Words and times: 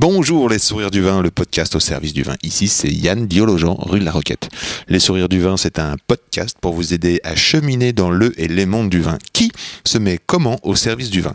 Bonjour 0.00 0.48
les 0.48 0.60
sourires 0.60 0.92
du 0.92 1.00
vin, 1.00 1.22
le 1.22 1.32
podcast 1.32 1.74
au 1.74 1.80
service 1.80 2.12
du 2.12 2.22
vin. 2.22 2.36
Ici 2.44 2.68
c'est 2.68 2.88
Yann 2.88 3.26
Diologen, 3.26 3.74
rue 3.80 3.98
de 3.98 4.04
la 4.04 4.12
Roquette. 4.12 4.48
Les 4.86 5.00
sourires 5.00 5.28
du 5.28 5.40
vin, 5.40 5.56
c'est 5.56 5.80
un 5.80 5.96
podcast 6.06 6.56
pour 6.60 6.72
vous 6.72 6.94
aider 6.94 7.20
à 7.24 7.34
cheminer 7.34 7.92
dans 7.92 8.08
le 8.08 8.32
et 8.40 8.46
les 8.46 8.64
mondes 8.64 8.90
du 8.90 9.00
vin. 9.00 9.18
Qui 9.32 9.50
se 9.84 9.98
met 9.98 10.20
comment 10.24 10.60
au 10.62 10.76
service 10.76 11.10
du 11.10 11.20
vin? 11.20 11.34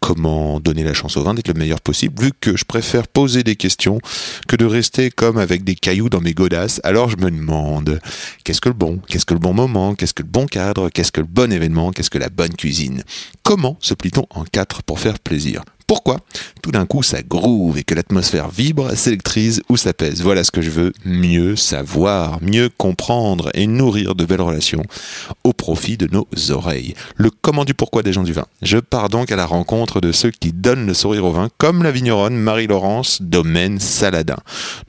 Comment 0.00 0.60
donner 0.60 0.84
la 0.84 0.92
chance 0.92 1.16
au 1.16 1.22
vin 1.22 1.32
d'être 1.32 1.48
le 1.48 1.54
meilleur 1.54 1.80
possible, 1.80 2.22
vu 2.22 2.32
que 2.38 2.58
je 2.58 2.66
préfère 2.66 3.08
poser 3.08 3.42
des 3.42 3.56
questions 3.56 4.00
que 4.48 4.56
de 4.56 4.66
rester 4.66 5.10
comme 5.10 5.38
avec 5.38 5.64
des 5.64 5.74
cailloux 5.74 6.10
dans 6.10 6.20
mes 6.20 6.34
godasses. 6.34 6.82
Alors 6.84 7.08
je 7.08 7.16
me 7.16 7.30
demande, 7.30 8.00
qu'est-ce 8.44 8.60
que 8.60 8.68
le 8.68 8.74
bon 8.74 9.00
Qu'est-ce 9.08 9.24
que 9.24 9.32
le 9.32 9.40
bon 9.40 9.54
moment 9.54 9.94
Qu'est-ce 9.94 10.12
que 10.12 10.22
le 10.22 10.28
bon 10.28 10.44
cadre 10.44 10.90
Qu'est-ce 10.90 11.10
que 11.10 11.22
le 11.22 11.26
bon 11.26 11.50
événement 11.50 11.90
Qu'est-ce 11.92 12.10
que 12.10 12.18
la 12.18 12.28
bonne 12.28 12.54
cuisine? 12.54 13.02
Comment 13.42 13.78
se 13.80 13.94
plie-t-on 13.94 14.26
en 14.28 14.44
quatre 14.44 14.82
pour 14.82 15.00
faire 15.00 15.18
plaisir? 15.18 15.62
Pourquoi 15.88 16.18
tout 16.62 16.70
d'un 16.70 16.84
coup 16.84 17.02
ça 17.02 17.22
groove 17.22 17.78
et 17.78 17.82
que 17.82 17.94
l'atmosphère 17.94 18.50
vibre, 18.50 18.94
s'électrise 18.94 19.62
ou 19.70 19.78
s'apaise 19.78 20.22
Voilà 20.22 20.44
ce 20.44 20.50
que 20.50 20.60
je 20.60 20.68
veux 20.68 20.92
mieux 21.06 21.56
savoir, 21.56 22.42
mieux 22.42 22.68
comprendre 22.68 23.48
et 23.54 23.66
nourrir 23.66 24.14
de 24.14 24.26
belles 24.26 24.42
relations 24.42 24.82
au 25.44 25.54
profit 25.54 25.96
de 25.96 26.06
nos 26.12 26.28
oreilles. 26.50 26.92
Le 27.16 27.30
comment 27.30 27.64
du 27.64 27.72
pourquoi 27.72 28.02
des 28.02 28.12
gens 28.12 28.22
du 28.22 28.34
vin. 28.34 28.44
Je 28.60 28.76
pars 28.76 29.08
donc 29.08 29.32
à 29.32 29.36
la 29.36 29.46
rencontre 29.46 30.02
de 30.02 30.12
ceux 30.12 30.30
qui 30.30 30.52
donnent 30.52 30.86
le 30.86 30.92
sourire 30.92 31.24
au 31.24 31.32
vin, 31.32 31.48
comme 31.56 31.82
la 31.82 31.90
vigneronne 31.90 32.36
Marie-Laurence 32.36 33.22
Domaine 33.22 33.80
Saladin. 33.80 34.36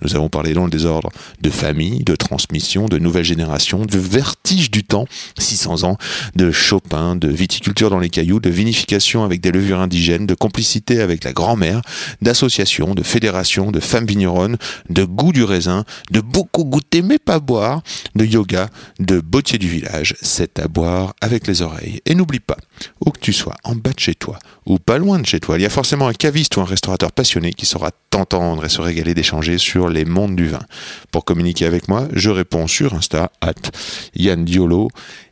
Nous 0.01 0.15
avons 0.15 0.27
parlé 0.27 0.53
dans 0.53 0.65
le 0.65 0.71
désordre 0.71 1.09
de 1.41 1.49
famille, 1.49 2.03
de 2.03 2.17
transmission, 2.17 2.87
de 2.87 2.97
nouvelle 2.97 3.23
génération, 3.23 3.85
de 3.85 3.97
vertige 3.97 4.69
du 4.69 4.83
temps, 4.83 5.05
600 5.37 5.83
ans, 5.83 5.97
de 6.35 6.51
Chopin, 6.51 7.15
de 7.15 7.29
viticulture 7.29 7.89
dans 7.89 7.99
les 7.99 8.09
cailloux, 8.09 8.41
de 8.41 8.49
vinification 8.49 9.23
avec 9.23 9.39
des 9.39 9.51
levures 9.51 9.79
indigènes, 9.79 10.25
de 10.25 10.35
complicité 10.35 10.88
avec 10.97 11.23
la 11.23 11.33
grand-mère, 11.33 11.81
d'associations, 12.21 12.95
de 12.95 13.03
fédérations, 13.03 13.71
de 13.71 13.79
femmes 13.79 14.05
vigneronnes, 14.05 14.57
de 14.89 15.03
goût 15.03 15.31
du 15.31 15.43
raisin, 15.43 15.85
de 16.11 16.21
beaucoup 16.21 16.65
goûter 16.65 17.01
mais 17.01 17.19
pas 17.19 17.39
boire, 17.39 17.81
de 18.15 18.25
yoga, 18.25 18.69
de 18.99 19.19
bottier 19.19 19.57
du 19.57 19.69
village. 19.69 20.15
C'est 20.21 20.59
à 20.59 20.67
boire 20.67 21.13
avec 21.21 21.47
les 21.47 21.61
oreilles. 21.61 22.01
Et 22.05 22.15
n'oublie 22.15 22.39
pas, 22.39 22.57
où 23.05 23.11
que 23.11 23.19
tu 23.19 23.33
sois, 23.33 23.55
en 23.63 23.75
bas 23.75 23.93
de 23.93 23.99
chez 23.99 24.15
toi, 24.15 24.39
ou 24.65 24.79
pas 24.79 24.97
loin 24.97 25.19
de 25.19 25.25
chez 25.25 25.39
toi, 25.39 25.57
il 25.57 25.61
y 25.61 25.65
a 25.65 25.69
forcément 25.69 26.07
un 26.07 26.13
caviste 26.13 26.57
ou 26.57 26.61
un 26.61 26.65
restaurateur 26.65 27.11
passionné 27.11 27.53
qui 27.53 27.65
saura 27.65 27.91
t'entendre 28.09 28.65
et 28.65 28.69
se 28.69 28.81
régaler 28.81 29.13
d'échanger 29.13 29.57
sur 29.57 29.89
les 29.89 30.05
mondes 30.05 30.35
du 30.35 30.47
vin. 30.47 30.63
Pour 31.11 31.25
communiquer 31.25 31.65
avec 31.65 31.87
moi, 31.87 32.07
je 32.13 32.29
réponds 32.29 32.67
sur 32.67 32.93
Insta, 32.93 33.31
at 33.41 33.53
Yann 34.15 34.45
Diolo, 34.45 34.89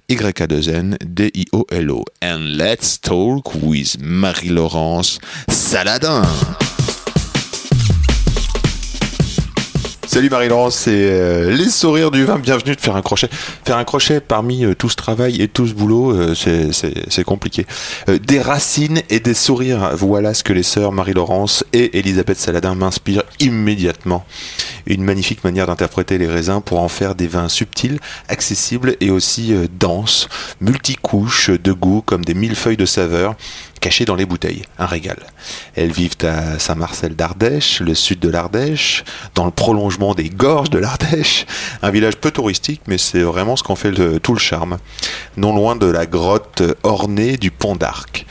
Y-A-2-N, 0.10 0.98
D-I-O-L-O. 1.14 2.04
And 2.22 2.58
let's 2.58 2.98
talk 2.98 3.54
with 3.56 4.00
Marie-Laurence 4.00 5.20
Saladin. 5.50 6.67
Salut 10.10 10.30
Marie-Laurence, 10.30 10.76
c'est 10.78 10.92
euh, 11.12 11.52
les 11.52 11.70
sourires 11.70 12.12
du 12.12 12.24
vin. 12.24 12.40
Bienvenue 12.40 12.76
de 12.78 12.80
faire 12.80 12.96
un 12.96 13.02
crochet. 13.02 13.28
Faire 13.66 13.76
un 13.76 13.84
crochet 13.84 14.22
parmi 14.22 14.64
euh, 14.64 14.74
tout 14.74 14.88
ce 14.88 14.96
travail 14.96 15.42
et 15.42 15.50
tout 15.50 15.68
ce 15.68 15.74
boulot, 15.74 16.12
euh, 16.16 16.34
c'est- 16.34 17.24
compliqué. 17.26 17.66
Des 18.26 18.40
racines 18.40 19.02
et 19.10 19.20
des 19.20 19.34
sourires, 19.34 19.92
voilà 19.96 20.34
ce 20.34 20.44
que 20.46 20.54
les 20.54 20.64
sœurs 20.64 20.94
Marie-Laurence 20.94 21.66
et 21.74 22.00
Elisabeth 22.00 22.38
Saladin 22.38 22.74
m'inspirent 22.74 23.24
immédiatement. 23.42 24.24
Une 24.86 25.04
magnifique 25.04 25.44
manière 25.44 25.68
d'interpréter 25.68 26.18
les 26.18 26.28
raisins 26.28 26.62
pour 26.64 26.80
en 26.80 26.88
faire 26.88 27.14
des 27.16 27.28
vins 27.28 27.50
subtils, 27.50 28.00
accessibles 28.30 28.96
et 29.02 29.10
aussi 29.10 29.54
denses, 29.78 30.30
multicouches 30.62 31.50
de 31.50 31.74
goût 31.74 32.02
comme 32.06 32.24
des 32.24 32.34
millefeuilles 32.34 32.78
de 32.78 32.86
saveurs 32.86 33.36
cachés 33.80 34.06
dans 34.06 34.16
les 34.16 34.26
bouteilles. 34.26 34.64
Un 34.80 34.86
régal. 34.86 35.18
Elles 35.76 35.92
vivent 35.92 36.16
à 36.24 36.60
Saint-Marcel 36.60 37.16
d'Ardèche, 37.16 37.80
le 37.80 37.96
sud 37.96 38.20
de 38.20 38.30
l'Ardèche, 38.30 39.04
dans 39.36 39.46
le 39.46 39.52
prolongement 39.52 40.14
des 40.14 40.30
gorges 40.30 40.70
de 40.70 40.80
l'Ardèche. 40.80 41.46
Un 41.82 41.92
village 41.92 42.18
peu 42.18 42.32
touristique, 42.32 42.82
mais 42.88 42.98
c'est 42.98 43.22
vraiment 43.22 43.56
ce 43.56 43.64
qu'en 43.64 43.76
fait 43.76 43.92
tout 44.20 44.34
le 44.34 44.40
charme. 44.40 44.78
Non 45.36 45.56
loin 45.56 45.76
de 45.76 45.86
la 45.86 46.06
grotte 46.06 46.64
ornée 46.84 47.38
du 47.38 47.52
pont 47.52 47.76
d'Arc. 47.76 48.26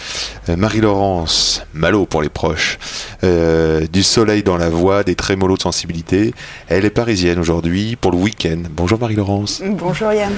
Euh, 0.49 0.56
Marie-Laurence, 0.56 1.62
Malo 1.75 2.06
pour 2.06 2.23
les 2.23 2.29
proches, 2.29 2.79
euh, 3.25 3.87
du 3.87 4.03
soleil 4.03 4.43
dans 4.43 4.56
la 4.56 4.69
voix, 4.69 5.03
des 5.03 5.15
trémolos 5.15 5.56
de 5.56 5.62
sensibilité. 5.62 6.35
Elle 6.69 6.85
est 6.85 6.91
parisienne 6.91 7.39
aujourd'hui 7.39 7.97
pour 7.97 8.12
le 8.12 8.19
week-end. 8.19 8.62
Bonjour 8.71 8.99
Marie-Laurence. 8.99 9.62
Bonjour 9.65 10.12
Yann, 10.12 10.33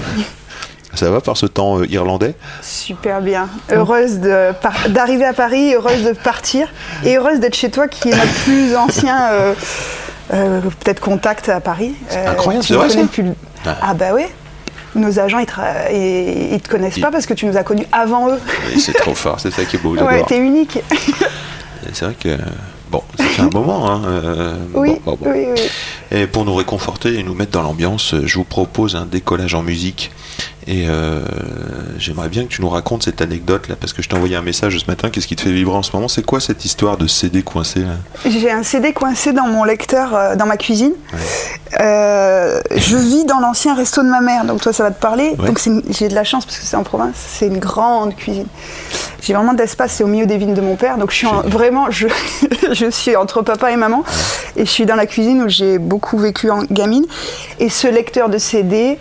Ça 0.99 1.11
va 1.11 1.21
par 1.21 1.37
ce 1.37 1.47
temps 1.47 1.79
euh, 1.79 1.87
irlandais 1.89 2.35
super 2.61 3.21
bien. 3.21 3.49
Heureuse 3.71 4.19
d'arriver 4.19 5.25
à 5.27 5.33
Paris, 5.33 5.75
heureuse 5.75 6.03
de 6.03 6.13
partir 6.13 6.67
et 7.05 7.17
heureuse 7.17 7.39
d'être 7.39 7.55
chez 7.55 7.71
toi 7.71 7.87
qui 7.87 8.09
est 8.09 8.17
notre 8.17 8.33
plus 8.45 8.75
ancien 8.75 9.31
euh, 9.31 9.55
euh, 10.35 10.61
peut-être 10.61 10.99
contact 11.01 11.49
à 11.51 11.61
Paris. 11.61 11.95
Euh, 12.13 12.33
incroyable, 12.33 12.65
tu 12.65 12.73
c'est 12.73 12.79
vrai, 12.79 12.91
ça 12.91 12.99
Ah. 13.65 13.77
Ah 13.81 13.95
bah 13.95 14.07
oui. 14.13 14.25
Nos 14.97 15.21
agents 15.21 15.39
ils, 15.39 15.47
tra- 15.47 15.93
ils, 15.93 16.55
ils 16.55 16.61
te 16.61 16.69
connaissent 16.69 16.97
Ils- 16.97 17.01
pas 17.03 17.13
parce 17.13 17.27
que 17.27 17.35
tu 17.35 17.47
nous 17.47 17.57
as 17.57 17.63
connus 17.63 17.87
avant 17.93 18.29
eux. 18.31 18.41
Oui, 18.75 18.81
C'est 18.81 18.95
trop 18.95 19.15
fort, 19.15 19.39
c'est 19.39 19.53
ça 19.53 19.65
qui 19.65 19.77
est 19.77 19.79
beau. 19.79 19.95
Ouais, 20.03 20.25
t'es 20.27 20.39
unique. 20.39 20.81
C'est 21.93 22.07
vrai 22.07 22.15
que 22.19 22.37
bon, 22.91 23.03
ça 23.17 23.25
fait 23.25 23.43
un 23.43 23.51
moment. 23.51 23.89
Hein, 23.89 24.03
euh, 24.07 24.55
Oui, 24.75 25.01
bon, 25.05 25.13
bon, 25.13 25.19
bon. 25.23 25.31
oui, 25.33 25.47
oui. 25.55 25.61
Et 26.11 26.27
pour 26.27 26.45
nous 26.45 26.55
réconforter 26.57 27.19
et 27.21 27.23
nous 27.23 27.35
mettre 27.35 27.53
dans 27.53 27.63
l'ambiance, 27.63 28.17
je 28.25 28.35
vous 28.35 28.45
propose 28.45 28.97
un 28.97 29.07
décollage 29.07 29.55
en 29.55 29.63
musique. 29.63 30.11
Et 30.67 30.87
euh, 30.89 31.21
j'aimerais 31.99 32.29
bien 32.29 32.43
que 32.45 32.49
tu 32.49 32.61
nous 32.61 32.69
racontes 32.69 33.03
cette 33.05 33.23
anecdote 33.23 33.69
là, 33.69 33.77
parce 33.81 33.93
que 33.95 34.03
je 34.03 34.09
t'ai 34.09 34.17
envoyé 34.17 34.37
un 34.37 34.43
message 34.43 34.79
ce 34.79 34.87
matin. 34.87 35.09
Qu'est-ce 35.09 35.27
qui 35.27 35.37
te 35.37 35.41
fait 35.43 35.53
vibrer 35.53 35.75
en 35.77 35.83
ce 35.83 35.93
moment? 35.95 36.09
C'est 36.09 36.25
quoi 36.25 36.41
cette 36.41 36.65
histoire 36.65 36.97
de 36.99 37.07
CD 37.07 37.43
coincé 37.43 37.85
J'ai 38.27 38.51
un 38.51 38.63
CD 38.63 38.93
coincé 38.93 39.33
dans 39.33 39.47
mon 39.47 39.65
lecteur, 39.65 40.15
euh, 40.15 40.37
dans 40.37 40.45
ma 40.47 40.57
cuisine. 40.59 40.93
Euh, 41.81 42.61
je 42.77 42.97
vis 42.97 43.25
dans 43.25 43.41
l'ancien 43.41 43.75
resto 43.75 44.03
de 44.03 44.09
ma 44.09 44.21
mère, 44.21 44.45
donc 44.45 44.61
toi 44.61 44.73
ça 44.73 44.83
va 44.85 44.91
te 44.91 45.01
parler. 45.01 45.35
Ouais. 45.39 45.47
Donc 45.47 45.61
j'ai 45.91 46.09
de 46.09 46.15
la 46.15 46.25
chance 46.25 46.45
parce 46.45 46.59
que 46.59 46.65
c'est 46.65 46.77
en 46.77 46.83
province, 46.83 47.15
c'est 47.17 47.47
une 47.47 47.59
grande 47.59 48.15
cuisine. 48.17 48.47
J'ai 49.23 49.35
vraiment 49.35 49.55
d'espace, 49.55 49.93
c'est 49.93 50.05
au 50.05 50.09
milieu 50.09 50.27
des 50.27 50.39
vignes 50.39 50.55
de 50.55 50.61
mon 50.61 50.77
père, 50.77 50.97
donc 50.99 51.11
je 51.11 51.17
suis 51.17 51.27
en- 51.27 51.43
vraiment, 51.43 51.91
je, 51.91 52.09
je 52.73 52.91
suis 52.91 53.17
entre 53.17 53.43
papa 53.43 53.71
et 53.73 53.77
maman, 53.77 54.05
et 54.57 54.65
je 54.65 54.71
suis 54.71 54.87
dans 54.87 54.97
la 54.97 55.07
cuisine 55.07 55.43
où 55.43 55.49
j'ai 55.49 55.79
beaucoup 55.79 56.19
vécu 56.19 56.51
en 56.51 56.63
gamine. 56.65 57.05
Et 57.59 57.69
ce 57.69 57.87
lecteur 57.89 58.29
de 58.29 58.39
CD 58.39 58.99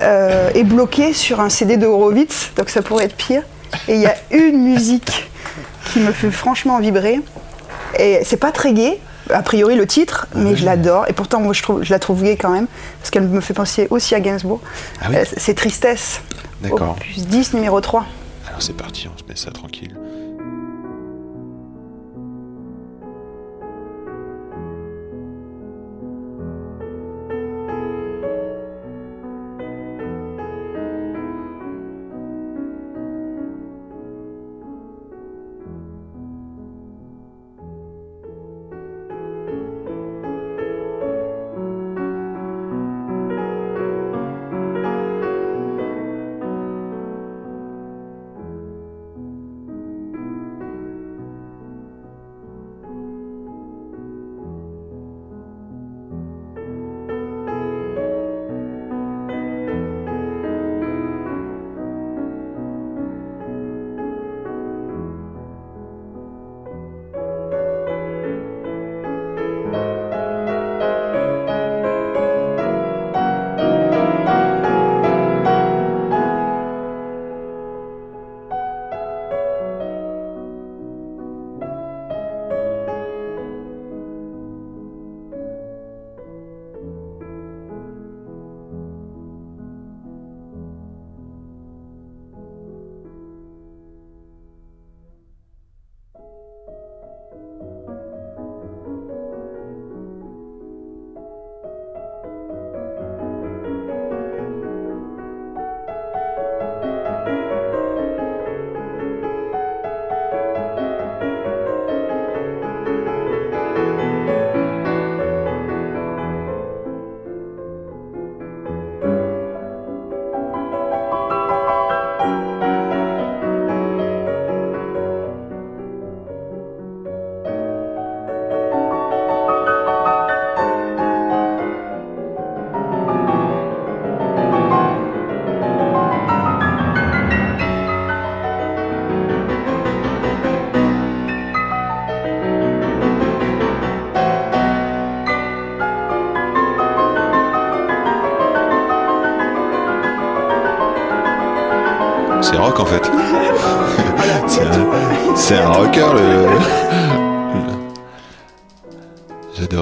euh, 0.00 0.50
est 0.54 0.64
bloqué 0.64 1.12
sur 1.12 1.40
un 1.40 1.48
CD 1.48 1.76
de 1.76 1.86
Horowitz, 1.86 2.52
donc 2.56 2.70
ça 2.70 2.82
pourrait 2.82 3.04
être 3.04 3.16
pire. 3.16 3.42
Et 3.88 3.94
il 3.94 4.00
y 4.00 4.06
a 4.06 4.14
une 4.30 4.62
musique 4.62 5.28
qui 5.92 6.00
me 6.00 6.12
fait 6.12 6.30
franchement 6.30 6.78
vibrer. 6.78 7.20
Et 7.98 8.20
c'est 8.24 8.36
pas 8.38 8.52
très 8.52 8.72
gai, 8.72 8.98
a 9.30 9.42
priori 9.42 9.74
le 9.76 9.86
titre, 9.86 10.26
mais 10.34 10.56
je 10.56 10.64
l'adore. 10.64 11.04
Et 11.08 11.12
pourtant, 11.12 11.40
moi, 11.40 11.52
je, 11.52 11.62
trouve, 11.62 11.82
je 11.82 11.90
la 11.90 11.98
trouve 11.98 12.22
gay 12.22 12.36
quand 12.36 12.50
même, 12.50 12.66
parce 13.00 13.10
qu'elle 13.10 13.26
me 13.28 13.40
fait 13.40 13.54
penser 13.54 13.86
aussi 13.90 14.14
à 14.14 14.20
Gainsbourg. 14.20 14.60
Ah 15.00 15.06
oui 15.10 15.16
Euh, 15.16 15.24
c'est 15.36 15.54
Tristesse. 15.54 16.20
D'accord. 16.62 16.96
Opus 16.96 17.26
10, 17.26 17.54
numéro 17.54 17.80
3. 17.80 18.06
Alors 18.48 18.62
c'est 18.62 18.76
parti, 18.76 19.08
on 19.12 19.18
se 19.18 19.24
met 19.28 19.36
ça 19.36 19.50
tranquille. 19.50 19.94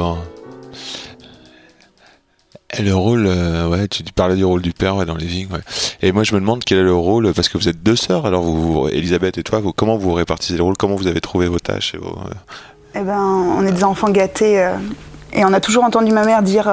J'adore. 0.01 0.19
Et 2.79 2.83
le 2.83 2.95
rôle, 2.95 3.27
euh, 3.27 3.69
ouais, 3.69 3.89
tu 3.89 4.03
parlais 4.15 4.37
du 4.37 4.45
rôle 4.45 4.63
du 4.63 4.73
père 4.73 4.95
ouais, 4.97 5.05
dans 5.05 5.17
les 5.17 5.27
vignes, 5.27 5.49
ouais. 5.53 5.59
Et 6.03 6.13
moi, 6.13 6.23
je 6.23 6.35
me 6.35 6.41
demande 6.41 6.63
quel 6.65 6.79
est 6.79 6.83
le 6.85 6.95
rôle, 6.95 7.33
parce 7.35 7.49
que 7.49 7.59
vous 7.59 7.69
êtes 7.69 7.83
deux 7.83 7.97
sœurs, 7.97 8.25
alors 8.27 8.43
vous, 8.43 8.73
vous- 8.85 8.89
Elisabeth 8.89 9.37
et 9.39 9.43
toi, 9.43 9.59
vous, 9.59 9.73
comment 9.73 9.97
vous 9.97 10.13
répartissez 10.15 10.55
les 10.55 10.61
rôles, 10.63 10.77
comment 10.79 10.95
vous 10.95 11.09
avez 11.09 11.21
trouvé 11.21 11.49
vos 11.49 11.59
tâches 11.59 11.95
et 11.95 11.99
vos, 11.99 12.07
euh, 12.27 12.35
Eh 12.95 13.01
ben, 13.01 13.19
on 13.21 13.67
est 13.67 13.73
des 13.73 13.83
enfants 13.85 14.09
gâtés 14.09 14.63
euh, 14.63 14.77
et 15.33 15.45
on 15.45 15.53
a 15.53 15.61
toujours 15.61 15.83
entendu 15.85 16.13
ma 16.13 16.25
mère 16.25 16.43
dire 16.43 16.71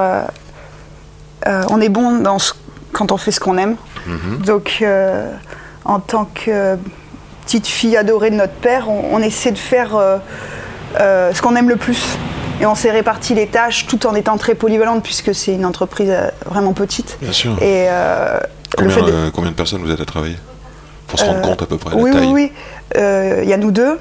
on 1.46 1.80
est 1.80 1.88
bon 1.88 2.18
dans 2.20 2.38
ce- 2.38 2.52
quand 2.92 3.10
on 3.12 3.16
fait 3.16 3.32
ce 3.32 3.40
qu'on 3.40 3.58
aime. 3.58 3.76
Donc, 4.46 4.78
euh, 4.82 5.30
en 5.84 5.98
tant 6.00 6.24
que 6.26 6.76
petite 7.44 7.66
fille 7.66 7.96
adorée 7.96 8.30
de 8.30 8.36
notre 8.36 8.54
père, 8.54 8.88
on, 8.88 9.16
on 9.16 9.18
essaie 9.20 9.50
de 9.52 9.58
faire 9.58 9.90
ce 10.98 11.42
qu'on 11.42 11.56
aime 11.56 11.68
le 11.68 11.76
plus. 11.76 12.16
Et 12.60 12.66
on 12.66 12.74
s'est 12.74 12.90
réparti 12.90 13.34
les 13.34 13.46
tâches 13.46 13.86
tout 13.86 14.06
en 14.06 14.14
étant 14.14 14.36
très 14.36 14.54
polyvalente 14.54 15.02
puisque 15.02 15.34
c'est 15.34 15.52
une 15.54 15.64
entreprise 15.64 16.10
euh, 16.10 16.28
vraiment 16.44 16.72
petite. 16.72 17.16
Bien 17.22 17.32
sûr. 17.32 17.52
Et 17.62 17.86
euh, 17.88 18.38
le 18.78 18.88
Combien, 18.88 18.90
fait 18.96 19.02
de- 19.02 19.12
euh, 19.16 19.30
combien 19.32 19.50
de 19.50 19.56
personnes 19.56 19.82
vous 19.82 19.90
êtes 19.92 20.00
à 20.00 20.04
travailler 20.04 20.36
Pour 21.06 21.18
se 21.20 21.24
rendre 21.24 21.40
compte 21.42 21.62
à 21.62 21.66
peu 21.66 21.78
près 21.78 21.94
de 21.94 22.00
oui, 22.00 22.10
la 22.10 22.16
oui, 22.16 22.22
taille. 22.26 22.32
oui. 22.32 22.52
Euh, 22.96 23.40
Il 23.44 23.48
y 23.48 23.52
a 23.52 23.56
nous 23.56 23.70
deux, 23.70 23.98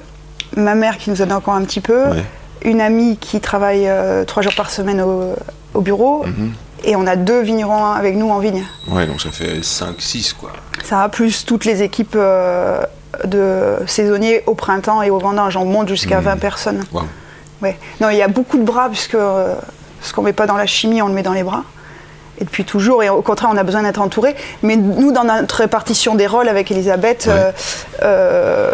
ma 0.55 0.73
mère 0.75 0.97
qui 0.97 1.09
nous 1.11 1.21
aide 1.21 1.31
encore 1.31 1.53
un 1.53 1.63
petit 1.63 1.81
peu, 1.81 2.03
une 2.63 2.81
amie 2.81 3.17
qui 3.17 3.39
travaille 3.41 3.87
trois 4.25 4.41
jours 4.41 4.55
par 4.55 4.71
semaine 4.71 5.01
au, 5.01 5.35
au 5.75 5.81
bureau, 5.81 6.23
Mhm. 6.25 6.51
et 6.83 6.95
on 6.95 7.05
a 7.05 7.15
deux 7.15 7.41
vignerons 7.41 7.85
avec 7.85 8.15
nous 8.15 8.29
en 8.31 8.39
vigne. 8.39 8.63
Ouais, 8.87 9.05
donc 9.05 9.21
ça 9.21 9.29
fait 9.29 9.61
5-6 9.61 10.33
quoi. 10.33 10.51
Ça 10.83 11.03
a 11.03 11.09
plus 11.09 11.45
toutes 11.45 11.65
les 11.65 11.83
équipes 11.83 12.15
euh, 12.15 12.81
de 13.23 13.75
saisonniers 13.85 14.41
au 14.47 14.55
printemps 14.55 15.01
et 15.03 15.09
au 15.11 15.19
vendange. 15.19 15.55
On 15.57 15.65
monte 15.65 15.87
jusqu'à 15.89 16.17
Mhm. 16.17 16.23
20 16.25 16.37
personnes. 16.37 16.83
Waouh. 16.91 17.05
Ouais. 17.61 17.77
Non, 18.01 18.09
il 18.09 18.17
y 18.17 18.21
a 18.21 18.27
beaucoup 18.27 18.57
de 18.57 18.63
bras 18.63 18.87
puisque 18.89 19.15
euh, 19.15 19.55
ce 20.01 20.13
qu'on 20.13 20.21
met 20.21 20.33
pas 20.33 20.45
dans 20.45 20.57
la 20.57 20.65
chimie, 20.67 21.01
on 21.01 21.07
le 21.07 21.13
met 21.13 21.23
dans 21.23 21.33
les 21.33 21.43
bras. 21.43 21.63
Et 22.39 22.43
depuis 22.45 22.65
toujours, 22.65 23.01
et 23.01 23.09
au 23.09 23.23
contraire, 23.23 23.49
on 23.51 23.57
a 23.57 23.63
besoin 23.63 23.81
d'être 23.81 23.99
entouré. 23.99 24.35
Mais 24.61 24.75
nous, 24.75 25.11
dans 25.11 25.23
notre 25.23 25.55
répartition 25.55 26.13
des 26.13 26.27
rôles 26.27 26.47
avec 26.49 26.69
Elisabeth, 26.69 27.25
Ouais. 27.25 27.33
euh, 27.33 27.51
euh, 28.03 28.71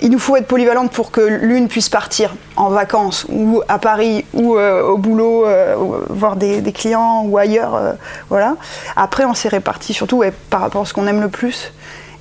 il 0.00 0.10
nous 0.10 0.18
faut 0.18 0.36
être 0.36 0.46
polyvalente 0.46 0.90
pour 0.92 1.10
que 1.12 1.20
l'une 1.20 1.66
puisse 1.68 1.88
partir 1.88 2.34
en 2.56 2.68
vacances 2.68 3.26
ou 3.28 3.62
à 3.68 3.78
Paris 3.78 4.24
ou 4.32 4.56
euh, 4.56 4.82
au 4.82 4.96
boulot, 4.96 5.44
ou 5.46 5.94
voir 6.08 6.34
des, 6.36 6.60
des 6.60 6.72
clients 6.72 7.22
ou 7.26 7.36
ailleurs. 7.38 7.80
voilà. 8.28 8.54
Après, 8.96 9.24
on 9.24 9.34
s'est 9.34 9.48
répartis 9.48 9.94
surtout 9.94 10.18
ouais, 10.18 10.32
par 10.50 10.60
rapport 10.60 10.82
à 10.82 10.84
ce 10.84 10.94
qu'on 10.94 11.06
aime 11.06 11.20
le 11.20 11.28
plus. 11.28 11.72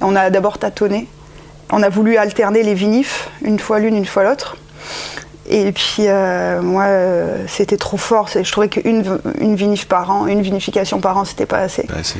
Et 0.01 0.03
on 0.03 0.15
a 0.15 0.29
d'abord 0.29 0.57
tâtonné. 0.59 1.07
On 1.71 1.81
a 1.83 1.89
voulu 1.89 2.17
alterner 2.17 2.61
les 2.63 2.73
vinifs, 2.75 3.29
une 3.41 3.59
fois 3.59 3.79
l'une, 3.79 3.95
une 3.95 4.05
fois 4.05 4.23
l'autre. 4.23 4.55
Et 5.49 5.71
puis, 5.71 6.03
euh, 6.07 6.61
moi, 6.61 6.83
euh, 6.83 7.43
c'était 7.47 7.77
trop 7.77 7.97
fort. 7.97 8.27
Je 8.33 8.51
trouvais 8.51 8.67
qu'une 8.69 9.19
une 9.39 9.55
vinif 9.55 9.85
par 9.87 10.11
an, 10.11 10.27
une 10.27 10.41
vinification 10.41 10.99
par 10.99 11.17
an, 11.17 11.25
c'était 11.25 11.45
pas 11.45 11.59
assez. 11.59 11.83
Bah, 11.87 11.95
c'est, 12.03 12.17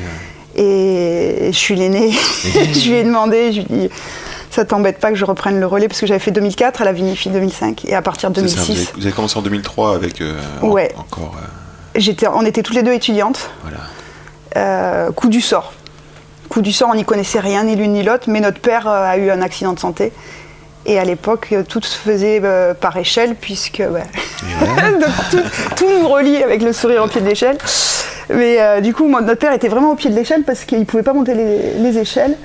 euh, 0.58 1.46
Et 1.48 1.52
je 1.52 1.56
suis 1.58 1.76
l'aînée. 1.76 2.10
je 2.44 2.88
lui 2.88 2.96
ai 2.96 3.04
demandé, 3.04 3.52
je 3.52 3.60
lui 3.60 3.66
ai 3.74 3.88
dit, 3.88 3.90
ça 4.50 4.64
t'embête 4.64 4.98
pas 4.98 5.10
que 5.10 5.16
je 5.16 5.24
reprenne 5.26 5.60
le 5.60 5.66
relais? 5.66 5.88
Parce 5.88 6.00
que 6.00 6.06
j'avais 6.06 6.20
fait 6.20 6.30
2004, 6.30 6.80
elle 6.80 6.88
a 6.88 6.92
vinifié 6.92 7.30
2005. 7.30 7.84
Et 7.84 7.94
à 7.94 8.00
partir 8.02 8.30
de 8.30 8.40
c'est 8.40 8.48
ça, 8.48 8.60
vous, 8.62 8.66
2006, 8.68 8.88
avez, 8.88 9.00
vous 9.00 9.06
avez 9.06 9.14
commencé 9.14 9.38
en 9.38 9.42
2003 9.42 9.94
avec 9.94 10.20
euh, 10.22 10.34
en- 10.62 10.68
Ouais. 10.68 10.92
encore. 10.96 11.34
j'étais, 11.96 12.26
on 12.28 12.42
était 12.46 12.62
toutes 12.62 12.76
les 12.76 12.82
deux 12.82 12.92
étudiantes. 12.94 13.50
voilà. 13.62 15.10
Coup 15.14 15.28
du 15.28 15.40
sort. 15.42 15.72
Coup 16.48 16.62
du 16.62 16.72
sort, 16.72 16.88
on 16.90 16.94
n'y 16.94 17.04
connaissait 17.04 17.40
rien, 17.40 17.64
ni 17.64 17.76
l'une 17.76 17.92
ni 17.92 18.02
l'autre, 18.02 18.24
mais 18.28 18.40
notre 18.40 18.58
père 18.60 18.88
a 18.88 19.18
eu 19.18 19.30
un 19.30 19.42
accident 19.42 19.74
de 19.74 19.78
santé. 19.78 20.12
Et 20.88 20.98
à 20.98 21.04
l'époque, 21.04 21.54
tout 21.68 21.82
se 21.82 21.96
faisait 21.96 22.40
euh, 22.42 22.74
par 22.74 22.96
échelle, 22.96 23.34
puisque 23.34 23.78
ouais, 23.78 24.02
donc, 25.00 25.10
tout, 25.30 25.42
tout 25.76 25.86
nous 26.00 26.08
relie 26.08 26.42
avec 26.42 26.62
le 26.62 26.72
sourire 26.72 27.04
au 27.04 27.08
pied 27.08 27.20
de 27.20 27.26
l'échelle. 27.26 27.58
Mais 28.30 28.56
euh, 28.60 28.80
du 28.80 28.92
coup, 28.94 29.06
moi, 29.06 29.20
notre 29.20 29.38
père 29.38 29.52
était 29.52 29.68
vraiment 29.68 29.92
au 29.92 29.94
pied 29.94 30.10
de 30.10 30.16
l'échelle 30.16 30.42
parce 30.44 30.64
qu'il 30.64 30.78
ne 30.80 30.84
pouvait 30.84 31.02
pas 31.02 31.12
monter 31.12 31.34
les, 31.34 31.74
les 31.74 31.98
échelles. 31.98 32.36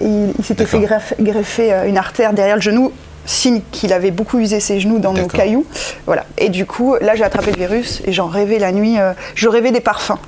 Et 0.00 0.04
il, 0.06 0.32
il 0.38 0.44
s'était 0.44 0.64
fait 0.64 0.78
greffer, 0.80 1.16
greffer, 1.20 1.72
euh, 1.72 1.88
une 1.88 1.98
artère 1.98 2.32
derrière 2.32 2.56
le 2.56 2.62
genou, 2.62 2.92
signe 3.24 3.60
qu'il 3.72 3.92
avait 3.92 4.10
beaucoup 4.12 4.38
usé 4.38 4.60
ses 4.60 4.78
genoux 4.80 4.98
dans 4.98 5.12
nos 5.12 5.26
cailloux. 5.26 5.66
Voilà. 6.06 6.24
Et 6.38 6.48
du 6.48 6.66
coup, 6.66 6.96
là, 7.00 7.14
j'ai 7.16 7.24
attrapé 7.24 7.50
le 7.50 7.56
virus 7.56 8.00
et 8.06 8.12
j'en 8.12 8.26
rêvais 8.26 8.58
la 8.58 8.72
nuit. 8.72 8.98
euh, 8.98 9.12
je 9.34 9.48
rêvais 9.48 9.72
des 9.72 9.80
parfums. 9.80 10.18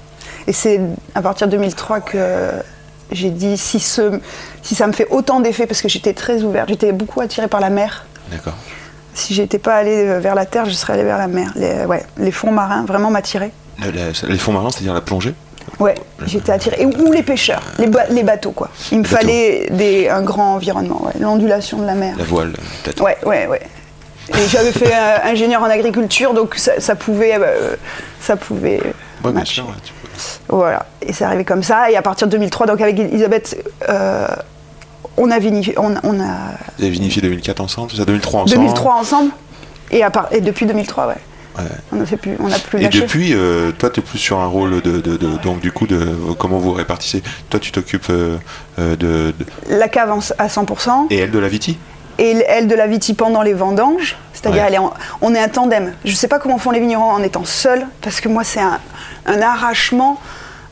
Et 0.49 0.53
c'est 0.53 0.81
à 1.15 1.23
partir 1.23 1.47
de 1.47 1.53
2003 1.53 2.01
que 2.01 2.17
j'ai 3.13 3.31
dit 3.31 3.57
si, 3.57 3.81
ce, 3.81 4.21
si 4.63 4.75
ça 4.75 4.87
me 4.87 4.93
fait 4.93 5.07
autant 5.11 5.41
d'effet, 5.41 5.67
parce 5.67 5.81
que 5.83 5.89
j'étais 5.89 6.13
très 6.13 6.43
ouverte, 6.43 6.69
j'étais 6.69 6.93
beaucoup 6.93 7.21
attirée 7.21 7.49
par 7.49 7.61
la 7.61 7.71
mer. 7.71 8.05
D'accord. 8.31 8.55
Si 9.15 9.35
j'étais 9.35 9.59
pas 9.59 9.75
allée 9.77 10.05
euh, 10.07 10.21
vers 10.21 10.35
la 10.35 10.47
terre, 10.47 10.65
je 10.67 10.71
serais 10.73 10.93
allée 10.95 11.03
vers 11.05 11.19
la 11.19 11.27
mer. 11.27 11.53
Les, 11.57 11.85
ouais, 11.87 12.05
les 12.19 12.31
fonds 12.31 12.53
marins 12.53 12.85
vraiment 12.85 13.11
m'attiraient. 13.11 13.51
La- 13.81 14.29
les 14.29 14.39
fonds 14.39 14.53
marins, 14.53 14.71
c'est-à-dire 14.71 14.95
la 14.95 15.01
plongée 15.01 15.35
Ouais, 15.81 15.95
j'étais 16.27 16.51
attirée. 16.53 16.77
Et, 16.81 16.87
ou 16.87 17.13
les 17.13 17.23
pêcheurs, 17.23 17.63
les, 17.79 17.87
ba- 17.87 18.07
les 18.11 18.23
bateaux, 18.23 18.53
quoi. 18.53 18.69
Il 18.91 19.01
me 19.01 19.05
fallait 19.05 19.69
des, 19.71 20.09
un 20.09 20.23
grand 20.23 20.55
environnement, 20.55 21.05
ouais, 21.05 21.13
l'ondulation 21.21 21.79
de 21.79 21.87
la 21.87 21.95
mer. 21.95 22.15
La 22.17 22.25
voile, 22.25 22.49
euh, 22.59 22.63
peut-être 22.85 23.03
Ouais, 23.03 23.17
ouais, 23.27 23.47
ouais. 23.47 23.61
Et 24.31 24.49
j'avais 24.49 24.73
fait 24.73 24.93
euh, 24.95 25.19
ingénieur 25.25 25.63
en 25.63 25.67
agriculture, 25.67 26.33
donc 26.35 26.55
ça, 26.57 26.81
ça 26.81 26.95
pouvait, 26.95 27.35
euh, 27.39 27.77
ça 28.21 28.37
pouvait. 28.37 28.79
Ouais, 28.79 28.93
bien 29.25 29.33
matcher. 29.33 29.55
sûr. 29.55 29.67
ouais, 29.67 29.75
tu 29.85 29.93
peux- 29.93 29.98
Voilà, 30.49 30.87
et 31.03 31.13
c'est 31.13 31.25
arrivé 31.25 31.45
comme 31.45 31.63
ça. 31.63 31.91
Et 31.91 31.97
à 31.97 32.03
partir 32.03 32.27
de 32.27 32.33
2003, 32.33 32.67
donc 32.67 32.81
avec 32.81 32.99
Elisabeth, 32.99 33.63
euh, 33.89 34.27
on 35.17 35.31
a 35.31 35.39
vinifié, 35.39 35.75
on, 35.79 35.95
on 36.03 36.21
a 36.21 36.27
Vous 36.79 36.85
avez 36.85 36.91
vinifié 36.91 37.21
2004 37.23 37.61
ensemble, 37.61 37.91
c'est 37.91 37.97
ça 37.99 38.05
2003 38.05 38.43
ensemble 38.43 38.61
2003 38.61 38.95
ensemble. 38.95 39.31
Et, 39.91 40.03
à 40.03 40.11
part, 40.11 40.29
et 40.33 40.41
depuis 40.41 40.67
2003, 40.67 41.07
ouais. 41.09 41.15
Ouais. 41.59 41.65
On 41.93 41.97
n'a 41.97 42.05
plus, 42.05 42.37
on 42.39 42.53
a 42.53 42.59
plus 42.59 42.79
Et 42.79 42.83
lâché. 42.85 43.01
depuis, 43.01 43.35
euh, 43.35 43.73
toi, 43.73 43.91
tu 43.91 43.99
es 43.99 44.03
plus 44.03 44.19
sur 44.19 44.39
un 44.39 44.47
rôle 44.47 44.81
de, 44.81 45.01
de- 45.01 45.17
de- 45.17 45.39
donc 45.43 45.59
du 45.59 45.73
coup 45.73 45.89
de 45.89 46.07
comment 46.39 46.59
vous 46.59 46.73
répartissez? 46.73 47.21
Toi, 47.51 47.59
tu 47.59 47.73
t'occupes 47.73 48.07
euh, 48.11 48.37
de, 48.79 48.95
de- 48.97 49.35
La 49.69 49.89
cave 49.89 50.09
à 50.39 50.47
100%. 50.47 51.07
et 51.11 51.17
elle 51.19 51.33
de 51.33 51.39
la 51.41 51.49
viti? 51.49 51.77
Et 52.19 52.45
elle 52.49 52.67
de 52.67 52.75
la 52.75 52.87
viti 52.87 53.15
pendant 53.15 53.43
les 53.43 53.55
vendanges. 53.55 54.17
C'est-à-dire, 54.33 54.63
Ouais. 54.65 54.79
on 55.21 55.35
est 55.35 55.41
un 55.41 55.49
tandem. 55.49 55.93
Je 56.05 56.11
ne 56.11 56.17
sais 56.17 56.29
pas 56.29 56.39
comment 56.39 56.59
font 56.59 56.71
les 56.71 56.81
vignerons 56.81 57.11
en 57.11 57.23
étant 57.23 57.45
seuls, 57.45 57.87
parce 58.03 58.21
que 58.21 58.29
moi, 58.29 58.45
c'est 58.45 58.61
un, 58.61 58.79
un 59.27 59.41
arrachement 59.43 60.19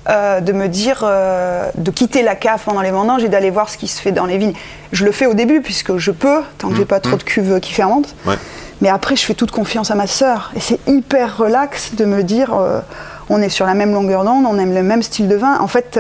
euh, 0.09 0.41
de 0.41 0.53
me 0.53 0.69
dire 0.69 1.01
euh, 1.03 1.69
de 1.77 1.91
quitter 1.91 2.23
la 2.23 2.37
cave 2.37 2.61
pendant 2.65 2.81
les 2.81 2.93
vendanges 2.93 3.25
et 3.25 3.29
d'aller 3.29 3.51
voir 3.51 3.69
ce 3.69 3.77
qui 3.77 3.89
se 3.89 4.01
fait 4.01 4.13
dans 4.13 4.27
les 4.27 4.39
vignes. 4.39 4.55
Je 4.93 5.05
le 5.05 5.11
fais 5.11 5.27
au 5.27 5.35
début, 5.35 5.61
puisque 5.61 5.97
je 5.97 6.13
peux, 6.13 6.43
tant 6.59 6.69
que 6.69 6.77
j'ai 6.77 6.85
pas 6.85 7.01
trop 7.01 7.17
de 7.17 7.23
cuves 7.25 7.59
qui 7.61 7.73
fermentent. 7.73 8.15
Mmh. 8.25 8.29
Ouais. 8.31 8.37
Mais 8.83 8.89
après, 8.89 9.17
je 9.17 9.25
fais 9.25 9.35
toute 9.35 9.51
confiance 9.51 9.91
à 9.91 9.95
ma 9.97 10.07
sœur. 10.07 10.53
Et 10.55 10.61
c'est 10.61 10.79
hyper 10.87 11.39
relax 11.39 11.95
de 11.97 12.05
me 12.05 12.23
dire, 12.23 12.55
euh, 12.55 12.81
on 13.29 13.43
est 13.43 13.49
sur 13.49 13.67
la 13.67 13.75
même 13.75 13.93
longueur 13.95 14.23
d'onde, 14.23 14.45
on 14.49 14.59
aime 14.59 14.75
le 14.75 14.83
même 14.85 15.03
style 15.03 15.27
de 15.27 15.35
vin. 15.35 15.59
En 15.59 15.67
fait, 15.67 15.99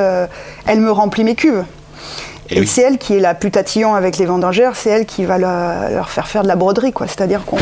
elle 0.66 0.80
me 0.80 0.92
remplit 0.92 1.24
mes 1.24 1.34
cuves. 1.34 1.64
Et 2.50 2.56
Et, 2.56 2.60
oui. 2.60 2.66
c'est 2.66 2.82
elle 2.82 2.98
qui 2.98 3.16
est 3.16 3.20
la 3.20 3.34
plus 3.34 3.50
tatillon 3.50 3.94
avec 3.94 4.18
les 4.18 4.26
vendangères, 4.26 4.76
c'est 4.76 4.90
elle 4.90 5.06
qui 5.06 5.24
va 5.24 5.38
leur, 5.38 5.90
leur 5.90 6.08
faire 6.10 6.26
faire 6.28 6.42
de 6.42 6.48
la 6.48 6.56
broderie, 6.56 6.92
quoi. 6.92 7.06
C'est-à-dire 7.06 7.44
qu'on 7.44 7.58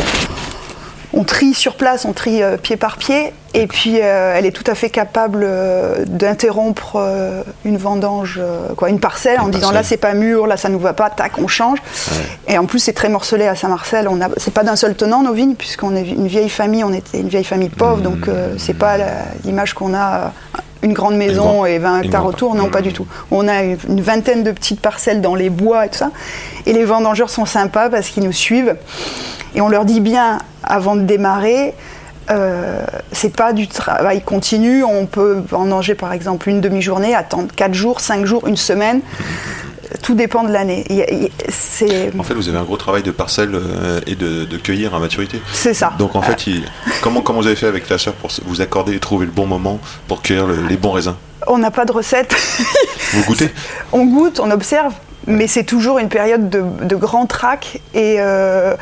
on 1.16 1.22
trie 1.22 1.54
sur 1.54 1.76
place, 1.76 2.04
on 2.06 2.12
trie 2.12 2.42
euh, 2.42 2.56
pied 2.56 2.76
par 2.76 2.96
pied, 2.96 3.32
et 3.54 3.68
puis 3.68 4.00
euh, 4.02 4.34
elle 4.36 4.46
est 4.46 4.50
tout 4.50 4.68
à 4.68 4.74
fait 4.74 4.90
capable 4.90 5.42
euh, 5.44 6.04
d'interrompre 6.06 6.98
une 7.64 7.76
vendange, 7.76 8.40
quoi, 8.76 8.90
une 8.90 8.98
parcelle, 8.98 9.38
en 9.40 9.46
disant 9.46 9.70
là 9.70 9.84
c'est 9.84 9.96
pas 9.96 10.12
mûr, 10.12 10.48
là 10.48 10.56
ça 10.56 10.68
nous 10.68 10.80
va 10.80 10.92
pas, 10.92 11.10
tac, 11.10 11.38
on 11.38 11.46
change. 11.46 11.78
Et 12.48 12.58
en 12.58 12.66
plus 12.66 12.80
c'est 12.80 12.92
très 12.94 13.08
morcelé 13.08 13.46
à 13.46 13.54
Saint-Marcel. 13.54 14.08
On 14.08 14.20
a, 14.20 14.28
c'est 14.38 14.52
pas 14.52 14.64
d'un 14.64 14.74
seul 14.74 14.96
tenant 14.96 15.22
nos 15.22 15.32
vignes, 15.32 15.54
puisqu'on 15.54 15.94
est 15.94 16.02
une 16.02 16.26
vieille 16.26 16.48
famille, 16.48 16.82
on 16.82 16.92
était 16.92 17.20
une 17.20 17.28
vieille 17.28 17.44
famille 17.44 17.68
pauvre, 17.68 18.00
donc 18.02 18.26
euh, 18.26 18.54
c'est 18.58 18.74
pas 18.74 18.96
la- 18.98 19.06
l'image 19.44 19.72
qu'on 19.74 19.94
a. 19.94 20.32
une 20.84 20.92
grande 20.92 21.16
maison 21.16 21.64
et 21.64 21.78
20 21.78 21.98
une 21.98 22.04
hectares 22.04 22.26
autour, 22.26 22.54
non, 22.54 22.68
pas 22.68 22.82
du 22.82 22.92
tout. 22.92 23.06
On 23.30 23.48
a 23.48 23.62
une 23.62 24.02
vingtaine 24.02 24.44
de 24.44 24.52
petites 24.52 24.80
parcelles 24.80 25.22
dans 25.22 25.34
les 25.34 25.50
bois 25.50 25.86
et 25.86 25.88
tout 25.88 25.96
ça. 25.96 26.10
Et 26.66 26.72
les 26.72 26.84
vendangeurs 26.84 27.30
sont 27.30 27.46
sympas 27.46 27.88
parce 27.88 28.08
qu'ils 28.10 28.22
nous 28.22 28.32
suivent. 28.32 28.76
Et 29.54 29.60
on 29.60 29.68
leur 29.68 29.86
dit 29.86 30.00
bien 30.00 30.38
avant 30.62 30.94
de 30.94 31.02
démarrer, 31.02 31.74
euh, 32.30 32.84
c'est 33.12 33.34
pas 33.34 33.52
du 33.52 33.66
travail 33.66 34.20
continu. 34.20 34.84
On 34.84 35.06
peut 35.06 35.42
vendanger 35.48 35.94
par 35.94 36.12
exemple 36.12 36.50
une 36.50 36.60
demi-journée, 36.60 37.14
attendre 37.14 37.48
4 37.56 37.72
jours, 37.72 38.00
5 38.00 38.26
jours, 38.26 38.46
une 38.46 38.56
semaine. 38.56 39.00
Tout 40.02 40.14
dépend 40.14 40.44
de 40.44 40.52
l'année. 40.52 40.84
En 42.18 42.22
fait, 42.22 42.34
vous 42.34 42.48
avez 42.48 42.58
un 42.58 42.62
gros 42.64 42.76
travail 42.76 43.02
de 43.02 43.10
parcelle 43.10 43.54
euh, 43.54 44.00
et 44.06 44.14
de, 44.14 44.44
de 44.44 44.56
cueillir 44.56 44.94
à 44.94 44.98
maturité. 44.98 45.40
c'est 45.52 45.74
ça. 45.74 45.92
Donc 45.98 46.14
en 46.16 46.22
fait, 46.22 46.46
il- 46.46 46.64
comment, 47.02 47.20
comment 47.20 47.40
vous 47.40 47.46
avez 47.46 47.56
fait 47.56 47.66
avec 47.66 47.86
ta 47.86 47.98
sœur 47.98 48.14
pour 48.14 48.30
vous 48.46 48.60
accorder 48.60 48.94
et 48.94 48.98
trouver 48.98 49.26
le 49.26 49.32
bon 49.32 49.46
moment 49.46 49.80
pour 50.08 50.22
cueillir 50.22 50.46
le- 50.46 50.66
les 50.68 50.76
bons 50.76 50.92
raisins? 50.92 51.16
On 51.46 51.58
n'a 51.58 51.70
pas 51.70 51.84
de 51.84 51.92
recette. 51.92 52.34
Vous 53.12 53.22
goûtez? 53.24 53.50
On 53.92 54.06
goûte, 54.06 54.40
on 54.40 54.50
observe, 54.50 54.92
mais 55.26 55.46
c'est 55.46 55.64
toujours 55.64 55.98
une 55.98 56.08
période 56.08 56.48
de, 56.48 56.62
de 56.82 56.96
grand 56.96 57.26
trac 57.26 57.80
et 57.94 58.16
euh, 58.18 58.74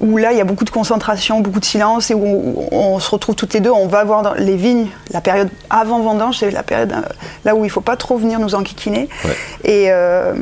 où 0.00 0.16
là 0.16 0.32
il 0.32 0.38
y 0.38 0.40
a 0.40 0.44
beaucoup 0.44 0.64
de 0.64 0.70
concentration, 0.70 1.40
beaucoup 1.40 1.60
de 1.60 1.64
silence 1.64 2.10
et 2.10 2.14
où 2.14 2.24
on, 2.72 2.76
on 2.76 2.98
se 2.98 3.10
retrouve 3.10 3.34
toutes 3.34 3.54
les 3.54 3.60
deux. 3.60 3.70
On 3.70 3.86
va 3.86 4.04
voir 4.04 4.22
dans 4.22 4.34
les 4.34 4.56
vignes, 4.56 4.88
la 5.10 5.20
période 5.20 5.48
avant 5.70 6.00
vendange, 6.00 6.38
c'est 6.38 6.50
la 6.50 6.62
période 6.62 6.92
euh, 6.92 7.02
là 7.44 7.54
où 7.54 7.64
il 7.64 7.70
faut 7.70 7.80
pas 7.80 7.96
trop 7.96 8.16
venir 8.16 8.38
nous 8.40 8.54
enquiquiner. 8.54 9.08
Ouais. 9.24 9.36
Et 9.64 9.92
euh, 9.92 10.34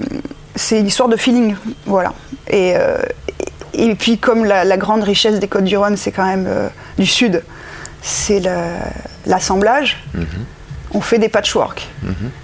c'est 0.57 0.81
une 0.81 0.87
histoire 0.87 1.09
de 1.09 1.17
feeling, 1.17 1.57
voilà. 1.87 2.13
Et, 2.49 2.75
euh, 2.77 2.99
et, 3.75 3.87
et 3.91 3.95
puis 3.95 4.19
comme 4.19 4.45
la, 4.45 4.65
la 4.65 4.77
grande 4.77 5.03
richesse 5.03 5.39
des 5.39 5.49
Côtes 5.49 5.65
du 5.65 5.77
Rhône, 5.77 5.97
c'est 5.97 6.13
quand 6.13 6.27
même 6.27 6.47
euh, 6.49 6.69
du 6.99 7.07
sud, 7.07 7.43
c'est 8.03 8.43
l'assemblage. 9.27 10.03
Mhm. 10.15 10.27
On 10.95 11.01
fait 11.01 11.19
des 11.19 11.29
patchwork. 11.31 11.89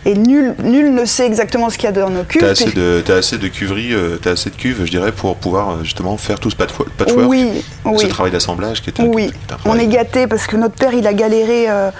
Et 0.06 0.14
nul, 0.14 0.54
nul 0.62 0.94
ne 0.94 1.04
sait 1.04 1.26
exactement 1.26 1.68
ce 1.68 1.76
qu'il 1.76 1.84
y 1.84 1.88
a 1.88 1.92
dans 1.92 2.08
nos 2.08 2.22
cuves. 2.24 2.42
Assez, 2.44 2.70
de, 2.72 3.02
t'as 3.04 3.16
assez 3.16 3.36
de 3.36 3.48
euh, 3.92 4.16
t'as 4.16 4.30
assez 4.30 4.48
de 4.50 4.54
cuves, 4.56 4.84
je 4.86 4.90
dirais, 4.90 5.12
pour 5.12 5.36
pouvoir 5.36 5.70
euh, 5.70 5.84
justement 5.84 6.16
faire 6.16 6.40
tout 6.40 6.48
ce 6.50 6.56
patchwo- 6.56 6.88
patchwork, 6.96 7.28
Oui, 7.28 7.62
ce 7.84 7.88
oui. 7.90 8.08
travail 8.08 8.32
d'assemblage 8.32 8.80
qui 8.80 8.88
est 8.90 9.00
un, 9.00 9.04
Oui, 9.04 9.26
qui 9.26 9.32
est 9.32 9.52
un 9.52 9.58
on 9.66 9.78
est 9.78 9.86
gâté 9.86 10.26
parce 10.26 10.46
que 10.46 10.56
notre 10.56 10.74
père, 10.76 10.94
il 10.94 11.06
a 11.06 11.12
galéré 11.12 11.66
euh, 11.68 11.90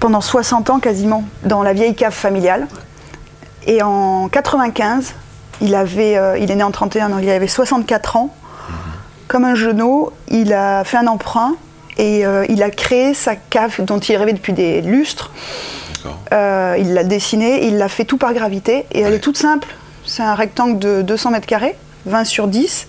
pendant 0.00 0.20
60 0.20 0.70
ans 0.70 0.78
quasiment 0.80 1.24
dans 1.44 1.62
la 1.62 1.72
vieille 1.72 1.94
cave 1.94 2.12
familiale. 2.12 2.66
Et 3.66 3.82
en 3.82 4.28
95, 4.28 5.14
il, 5.60 5.74
avait, 5.74 6.16
euh, 6.16 6.38
il 6.38 6.50
est 6.50 6.56
né 6.56 6.62
en 6.64 6.70
31, 6.70 7.10
donc 7.10 7.20
il 7.22 7.30
avait 7.30 7.46
64 7.48 8.16
ans. 8.16 8.34
Comme 9.28 9.44
un 9.44 9.54
genou, 9.54 10.10
il 10.28 10.52
a 10.54 10.82
fait 10.84 10.96
un 10.96 11.06
emprunt 11.06 11.54
et 11.98 12.24
euh, 12.26 12.44
il 12.48 12.62
a 12.62 12.70
créé 12.70 13.12
sa 13.14 13.36
cave 13.36 13.76
dont 13.84 13.98
il 13.98 14.16
rêvait 14.16 14.32
depuis 14.32 14.52
des 14.52 14.80
lustres. 14.80 15.30
Euh, 16.32 16.76
il 16.78 16.94
l'a 16.94 17.04
dessinée, 17.04 17.66
il 17.66 17.76
l'a 17.76 17.88
fait 17.88 18.04
tout 18.04 18.18
par 18.18 18.32
gravité 18.32 18.86
et 18.92 19.00
elle 19.00 19.14
est 19.14 19.18
toute 19.18 19.36
simple. 19.36 19.68
C'est 20.06 20.22
un 20.22 20.34
rectangle 20.34 20.78
de 20.78 21.02
200 21.02 21.32
mètres 21.32 21.46
carrés, 21.46 21.74
20 22.06 22.24
sur 22.24 22.46
10, 22.48 22.86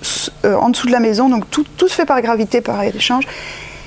s- 0.00 0.30
euh, 0.44 0.54
en 0.54 0.70
dessous 0.70 0.86
de 0.86 0.92
la 0.92 1.00
maison. 1.00 1.28
Donc 1.28 1.50
tout, 1.50 1.66
tout 1.76 1.88
se 1.88 1.94
fait 1.94 2.06
par 2.06 2.20
gravité, 2.22 2.60
par 2.60 2.82
échange. 2.82 3.24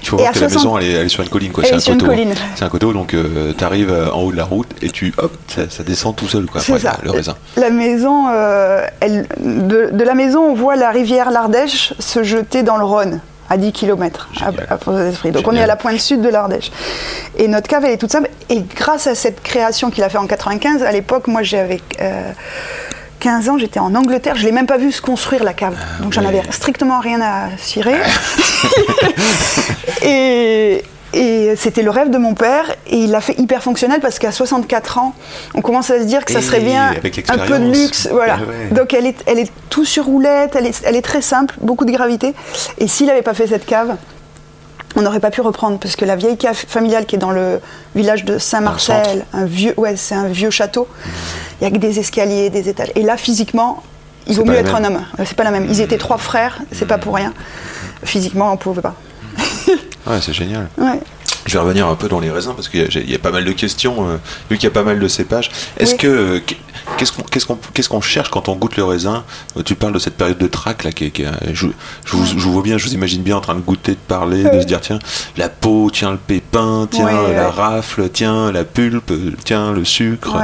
Il 0.03 0.07
faut 0.07 0.17
Et 0.17 0.21
voir 0.21 0.33
que 0.33 0.39
la 0.39 0.49
60 0.49 0.63
maison, 0.63 0.77
elle 0.79 0.85
est, 0.85 0.91
elle 0.93 1.05
est 1.05 1.09
sur 1.09 1.23
une 1.23 1.29
colline, 1.29 1.51
quoi. 1.51 1.63
Elle 1.63 1.69
C'est 1.69 1.73
est 1.75 1.77
un 1.77 1.79
sur 1.79 1.93
une 1.93 1.99
coteau. 1.99 2.11
colline. 2.11 2.33
C'est 2.55 2.65
un 2.65 2.69
coteau, 2.69 2.91
donc 2.91 3.15
tu 3.57 3.63
arrives 3.63 4.09
en 4.13 4.19
haut 4.21 4.31
de 4.31 4.37
la 4.37 4.45
route 4.45 4.67
et 4.81 4.89
tu, 4.89 5.13
hop, 5.17 5.31
ça, 5.47 5.69
ça 5.69 5.83
descend 5.83 6.15
tout 6.15 6.27
seul, 6.27 6.45
quoi. 6.47 6.59
Après, 6.61 6.79
ça. 6.79 6.97
le 7.03 7.11
raisin. 7.11 7.35
La 7.55 7.69
maison, 7.69 8.25
euh, 8.31 8.83
elle- 8.99 9.27
de, 9.39 9.89
de 9.91 10.03
la 10.03 10.15
maison, 10.15 10.41
on 10.41 10.55
voit 10.55 10.75
la 10.75 10.89
rivière 10.89 11.29
l'Ardèche 11.31 11.93
se 11.99 12.23
jeter 12.23 12.63
dans 12.63 12.77
le 12.77 12.83
Rhône 12.85 13.21
à 13.51 13.57
10 13.57 13.73
km 13.73 14.29
à, 14.39 14.47
à. 14.47 15.31
Donc 15.31 15.47
on 15.47 15.55
est 15.55 15.61
à 15.61 15.67
la 15.67 15.75
pointe 15.75 15.99
sud 15.99 16.21
de 16.21 16.29
l'Ardèche. 16.29 16.71
Et 17.37 17.47
notre 17.49 17.67
cave, 17.67 17.83
elle 17.85 17.91
est 17.91 17.97
toute 17.97 18.11
simple. 18.11 18.29
Et 18.49 18.61
grâce 18.61 19.07
à 19.07 19.15
cette 19.15 19.43
création 19.43 19.91
qu'il 19.91 20.03
a 20.03 20.09
fait 20.09 20.17
en 20.17 20.25
95, 20.25 20.83
à 20.83 20.91
l'époque, 20.91 21.27
moi 21.27 21.43
j'avais 21.43 21.81
euh, 21.99 22.31
15 23.19 23.49
ans, 23.49 23.57
j'étais 23.57 23.79
en 23.79 23.93
Angleterre, 23.93 24.35
je 24.35 24.45
l'ai 24.45 24.53
même 24.53 24.67
pas 24.67 24.77
vu 24.77 24.91
se 24.93 25.01
construire 25.01 25.43
la 25.43 25.53
cave. 25.53 25.75
Donc 26.01 26.13
j'en 26.13 26.21
Ah 26.25 26.29
ouais. 26.29 26.39
avais 26.39 26.51
strictement 26.51 26.99
rien 27.01 27.19
à 27.21 27.49
cirer. 27.57 27.95
et 30.01 30.83
et 31.13 31.55
c'était 31.57 31.81
le 31.81 31.89
rêve 31.89 32.09
de 32.09 32.17
mon 32.17 32.33
père 32.33 32.65
et 32.87 32.97
il 32.97 33.11
l'a 33.11 33.21
fait 33.21 33.37
hyper 33.37 33.61
fonctionnel 33.61 33.99
parce 33.99 34.19
qu'à 34.19 34.31
64 34.31 34.97
ans, 34.97 35.13
on 35.53 35.61
commence 35.61 35.89
à 35.89 35.99
se 35.99 36.05
dire 36.05 36.23
que 36.23 36.31
ça 36.31 36.39
Et 36.39 36.41
serait 36.41 36.59
bien 36.61 36.93
un 37.29 37.37
peu 37.37 37.59
de 37.59 37.71
luxe, 37.71 38.07
voilà. 38.11 38.37
Ah 38.39 38.43
ouais. 38.47 38.75
Donc 38.75 38.93
elle 38.93 39.05
est, 39.05 39.17
elle 39.25 39.39
est 39.39 39.51
tout 39.69 39.85
sur 39.85 40.05
roulette, 40.05 40.55
elle 40.55 40.67
est, 40.67 40.81
elle 40.85 40.95
est 40.95 41.01
très 41.01 41.21
simple, 41.21 41.55
beaucoup 41.61 41.85
de 41.85 41.91
gravité. 41.91 42.33
Et 42.77 42.87
s'il 42.87 43.07
n'avait 43.07 43.21
pas 43.21 43.33
fait 43.33 43.47
cette 43.47 43.65
cave, 43.65 43.97
on 44.95 45.01
n'aurait 45.01 45.19
pas 45.19 45.31
pu 45.31 45.41
reprendre 45.41 45.79
parce 45.79 45.95
que 45.95 46.05
la 46.05 46.15
vieille 46.15 46.37
cave 46.37 46.55
familiale 46.55 47.05
qui 47.05 47.15
est 47.15 47.19
dans 47.19 47.31
le 47.31 47.59
village 47.95 48.25
de 48.25 48.37
Saint-Marcel, 48.37 49.25
un 49.33 49.45
vieux, 49.45 49.73
ouais, 49.77 49.95
c'est 49.95 50.15
un 50.15 50.27
vieux 50.27 50.49
château. 50.49 50.87
Il 51.59 51.63
y 51.63 51.67
a 51.67 51.71
que 51.71 51.77
des 51.77 51.99
escaliers, 51.99 52.49
des 52.49 52.69
étages. 52.69 52.91
Et 52.95 53.03
là, 53.03 53.17
physiquement, 53.17 53.83
il 54.27 54.35
vaut 54.35 54.45
mieux 54.45 54.55
être 54.55 54.73
même. 54.79 54.85
un 54.85 54.95
homme. 54.95 55.05
C'est 55.25 55.35
pas 55.35 55.43
la 55.43 55.51
même. 55.51 55.65
Ils 55.69 55.81
étaient 55.81 55.97
trois 55.97 56.17
frères, 56.17 56.59
c'est 56.71 56.87
pas 56.87 56.97
pour 56.97 57.15
rien. 57.15 57.33
Physiquement, 58.03 58.51
on 58.51 58.57
pouvait 58.57 58.81
pas. 58.81 58.95
Ouais, 60.07 60.19
c'est 60.21 60.33
génial. 60.33 60.67
Ouais. 60.77 60.99
Je 61.45 61.53
vais 61.53 61.59
revenir 61.59 61.87
un 61.87 61.95
peu 61.95 62.07
dans 62.07 62.19
les 62.19 62.29
raisins 62.29 62.53
parce 62.55 62.69
qu'il 62.69 62.81
y, 62.81 62.83
a- 62.83 63.01
il 63.01 63.09
y 63.09 63.15
a 63.15 63.19
pas 63.19 63.31
mal 63.31 63.43
de 63.43 63.51
questions, 63.51 64.07
euh, 64.07 64.17
vu 64.49 64.57
qu'il 64.57 64.65
y 64.65 64.67
a 64.67 64.73
pas 64.73 64.83
mal 64.83 64.99
de 64.99 65.07
cépages. 65.07 65.49
Est-ce 65.77 65.93
Oui. 65.93 65.97
que 65.97 66.07
euh, 66.07 66.39
qu'est-ce 66.97 67.11
qu'on 67.11 67.23
qu'est-ce 67.23 67.45
qu'on 67.47 67.57
qu'est-ce 67.73 67.89
qu'on 67.89 68.01
cherche 68.01 68.29
quand 68.29 68.47
on 68.47 68.55
goûte 68.55 68.77
le 68.77 68.83
raisin? 68.83 69.23
Euh, 69.57 69.63
Tu 69.63 69.73
parles 69.75 69.93
de 69.93 69.99
cette 69.99 70.17
période 70.17 70.37
de 70.37 70.45
trac 70.47 70.83
là, 70.83 70.91
qui, 70.91 71.09
qui 71.11 71.23
je, 71.51 71.67
je 72.05 72.15
vous, 72.15 72.25
je 72.25 72.35
vous 72.35 72.51
vois 72.53 72.61
bien, 72.61 72.77
je 72.77 72.85
vous 72.85 72.93
imagine 72.93 73.23
bien 73.23 73.37
en 73.37 73.41
train 73.41 73.55
de 73.55 73.59
goûter, 73.61 73.93
de 73.93 73.97
parler, 74.07 74.43
de 74.43 74.61
se 74.61 74.65
dire 74.67 74.81
tiens 74.81 74.99
la 75.35 75.49
peau, 75.49 75.89
tiens 75.91 76.11
le 76.11 76.17
pépin, 76.17 76.87
tiens 76.91 77.09
la 77.33 77.49
rafle, 77.49 78.09
tiens 78.09 78.51
la 78.51 78.63
pulpe, 78.63 79.11
tiens 79.43 79.71
le 79.71 79.83
sucre. 79.83 80.37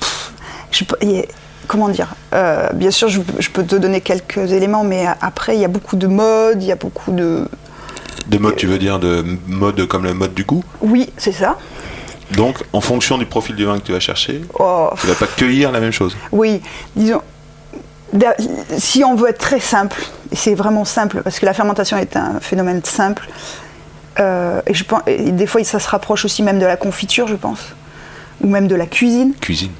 Pff, 0.00 0.32
je 0.72 0.84
comment 1.68 1.88
dire 1.88 2.08
Euh, 2.34 2.68
Bien 2.74 2.90
sûr, 2.90 3.08
je, 3.08 3.20
je 3.38 3.48
peux 3.48 3.64
te 3.64 3.76
donner 3.76 4.02
quelques 4.02 4.52
éléments, 4.52 4.84
mais 4.84 5.06
après, 5.22 5.56
il 5.56 5.60
y 5.60 5.64
a 5.64 5.68
beaucoup 5.68 5.96
de 5.96 6.06
modes, 6.06 6.62
il 6.62 6.66
y 6.66 6.72
a 6.72 6.76
beaucoup 6.76 7.12
de. 7.12 7.46
De 8.28 8.38
mode, 8.38 8.56
tu 8.56 8.66
veux 8.66 8.78
dire 8.78 8.98
de 8.98 9.24
mode 9.46 9.86
comme 9.86 10.04
le 10.04 10.14
mode 10.14 10.34
du 10.34 10.44
goût. 10.44 10.64
Oui, 10.80 11.10
c'est 11.16 11.32
ça. 11.32 11.58
Donc 12.32 12.62
en 12.72 12.80
fonction 12.80 13.18
du 13.18 13.26
profil 13.26 13.56
du 13.56 13.64
vin 13.64 13.78
que 13.78 13.84
tu 13.84 13.92
vas 13.92 14.00
chercher, 14.00 14.42
Oh, 14.58 14.90
tu 15.00 15.06
vas 15.06 15.14
pas 15.14 15.26
cueillir 15.26 15.70
la 15.70 15.80
même 15.80 15.92
chose. 15.92 16.16
Oui, 16.30 16.62
disons, 16.96 17.20
si 18.78 19.04
on 19.04 19.14
veut 19.14 19.30
être 19.30 19.38
très 19.38 19.60
simple, 19.60 20.02
et 20.30 20.36
c'est 20.36 20.54
vraiment 20.54 20.84
simple, 20.84 21.22
parce 21.22 21.38
que 21.38 21.46
la 21.46 21.54
fermentation 21.54 21.96
est 21.98 22.16
un 22.16 22.40
phénomène 22.40 22.82
simple, 22.84 23.28
euh, 24.20 24.60
et, 24.66 24.74
je 24.74 24.84
pense, 24.84 25.02
et 25.06 25.30
des 25.30 25.46
fois 25.46 25.62
ça 25.64 25.78
se 25.78 25.88
rapproche 25.88 26.24
aussi 26.24 26.42
même 26.42 26.58
de 26.58 26.66
la 26.66 26.76
confiture, 26.76 27.26
je 27.28 27.34
pense, 27.34 27.60
ou 28.42 28.48
même 28.48 28.68
de 28.68 28.74
la 28.74 28.86
cuisine. 28.86 29.34
Cuisine. 29.40 29.72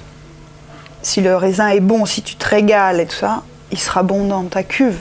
Si 1.03 1.21
le 1.21 1.37
raisin 1.37 1.69
est 1.69 1.81
bon, 1.81 2.07
si 2.07 2.23
tu 2.23 2.37
te 2.37 2.49
régales 2.49 3.01
et 3.01 3.07
tout 3.07 3.17
ça, 3.17 3.43
il 3.71 3.79
sera 3.79 4.03
bon 4.03 4.27
dans 4.27 4.45
ta 4.45 4.63
cuve. 4.63 4.99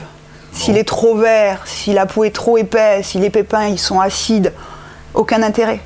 S'il 0.53 0.77
est 0.77 0.84
trop 0.88 1.15
vert, 1.17 1.62
si 1.65 1.93
la 1.93 2.05
peau 2.05 2.24
est 2.24 2.36
trop 2.36 2.58
épaisse, 2.58 3.08
si 3.08 3.20
les 3.20 3.29
pépins 3.29 3.65
ils 3.67 3.79
sont 3.79 4.00
acides, 4.00 4.51
aucun 5.13 5.41
intérêt. 5.43 5.79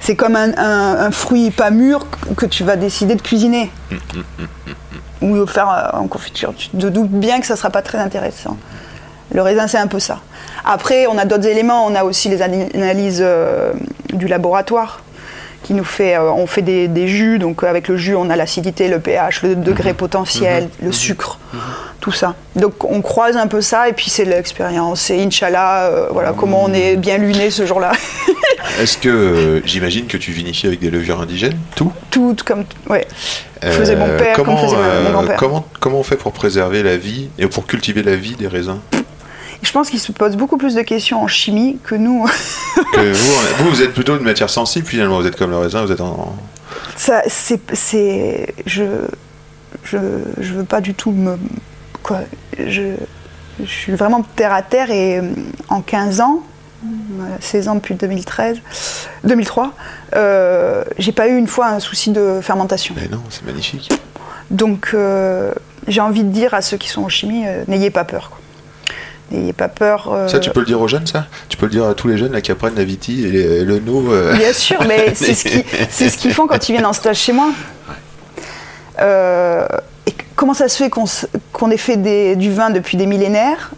C'est 0.00 0.16
comme 0.16 0.36
un, 0.36 0.56
un- 0.56 0.96
un 1.06 1.10
fruit 1.10 1.50
pas 1.50 1.70
mûr 1.70 2.06
que 2.36 2.46
tu 2.46 2.64
vas 2.64 2.76
décider 2.76 3.14
de 3.16 3.22
cuisiner. 3.22 3.70
Ou 5.20 5.36
de 5.36 5.46
faire 5.46 5.68
euh, 5.70 5.98
en 5.98 6.06
confiture. 6.06 6.54
Tu 6.56 6.68
te 6.68 6.86
doutes 6.86 7.10
bien 7.10 7.40
que 7.40 7.46
ça 7.46 7.54
ne 7.54 7.58
sera 7.58 7.70
pas 7.70 7.82
très 7.82 7.98
intéressant. 7.98 8.56
Le 9.32 9.42
raisin, 9.42 9.66
c'est 9.66 9.78
un 9.78 9.88
peu 9.88 9.98
ça. 9.98 10.20
Après, 10.64 11.06
on 11.08 11.18
a 11.18 11.24
d'autres 11.24 11.46
éléments. 11.46 11.84
On 11.86 11.94
a 11.96 12.04
aussi 12.04 12.28
les 12.28 12.40
ana- 12.40 12.66
analyses 12.74 13.20
euh, 13.20 13.72
du 14.12 14.28
laboratoire 14.28 15.00
qui 15.64 15.74
nous 15.74 15.84
fait, 15.84 16.14
euh, 16.16 16.30
on 16.30 16.46
fait 16.46 16.62
des, 16.62 16.86
des 16.86 17.08
jus, 17.08 17.38
donc 17.40 17.64
avec 17.64 17.88
le 17.88 17.96
jus 17.96 18.14
on 18.14 18.30
a 18.30 18.36
l'acidité, 18.36 18.86
le 18.88 19.00
pH, 19.00 19.42
le 19.42 19.56
degré 19.56 19.92
potentiel, 19.92 20.68
le 20.80 20.92
sucre, 20.92 21.40
tout 22.08 22.16
ça. 22.16 22.34
Donc 22.56 22.84
on 22.84 23.02
croise 23.02 23.36
un 23.36 23.46
peu 23.48 23.60
ça 23.60 23.86
et 23.88 23.92
puis 23.92 24.08
c'est 24.08 24.24
l'expérience. 24.24 25.10
Et 25.10 25.22
Inch'Allah, 25.22 25.88
euh, 25.88 26.08
voilà 26.10 26.32
comment 26.32 26.64
on 26.64 26.72
est 26.72 26.96
bien 26.96 27.18
luné 27.18 27.50
ce 27.50 27.66
jour-là. 27.66 27.92
Est-ce 28.80 28.96
que 28.96 29.08
euh, 29.10 29.60
j'imagine 29.66 30.06
que 30.06 30.16
tu 30.16 30.32
vinifies 30.32 30.66
avec 30.68 30.80
des 30.80 30.90
levures 30.90 31.20
indigènes, 31.20 31.58
tout? 31.76 31.92
Tout 32.10 32.34
comme, 32.46 32.64
ouais. 32.88 33.06
Faisait 33.60 33.94
mon 33.96 34.06
Euh, 34.06 34.18
père, 34.18 34.34
comme 34.36 34.46
comment, 34.46 34.56
faisait 34.56 34.76
mon- 34.76 34.82
mon 34.82 34.88
euh, 34.88 35.12
grand-père. 35.12 35.36
Comment, 35.36 35.66
comment 35.80 35.98
on 35.98 36.02
fait 36.02 36.16
pour 36.16 36.32
préserver 36.32 36.82
la 36.82 36.96
vie 36.96 37.28
et 37.38 37.46
pour 37.46 37.66
cultiver 37.66 38.02
la 38.02 38.16
vie 38.16 38.36
des 38.36 38.48
raisins? 38.48 38.78
Je 39.62 39.70
pense 39.72 39.90
qu'ils 39.90 40.00
se 40.00 40.12
posent 40.12 40.36
beaucoup 40.36 40.56
plus 40.56 40.74
de 40.76 40.82
questions 40.82 41.20
en 41.22 41.28
chimie 41.28 41.78
que 41.84 41.94
nous. 41.94 42.24
Que 42.94 43.12
vous, 43.12 43.64
vous, 43.64 43.70
vous 43.70 43.82
êtes 43.82 43.92
plutôt 43.92 44.16
une 44.16 44.22
matière 44.24 44.48
sensible 44.48 44.86
finalement, 44.86 45.20
vous 45.20 45.26
êtes 45.26 45.36
comme 45.36 45.50
le 45.50 45.58
raisin, 45.58 45.84
vous 45.84 45.92
êtes 45.92 46.00
en... 46.00 46.34
Ça, 46.96 47.22
c'est, 47.26 47.60
c'est, 47.74 48.54
je, 48.66 48.84
je, 49.84 49.98
je 50.40 50.52
veux 50.54 50.64
pas 50.64 50.80
du 50.80 50.94
tout 50.94 51.10
me, 51.10 51.36
quoi, 52.08 52.20
je, 52.58 52.94
je 53.62 53.66
suis 53.70 53.92
vraiment 53.92 54.22
terre 54.36 54.52
à 54.52 54.62
terre 54.62 54.90
et 54.90 55.18
euh, 55.18 55.22
en 55.68 55.80
15 55.80 56.20
ans, 56.20 56.42
euh, 56.84 57.36
16 57.40 57.68
ans 57.68 57.74
depuis 57.76 57.94
2013, 57.94 58.58
2003, 59.24 59.72
euh, 60.16 60.84
j'ai 60.98 61.12
pas 61.12 61.28
eu 61.28 61.36
une 61.36 61.46
fois 61.48 61.66
un 61.68 61.80
souci 61.80 62.10
de 62.10 62.40
fermentation. 62.42 62.94
Mais 63.00 63.08
non, 63.08 63.22
c'est 63.30 63.44
magnifique. 63.44 63.90
Donc, 64.50 64.90
euh, 64.94 65.52
j'ai 65.86 66.00
envie 66.00 66.24
de 66.24 66.30
dire 66.30 66.54
à 66.54 66.62
ceux 66.62 66.76
qui 66.78 66.88
sont 66.88 67.02
en 67.02 67.08
chimie, 67.08 67.44
euh, 67.46 67.64
n'ayez 67.68 67.90
pas 67.90 68.04
peur. 68.04 68.30
quoi. 68.30 68.38
N'ayez 69.30 69.52
pas 69.52 69.68
peur. 69.68 70.10
euh, 70.10 70.26
Ça, 70.28 70.38
tu 70.38 70.48
peux 70.50 70.60
le 70.60 70.66
dire 70.66 70.80
aux 70.80 70.88
jeunes, 70.88 71.06
ça? 71.06 71.26
Tu 71.50 71.58
peux 71.58 71.66
le 71.66 71.72
dire 71.72 71.84
à 71.84 71.92
tous 71.94 72.08
les 72.08 72.16
jeunes 72.16 72.32
là, 72.32 72.40
qui 72.40 72.50
apprennent 72.50 72.76
la 72.76 72.84
viti 72.84 73.24
et, 73.26 73.30
les- 73.30 73.40
et 73.60 73.64
le 73.64 73.78
no 73.78 74.10
euh, 74.10 74.34
Bien 74.36 74.54
sûr, 74.54 74.82
mais 74.88 75.12
c'est 75.14 75.34
ce 75.34 76.16
qu'ils 76.16 76.32
font 76.32 76.46
quand 76.46 76.66
ils 76.68 76.72
viennent 76.72 76.86
en 76.86 76.94
stage 76.94 77.18
chez 77.18 77.32
moi. 77.32 77.50
Euh, 79.00 79.64
comment 80.38 80.54
ça 80.54 80.68
se 80.68 80.76
fait 80.82 80.88
qu'on 80.88 81.70
ait 81.70 81.76
fait 81.76 81.96
des- 81.96 82.36
du 82.36 82.50
vin 82.52 82.70
depuis 82.70 82.96
des 82.96 83.06
millénaires 83.06 83.70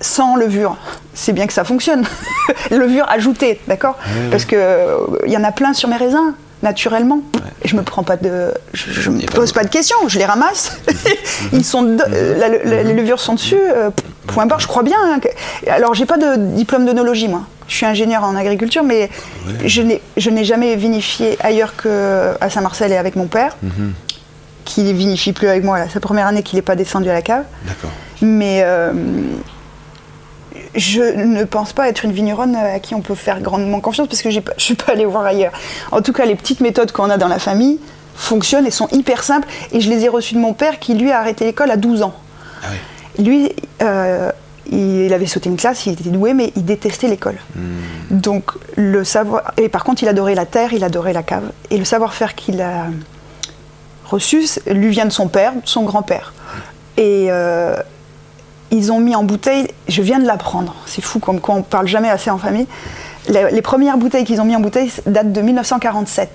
sans 0.00 0.36
levure? 0.36 0.76
C'est 1.14 1.32
bien 1.32 1.46
que 1.46 1.52
ça 1.52 1.62
fonctionne. 1.64 2.04
levure 2.70 3.06
ajoutée, 3.08 3.60
d'accord? 3.68 3.96
Parce 4.30 4.44
que 4.44 4.56
euh, 4.58 4.96
il 5.26 5.32
y 5.32 5.36
en 5.36 5.44
a 5.44 5.52
plein 5.52 5.72
sur 5.72 5.88
mes 5.88 5.96
raisins, 5.96 6.34
naturellement. 6.62 7.20
Et 7.62 7.68
je 7.68 7.76
me 7.76 7.82
prends 7.82 8.02
pas 8.02 8.16
de, 8.16 8.52
je, 8.72 8.90
je 8.90 9.08
me 9.10 9.20
Y 9.20 9.24
a 9.24 9.26
pas 9.28 9.36
pose 9.36 9.52
pas 9.52 9.62
de 9.64 9.68
questions, 9.70 9.96
je 10.08 10.18
les 10.18 10.24
ramasse. 10.24 10.78
Ils 11.52 11.64
sont, 11.64 11.82
de- 11.82 12.02
euh, 12.12 12.38
la- 12.38 12.48
la- 12.48 12.82
les 12.82 12.92
levures 12.92 13.20
sont 13.20 13.34
dessus. 13.34 13.56
euh, 13.56 13.90
point 14.26 14.46
barre. 14.46 14.58
Je 14.60 14.66
crois 14.66 14.82
bien. 14.82 14.96
hein, 15.04 15.20
que- 15.20 15.70
Alors 15.70 15.94
j'ai 15.94 16.06
pas 16.06 16.18
de 16.18 16.36
diplôme 16.36 16.84
d'œnologie 16.86 17.28
moi. 17.28 17.42
Je 17.68 17.76
suis 17.76 17.86
ingénieur 17.86 18.24
en 18.24 18.36
agriculture, 18.36 18.82
mais 18.82 19.08
je 19.64 19.80
n'ai 19.80 20.02
je 20.18 20.28
n'ai 20.28 20.44
jamais 20.44 20.76
vinifié 20.76 21.38
ailleurs 21.40 21.74
que 21.76 22.32
à 22.38 22.50
Saint-Marcel 22.50 22.92
et 22.92 22.96
avec 22.98 23.16
mon 23.16 23.26
père, 23.26 23.56
qui 24.64 24.92
vinifie 24.92 25.32
plus 25.32 25.48
avec 25.48 25.64
moi. 25.64 25.78
C'est 25.86 25.94
la 25.94 26.00
première 26.00 26.26
année 26.26 26.42
qu'il 26.42 26.56
n'est 26.56 26.62
pas 26.62 26.76
descendu 26.76 27.10
à 27.10 27.12
la 27.12 27.22
cave. 27.22 27.44
D'accord. 27.66 27.90
Mais 28.22 28.62
euh, 28.64 28.92
je 30.74 31.02
ne 31.02 31.44
pense 31.44 31.72
pas 31.72 31.88
être 31.88 32.04
une 32.04 32.12
vigneronne 32.12 32.56
à 32.56 32.78
qui 32.78 32.94
on 32.94 33.00
peut 33.00 33.14
faire 33.14 33.40
grandement 33.40 33.80
confiance 33.80 34.08
parce 34.08 34.22
que 34.22 34.30
je 34.30 34.40
suis 34.58 34.74
pas 34.74 34.92
allée 34.92 35.04
voir 35.04 35.24
ailleurs. 35.24 35.52
En 35.92 36.02
tout 36.02 36.12
cas, 36.12 36.24
les 36.24 36.34
petites 36.34 36.60
méthodes 36.60 36.92
qu'on 36.92 37.10
a 37.10 37.16
dans 37.16 37.28
la 37.28 37.38
famille 37.38 37.78
fonctionnent 38.14 38.66
et 38.66 38.70
sont 38.70 38.88
hyper 38.92 39.22
simples. 39.22 39.48
Et 39.72 39.80
je 39.80 39.90
les 39.90 40.04
ai 40.04 40.08
reçues 40.08 40.34
de 40.34 40.40
mon 40.40 40.54
père 40.54 40.78
qui, 40.78 40.94
lui, 40.94 41.10
a 41.10 41.18
arrêté 41.18 41.44
l'école 41.44 41.70
à 41.70 41.76
12 41.76 42.02
ans. 42.02 42.14
Ah 42.62 42.66
oui. 42.70 43.24
Lui, 43.24 43.52
euh, 43.82 44.30
il 44.70 45.12
avait 45.12 45.26
sauté 45.26 45.48
une 45.48 45.56
classe, 45.56 45.86
il 45.86 45.92
était 45.92 46.10
doué, 46.10 46.34
mais 46.34 46.52
il 46.56 46.64
détestait 46.64 47.08
l'école. 47.08 47.36
Donc, 48.10 48.52
le 48.76 49.04
savoir. 49.04 49.52
Et 49.56 49.68
par 49.68 49.84
contre, 49.84 50.02
il 50.02 50.08
adorait 50.08 50.34
la 50.34 50.46
terre, 50.46 50.72
il 50.72 50.82
adorait 50.84 51.12
la 51.12 51.22
cave. 51.22 51.50
Et 51.70 51.76
le 51.76 51.84
savoir-faire 51.84 52.34
qu'il 52.34 52.60
a 52.60 52.86
reçu 54.14 54.44
lui 54.66 54.90
vient 54.90 55.06
de 55.06 55.12
son 55.12 55.28
père, 55.28 55.52
de 55.54 55.60
son 55.66 55.82
grand-père. 55.82 56.32
Et 56.96 57.26
euh, 57.30 57.76
ils 58.70 58.90
ont 58.92 59.00
mis 59.00 59.14
en 59.16 59.22
bouteille, 59.24 59.68
je 59.88 60.02
viens 60.02 60.18
de 60.18 60.26
l'apprendre, 60.26 60.74
c'est 60.86 61.02
fou 61.02 61.18
comme 61.18 61.40
quoi 61.40 61.54
on 61.56 61.62
parle 61.62 61.86
jamais 61.86 62.10
assez 62.10 62.30
en 62.30 62.38
famille. 62.38 62.66
Les, 63.28 63.50
les 63.50 63.62
premières 63.62 63.96
bouteilles 63.98 64.24
qu'ils 64.24 64.40
ont 64.40 64.44
mis 64.44 64.56
en 64.56 64.60
bouteille 64.60 64.92
datent 65.06 65.32
de 65.32 65.40
1947. 65.40 66.28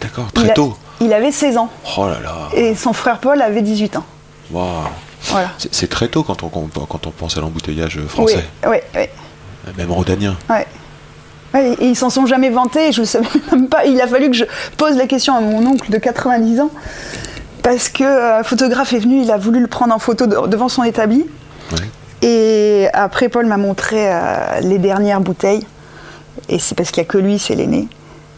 D'accord, 0.00 0.26
Il 0.34 0.40
très 0.42 0.50
a- 0.50 0.54
tôt. 0.54 0.76
Il 1.00 1.12
avait 1.12 1.32
16 1.32 1.56
ans 1.58 1.68
Oh 1.96 2.06
là 2.06 2.18
là. 2.22 2.34
et 2.54 2.74
son 2.74 2.92
frère 2.92 3.18
Paul 3.18 3.40
avait 3.40 3.62
18 3.62 3.96
ans. 3.96 4.04
Waouh. 4.50 4.66
Voilà. 5.24 5.50
C'est 5.58 5.74
c'est 5.74 5.86
très 5.88 6.08
tôt 6.08 6.22
quand 6.22 6.42
on, 6.42 6.48
quand 6.48 7.06
on 7.06 7.10
pense 7.10 7.36
à 7.36 7.40
l'embouteillage 7.40 7.98
français, 8.08 8.44
Oui, 8.66 8.76
oui, 8.96 9.02
oui. 9.66 9.72
même 9.76 9.92
rhodanien. 9.92 10.36
Ouais. 10.48 10.66
Ouais, 11.54 11.72
et 11.80 11.88
ils 11.88 11.96
s'en 11.96 12.10
sont 12.10 12.26
jamais 12.26 12.50
vantés, 12.50 12.92
je 12.92 13.00
ne 13.00 13.06
savais 13.06 13.26
même 13.52 13.68
pas. 13.68 13.84
Il 13.84 14.00
a 14.00 14.06
fallu 14.06 14.30
que 14.30 14.36
je 14.36 14.44
pose 14.76 14.96
la 14.96 15.06
question 15.06 15.34
à 15.34 15.40
mon 15.40 15.66
oncle 15.66 15.90
de 15.90 15.98
90 15.98 16.60
ans, 16.60 16.70
parce 17.62 17.88
que 17.88 18.04
euh, 18.04 18.38
un 18.38 18.42
photographe 18.42 18.92
est 18.92 18.98
venu, 19.00 19.20
il 19.22 19.30
a 19.30 19.36
voulu 19.36 19.60
le 19.60 19.66
prendre 19.66 19.94
en 19.94 19.98
photo 19.98 20.26
de- 20.26 20.46
devant 20.46 20.68
son 20.68 20.84
établi. 20.84 21.26
Ouais. 21.72 22.28
Et 22.28 22.88
après, 22.92 23.28
Paul 23.28 23.46
m'a 23.46 23.56
montré 23.56 24.12
euh, 24.12 24.60
les 24.60 24.78
dernières 24.78 25.20
bouteilles, 25.20 25.66
et 26.48 26.58
c'est 26.58 26.74
parce 26.76 26.90
qu'il 26.90 27.02
n'y 27.02 27.08
a 27.08 27.10
que 27.10 27.18
lui, 27.18 27.38
c'est 27.38 27.54
l'aîné. 27.54 27.88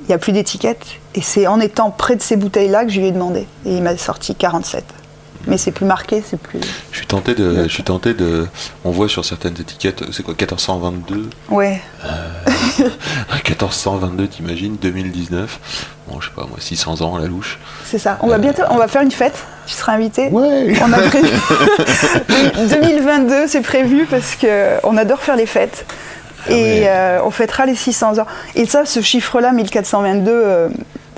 Il 0.05 0.09
n'y 0.09 0.15
a 0.15 0.19
plus 0.19 0.33
d'étiquette, 0.33 0.85
et 1.15 1.21
c'est 1.21 1.47
en 1.47 1.61
étant 1.61 1.91
près 1.91 2.17
de 2.17 2.23
ces 2.23 2.37
bouteilles-là 2.37 2.85
que 2.87 2.91
je 2.91 2.99
lui 3.01 3.09
ai 3.09 3.13
demandé. 3.13 3.47
Et 3.67 3.77
il 3.77 3.83
m'a 3.83 3.97
sorti 3.97 4.35
47. 4.35 4.85
Mais 5.47 5.59
c'est 5.59 5.73
plus 5.73 5.87
marqué, 5.87 6.23
c'est 6.25 6.39
plus. 6.41 6.61
Je 6.93 6.97
suis 6.99 7.07
tenté 7.07 7.35
de, 7.35 7.65
je 7.65 7.69
suis 7.73 7.83
tenté 7.83 8.15
de, 8.15 8.47
on 8.85 8.91
voit 8.91 9.09
sur 9.09 9.25
certaines 9.25 9.55
étiquettes, 9.61 10.05
c'est 10.13 10.23
quoi, 10.23 10.35
1422, 10.39 11.29
Ouais. 11.51 11.81
1422, 12.79 14.29
t'imagines, 14.29 14.77
2019. 14.81 15.59
Bon, 16.09 16.21
je 16.21 16.29
sais 16.29 16.35
pas, 16.35 16.43
moi, 16.43 16.57
600 16.59 17.01
ans 17.03 17.17
à 17.17 17.21
la 17.21 17.27
louche. 17.27 17.59
C'est 17.85 17.99
ça. 17.99 18.19
On 18.23 18.29
va 18.29 18.39
bientôt, 18.39 18.63
on 18.71 18.77
va 18.77 18.89
faire 18.89 19.03
une 19.03 19.11
fête. 19.11 19.35
Tu 19.67 19.75
seras 19.75 19.93
invité. 19.95 20.29
Ouais. 20.29 20.75
On 20.83 20.93
a 20.93 20.99
prévu. 20.99 21.29
2022, 22.71 23.47
c'est 23.47 23.61
prévu 23.61 24.07
parce 24.11 24.35
que 24.37 24.79
on 24.85 24.97
adore 24.97 25.21
faire 25.21 25.37
les 25.37 25.47
fêtes. 25.47 25.87
Et 26.49 26.53
ouais. 26.55 26.85
euh, 26.89 27.21
on 27.25 27.31
fêtera 27.31 27.67
les 27.67 27.77
600 27.77 28.19
ans. 28.19 28.27
Et 28.57 28.67
ça, 28.67 28.85
ce 28.85 29.01
chiffre-là, 29.01 29.53
1422, 29.53 30.31
euh, 30.33 30.69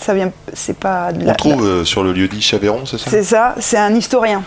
ça 0.04 0.12
vient, 0.12 0.30
c'est 0.52 0.76
pas. 0.76 1.12
de 1.12 1.30
On 1.30 1.34
trouve 1.34 1.64
euh, 1.64 1.84
sur 1.84 2.02
le 2.02 2.12
lieu 2.12 2.28
dit 2.28 2.42
Chaveyron, 2.42 2.84
c'est 2.84 2.98
ça 2.98 3.10
C'est 3.10 3.22
ça. 3.22 3.54
C'est 3.58 3.78
un 3.78 3.94
historien 3.94 4.42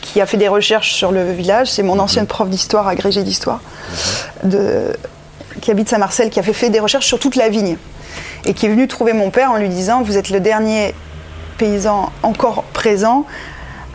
qui 0.00 0.20
a 0.20 0.26
fait 0.26 0.38
des 0.38 0.48
recherches 0.48 0.94
sur 0.94 1.12
le 1.12 1.30
village. 1.32 1.70
C'est 1.70 1.82
mon 1.82 1.98
ancienne 1.98 2.26
prof 2.26 2.48
d'histoire, 2.48 2.88
agrégée 2.88 3.22
d'histoire, 3.22 3.60
de, 4.44 4.96
qui 5.60 5.70
habite 5.70 5.90
Saint-Marcel, 5.90 6.30
qui 6.30 6.40
a 6.40 6.42
fait, 6.42 6.54
fait 6.54 6.70
des 6.70 6.80
recherches 6.80 7.06
sur 7.06 7.18
toute 7.18 7.36
la 7.36 7.50
vigne 7.50 7.76
et 8.46 8.54
qui 8.54 8.64
est 8.64 8.70
venu 8.70 8.88
trouver 8.88 9.12
mon 9.12 9.30
père 9.30 9.50
en 9.50 9.56
lui 9.56 9.68
disant 9.68 10.02
Vous 10.02 10.16
êtes 10.16 10.30
le 10.30 10.40
dernier 10.40 10.94
paysan 11.58 12.10
encore 12.22 12.64
présent 12.72 13.26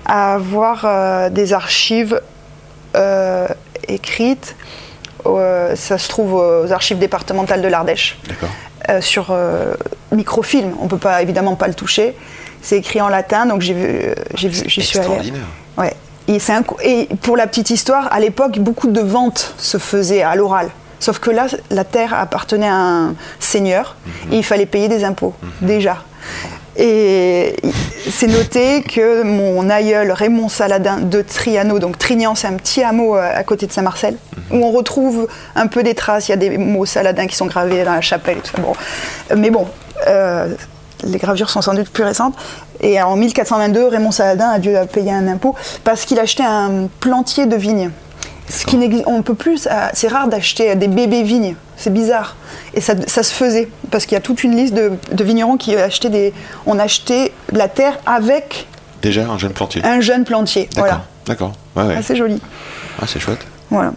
à 0.06 0.36
avoir 0.36 0.86
euh, 0.86 1.30
des 1.30 1.54
archives 1.54 2.22
euh, 2.96 3.48
écrites. 3.88 4.56
euh, 5.26 5.76
ça 5.76 5.98
se 5.98 6.08
trouve 6.08 6.34
aux 6.34 6.72
archives 6.72 7.00
départementales 7.00 7.64
de 7.64 7.68
l'Ardèche. 7.68 8.18
Euh, 8.90 9.02
sur 9.02 9.28
euh, 9.30 9.74
microfilm. 10.12 10.74
On 10.82 10.88
peut 10.88 10.98
pas 10.98 11.22
évidemment 11.22 11.56
pas 11.56 11.68
le 11.68 11.74
toucher. 11.74 12.16
C'est 12.62 12.78
écrit 12.78 13.00
en 13.02 13.08
latin, 13.08 13.46
donc 13.46 13.62
j'ai 13.62 13.74
vu, 13.74 13.86
euh, 13.86 14.14
j'ai 14.34 14.50
vu, 14.50 14.64
j'y 14.68 14.82
suis 14.82 14.98
allée. 14.98 15.08
Extraordinaire. 15.08 15.46
Ouais. 15.78 15.94
Et, 16.28 16.40
c'est 16.40 16.54
un 16.54 16.64
et 16.84 17.08
pour 17.22 17.38
la 17.38 17.48
petite 17.48 17.70
histoire, 17.70 18.12
à 18.12 18.20
l'époque, 18.20 18.60
beaucoup 18.60 18.88
de 18.88 19.02
ventes 19.02 19.54
se 19.58 19.78
faisaient 19.78 20.24
à 20.24 20.36
l'oral. 20.36 20.70
Sauf 21.00 21.20
que 21.20 21.30
là, 21.30 21.48
la 21.70 21.86
terre 21.86 22.14
appartenait 22.14 22.68
à 22.68 22.76
un 22.76 23.16
seigneur 23.40 23.96
et 24.32 24.38
il 24.38 24.44
fallait 24.44 24.66
payer 24.66 24.90
des 24.90 25.06
impôts, 25.06 25.34
déjà. 25.62 26.04
Et 26.78 27.56
c'est 28.10 28.28
noté 28.28 28.82
que 28.82 29.24
mon 29.24 29.70
aïeul 29.70 30.12
Raymond 30.12 30.50
Saladin 30.50 31.00
de 31.00 31.22
Triano, 31.22 31.80
donc 31.80 31.98
Trignan, 31.98 32.36
c'est 32.36 32.48
un 32.48 32.54
petit 32.54 32.84
hameau 32.84 33.16
euh, 33.16 33.32
à 33.34 33.44
côté 33.44 33.68
de 33.68 33.72
Saint-Marcel, 33.72 34.16
où 34.52 34.58
on 34.58 34.72
retrouve 34.72 35.28
un 35.56 35.68
peu 35.68 35.84
des 35.84 35.96
traces. 35.96 36.28
Il 36.28 36.32
y 36.32 36.34
a 36.34 36.38
des 36.38 36.58
mots 36.58 36.86
Saladin 36.86 37.28
qui 37.28 37.36
sont 37.36 37.48
gravés 37.48 37.84
dans 37.84 37.94
la 37.94 38.02
chapelle 38.02 38.38
et 38.38 38.42
tout 38.42 38.56
ça. 38.56 38.62
Bon. 38.62 38.74
Mais 39.36 39.50
bon, 39.50 39.68
euh, 40.08 40.54
les 41.04 41.18
gravures 41.18 41.50
sont 41.50 41.62
sans 41.62 41.74
doute 41.74 41.90
plus 41.90 42.04
récentes. 42.04 42.36
Et 42.82 43.02
en 43.02 43.16
1422, 43.16 43.88
Raymond 43.88 44.12
Saladin 44.12 44.50
a 44.50 44.60
dû 44.60 44.74
payer 44.92 45.12
un 45.12 45.28
impôt 45.28 45.56
parce 45.84 46.06
qu'il 46.06 46.20
achetait 46.20 46.44
un 46.44 46.88
plantier 47.00 47.46
de 47.46 47.56
vignes. 47.56 47.92
Ce 48.50 48.66
qui 48.66 48.78
n'existe- 48.78 49.06
on 49.08 49.22
peut 49.22 49.36
plus, 49.36 49.68
c'est 49.94 50.08
rare 50.08 50.28
d'acheter 50.28 50.76
des 50.76 50.88
bébés 50.88 51.24
vignes, 51.24 51.56
c'est 51.78 51.94
bizarre. 51.94 52.36
Et 52.74 52.82
ça, 52.82 52.94
ça 53.08 53.24
se 53.24 53.32
faisait 53.34 53.70
parce 53.92 54.06
qu'il 54.06 54.14
y 54.14 54.18
a 54.18 54.22
toute 54.22 54.44
une 54.44 54.56
liste 54.56 54.74
de, 54.74 54.92
de 55.12 55.24
vignerons 55.24 55.58
qui 55.58 55.76
achetaient 55.76 56.10
des, 56.10 56.34
on 56.66 56.80
achetait 56.80 57.32
la 57.52 57.68
terre 57.68 57.98
avec 58.06 58.68
Déjà 59.02 59.30
un 59.30 59.38
jeune 59.38 59.54
plantier. 59.54 59.82
un 59.86 60.02
jeune 60.02 60.26
plantier. 60.26 60.68
Voilà, 60.76 61.04
D'accord. 61.26 61.54
Ouais, 61.76 61.84
ouais. 61.84 61.96
assez 61.96 62.16
joli. 62.16 62.42
Ah, 63.02 63.06
c'est 63.08 63.20
chouette. 63.20 63.46
Voilà. 63.70 63.94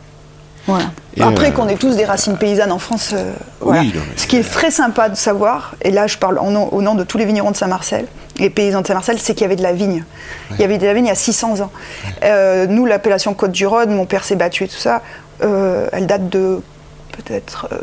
Voilà. 0.66 0.84
Et, 1.16 1.22
Après 1.22 1.48
euh, 1.48 1.50
qu'on 1.50 1.66
ait 1.68 1.74
tous 1.76 1.96
des 1.96 2.04
racines 2.04 2.36
paysannes 2.36 2.70
en 2.70 2.78
France, 2.78 3.10
euh, 3.14 3.32
Oui, 3.62 3.66
voilà. 3.66 3.82
non, 3.82 3.88
mais- 3.94 4.16
ce 4.16 4.26
qui 4.28 4.36
est 4.36 4.48
très 4.48 4.70
sympa 4.70 5.08
de 5.08 5.16
savoir, 5.16 5.74
et 5.82 5.90
là 5.90 6.06
je 6.06 6.18
parle 6.18 6.38
en 6.38 6.50
nom- 6.52 6.68
au 6.72 6.82
nom 6.82 6.94
de 6.94 7.02
tous 7.02 7.18
les 7.18 7.24
vignerons 7.24 7.50
de 7.50 7.56
Saint-Marcel, 7.56 8.06
les 8.38 8.50
paysans 8.50 8.80
de 8.82 8.86
Saint-Marcel, 8.86 9.18
c'est 9.18 9.34
qu'il 9.34 9.42
y 9.42 9.44
avait 9.44 9.56
de 9.56 9.62
la 9.62 9.72
vigne. 9.72 10.04
Il 10.52 10.60
y 10.60 10.64
avait 10.64 10.78
de 10.78 10.86
la 10.86 10.94
vigne 10.94 11.06
il 11.06 11.08
y 11.08 11.12
a 11.12 11.14
600 11.14 11.60
ans. 11.60 11.70
Euh, 12.24 12.66
nous, 12.66 12.86
l'appellation 12.86 13.34
Côte 13.34 13.52
du 13.52 13.66
Rhône, 13.66 13.90
mon 13.94 14.06
père 14.06 14.24
s'est 14.24 14.36
battu 14.36 14.64
et 14.64 14.68
tout 14.68 14.76
ça, 14.76 15.02
euh, 15.42 15.88
elle 15.92 16.06
date 16.06 16.28
de 16.28 16.60
peut-être 17.12 17.68
euh, 17.72 17.78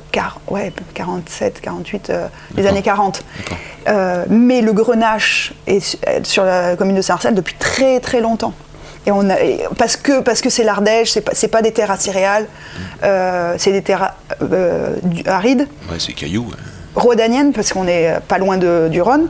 ouais, 0.48 0.74
47, 0.96 1.62
48, 1.62 2.10
euh, 2.10 2.28
les 2.56 2.66
années 2.66 2.82
40. 2.82 3.24
D'accord. 3.38 3.58
Euh, 3.88 4.26
mais 4.30 4.62
le 4.62 4.74
grenache 4.74 5.54
est 5.68 5.80
su- 5.80 5.98
est 6.06 6.26
sur 6.26 6.44
la 6.44 6.76
commune 6.76 6.96
de 6.96 7.02
Saint-Marcel 7.02 7.36
depuis 7.36 7.54
très 7.56 8.00
très 8.00 8.22
longtemps. 8.22 8.54
Et 9.06 9.12
on 9.12 9.30
a, 9.30 9.40
et 9.40 9.62
parce 9.78 9.96
que 9.96 10.20
parce 10.22 10.42
que 10.42 10.50
c'est 10.50 10.64
l'Ardèche, 10.64 11.12
c'est 11.12 11.22
pas 11.22 11.32
c'est 11.34 11.48
pas 11.48 11.62
des 11.62 11.72
terres 11.72 11.92
à 11.92 11.98
céréales, 11.98 12.48
euh, 13.04 13.54
c'est 13.58 13.72
des 13.72 13.82
terres 13.84 14.14
arides, 15.26 15.68
Ouais, 15.90 15.98
c'est 16.00 16.14
caillou. 16.14 16.46
ouais. 16.46 16.56
Rhodaniennes 16.96 17.54
parce 17.54 17.72
qu'on 17.74 17.88
est 17.88 18.20
pas 18.28 18.38
loin 18.38 18.58
de, 18.58 18.88
du 18.92 19.02
Rhône, 19.02 19.28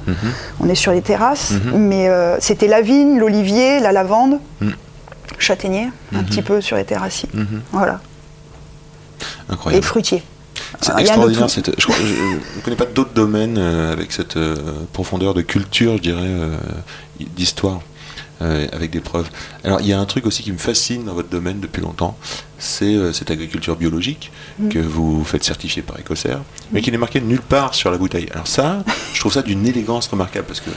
on 0.60 0.70
est 0.70 0.76
sur 0.76 0.92
les 0.92 1.02
terrasses, 1.02 1.54
mais 1.74 2.08
euh, 2.10 2.38
c'était 2.40 2.68
la 2.68 2.82
vigne, 2.82 3.18
l'olivier, 3.20 3.80
la 3.80 3.92
lavande, 3.92 4.40
châtaignier, 5.38 5.90
un 6.16 6.24
petit 6.24 6.42
peu 6.42 6.62
sur 6.62 6.78
les 6.78 6.86
terrasses. 6.86 7.26
Voilà, 7.72 8.00
et 9.50 9.54
Incroyable. 9.54 9.84
fruitier. 9.86 10.24
C'est 10.82 10.98
extraordinaire. 11.00 11.50
cette- 11.50 11.80
Je 11.80 11.88
ne 11.88 12.62
connais 12.64 12.76
pas 12.76 12.86
d'autres 12.86 13.14
domaines 13.14 13.58
euh, 13.58 13.92
avec 13.94 14.12
cette 14.12 14.38
euh, 14.38 14.56
profondeur 14.94 15.34
de 15.34 15.42
culture, 15.42 15.98
je 15.98 16.02
dirais, 16.02 16.22
euh, 16.24 16.56
d'histoire, 17.36 17.80
euh, 18.42 18.68
avec 18.72 18.92
des 18.92 19.00
preuves. 19.02 19.30
Alors, 19.64 19.82
il 19.82 19.88
y 19.88 19.94
a 19.94 20.00
un 20.00 20.06
truc 20.06 20.26
aussi 20.26 20.44
qui 20.44 20.52
me 20.52 20.58
fascine 20.58 21.04
dans 21.06 21.14
votre 21.14 21.30
domaine 21.30 21.60
depuis 21.60 21.82
longtemps, 21.82 22.18
c'est 22.58 22.86
euh, 22.96 23.14
cette 23.14 23.32
agriculture 23.32 23.76
biologique 23.76 24.32
Mm. 24.60 24.70
que 24.70 24.80
vous 24.80 25.24
faites 25.24 25.44
certifier 25.44 25.82
par 25.82 25.98
Écossaire, 26.00 26.40
mais 26.72 26.82
qui 26.82 26.92
n'est 26.92 26.98
marqué 26.98 27.22
nulle 27.22 27.42
part 27.42 27.74
sur 27.74 27.92
la 27.92 27.98
bouteille. 27.98 28.28
Alors 28.34 28.48
ça, 28.48 28.84
je 29.14 29.20
trouve 29.20 29.32
ça 29.34 29.42
d'une 29.42 29.66
élégance 29.66 30.08
remarquable 30.08 30.46
parce 30.48 30.60
que 30.60 30.70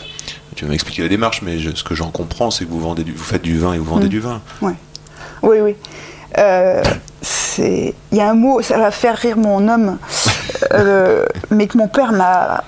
tu 0.54 0.64
vas 0.64 0.70
m'expliquer 0.70 1.02
la 1.02 1.08
démarche, 1.08 1.42
mais 1.42 1.58
je- 1.58 1.74
ce 1.74 1.82
que 1.82 1.94
j'en 1.94 2.10
comprends, 2.10 2.50
c'est 2.50 2.64
que 2.64 2.70
vous 2.70 2.80
vendez, 2.80 3.02
du, 3.04 3.12
vous 3.12 3.24
faites 3.24 3.42
du 3.42 3.58
vin 3.58 3.72
et 3.72 3.78
vous 3.78 3.84
vendez 3.84 4.06
Mm. 4.06 4.10
du 4.10 4.20
vin. 4.20 4.40
Ouais. 4.60 4.74
Oui, 5.42 5.58
oui. 5.60 5.74
Euh, 6.38 6.82
c'est- 7.20 7.94
Il 8.12 8.18
y 8.18 8.20
a 8.20 8.30
un 8.30 8.34
mot, 8.34 8.62
ça 8.62 8.78
va 8.78 8.90
faire 8.90 9.16
rire 9.16 9.36
mon 9.36 9.68
homme, 9.68 9.98
euh, 10.72 11.24
mais 11.50 11.66
que 11.66 11.76
mon 11.78 11.88
père 11.88 12.12
m'a 12.12 12.62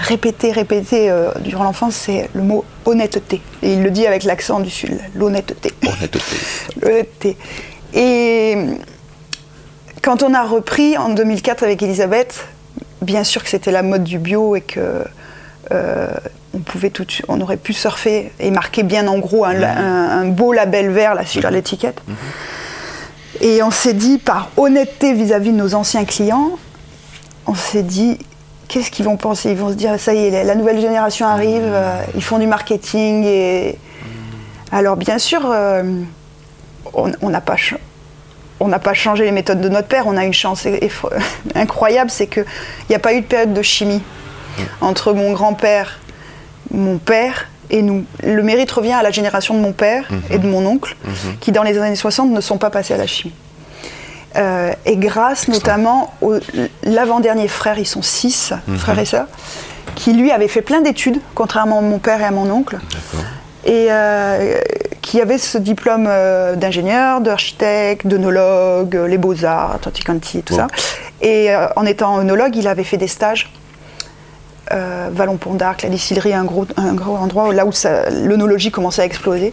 répété, 0.00 0.52
répété 0.52 1.10
euh, 1.10 1.30
durant 1.40 1.64
l'enfance, 1.64 1.94
c'est 1.94 2.30
le 2.34 2.42
mot 2.42 2.64
honnêteté. 2.84 3.40
Et 3.62 3.74
il 3.74 3.82
le 3.82 3.90
dit 3.90 4.06
avec 4.06 4.24
l'accent 4.24 4.60
du 4.60 4.70
sud, 4.70 4.98
l'honnêteté. 5.14 5.72
Honnêteté. 5.86 6.36
L'honnêteté. 6.82 7.36
Et 7.94 8.56
quand 10.02 10.22
on 10.22 10.34
a 10.34 10.44
repris 10.44 10.96
en 10.96 11.10
2004 11.10 11.62
avec 11.62 11.82
Elisabeth, 11.82 12.46
bien 13.02 13.24
sûr 13.24 13.42
que 13.42 13.48
c'était 13.48 13.72
la 13.72 13.82
mode 13.82 14.04
du 14.04 14.18
bio 14.18 14.56
et 14.56 14.60
que 14.60 15.04
euh, 15.72 16.08
on 16.54 16.58
pouvait 16.58 16.90
tout, 16.90 17.06
on 17.28 17.40
aurait 17.40 17.56
pu 17.56 17.72
surfer 17.72 18.32
et 18.38 18.50
marquer 18.50 18.82
bien 18.82 19.08
en 19.08 19.18
gros 19.18 19.44
un, 19.44 19.62
un 19.62 20.24
beau 20.26 20.52
label 20.52 20.90
vert 20.90 21.14
là, 21.14 21.26
sur 21.26 21.50
l'étiquette. 21.50 22.00
Et 23.40 23.62
on 23.62 23.70
s'est 23.70 23.92
dit, 23.92 24.18
par 24.18 24.50
honnêteté 24.56 25.12
vis-à-vis 25.12 25.52
de 25.52 25.56
nos 25.56 25.74
anciens 25.74 26.04
clients, 26.04 26.52
on 27.46 27.54
s'est 27.54 27.82
dit, 27.82 28.18
qu'est-ce 28.68 28.90
qu'ils 28.90 29.04
vont 29.04 29.16
penser? 29.16 29.50
Ils 29.50 29.56
vont 29.56 29.68
se 29.70 29.74
dire, 29.74 29.98
ça 29.98 30.14
y 30.14 30.26
est, 30.26 30.44
la- 30.44 30.54
nouvelle 30.54 30.80
génération 30.80 31.26
arrive, 31.26 31.62
euh, 31.64 32.00
ils 32.14 32.22
font 32.22 32.38
du 32.38 32.46
marketing. 32.46 33.24
Et... 33.24 33.78
Alors 34.72 34.96
bien 34.96 35.18
sûr, 35.18 35.40
euh, 35.50 35.82
on 36.94 37.30
n'a 37.30 37.40
pas... 37.40 37.56
ch- 37.56 37.74
on 38.58 38.68
n'a 38.68 38.78
pas 38.78 38.94
changé 38.94 39.24
les 39.24 39.32
méthodes 39.32 39.60
de 39.60 39.68
notre 39.68 39.86
père. 39.88 40.06
On 40.06 40.16
a 40.16 40.24
une 40.24 40.32
chance 40.32 40.66
incroyable, 41.54 42.10
c'est 42.10 42.26
qu'il 42.26 42.44
n'y 42.88 42.96
a 42.96 42.98
pas 42.98 43.12
eu 43.12 43.20
de 43.20 43.26
période 43.26 43.52
de 43.52 43.62
chimie 43.62 44.00
entre 44.80 45.12
mon 45.12 45.32
grand-père, 45.32 46.00
mon 46.70 46.96
père 46.96 47.48
et 47.68 47.82
nous. 47.82 48.04
Le 48.22 48.42
mérite 48.42 48.70
revient 48.72 48.92
à 48.94 49.02
la 49.02 49.10
génération 49.10 49.52
de 49.52 49.58
mon 49.60 49.72
père 49.72 50.08
et 50.30 50.38
de 50.38 50.46
mon 50.46 50.64
oncle, 50.64 50.96
qui 51.40 51.52
dans 51.52 51.62
les 51.62 51.76
années 51.78 51.96
60 51.96 52.30
ne 52.30 52.40
sont 52.40 52.56
pas 52.56 52.70
passés 52.70 52.94
à 52.94 52.96
la 52.96 53.06
chimie. 53.06 53.34
Euh, 54.36 54.72
et 54.84 54.96
grâce 54.96 55.48
notamment 55.48 56.12
au 56.20 56.34
l'avant-dernier 56.82 57.48
frère, 57.48 57.78
ils 57.78 57.86
sont 57.86 58.02
six 58.02 58.52
frères 58.76 58.98
et 58.98 59.04
sœurs, 59.04 59.28
qui 59.94 60.12
lui 60.12 60.30
avait 60.30 60.48
fait 60.48 60.62
plein 60.62 60.80
d'études, 60.80 61.20
contrairement 61.34 61.78
à 61.78 61.82
mon 61.82 61.98
père 61.98 62.20
et 62.20 62.24
à 62.24 62.30
mon 62.30 62.50
oncle, 62.50 62.78
et 63.64 63.86
euh, 63.90 64.60
qui 65.00 65.20
avait 65.20 65.38
ce 65.38 65.58
diplôme 65.58 66.06
euh, 66.08 66.54
d'ingénieur, 66.54 67.20
d'architecte, 67.20 68.06
d'œnologue, 68.06 68.94
les 69.08 69.18
beaux-arts, 69.18 69.78
Tanti 69.80 70.02
Quanti, 70.02 70.42
tout 70.42 70.54
ça. 70.54 70.66
Et 71.22 71.48
en 71.76 71.86
étant 71.86 72.18
œnologue, 72.18 72.56
il 72.56 72.68
avait 72.68 72.84
fait 72.84 72.98
des 72.98 73.08
stages. 73.08 73.50
Euh, 74.72 75.10
Vallon-Pont 75.12 75.54
d'Arc, 75.54 75.82
la 75.82 75.88
distillerie, 75.88 76.34
un 76.34 76.44
gros, 76.44 76.66
un 76.76 76.92
gros 76.94 77.16
endroit 77.16 77.52
là 77.54 77.64
où 77.66 77.70
l'œnologie 78.10 78.72
commençait 78.72 79.02
à 79.02 79.04
exploser. 79.04 79.52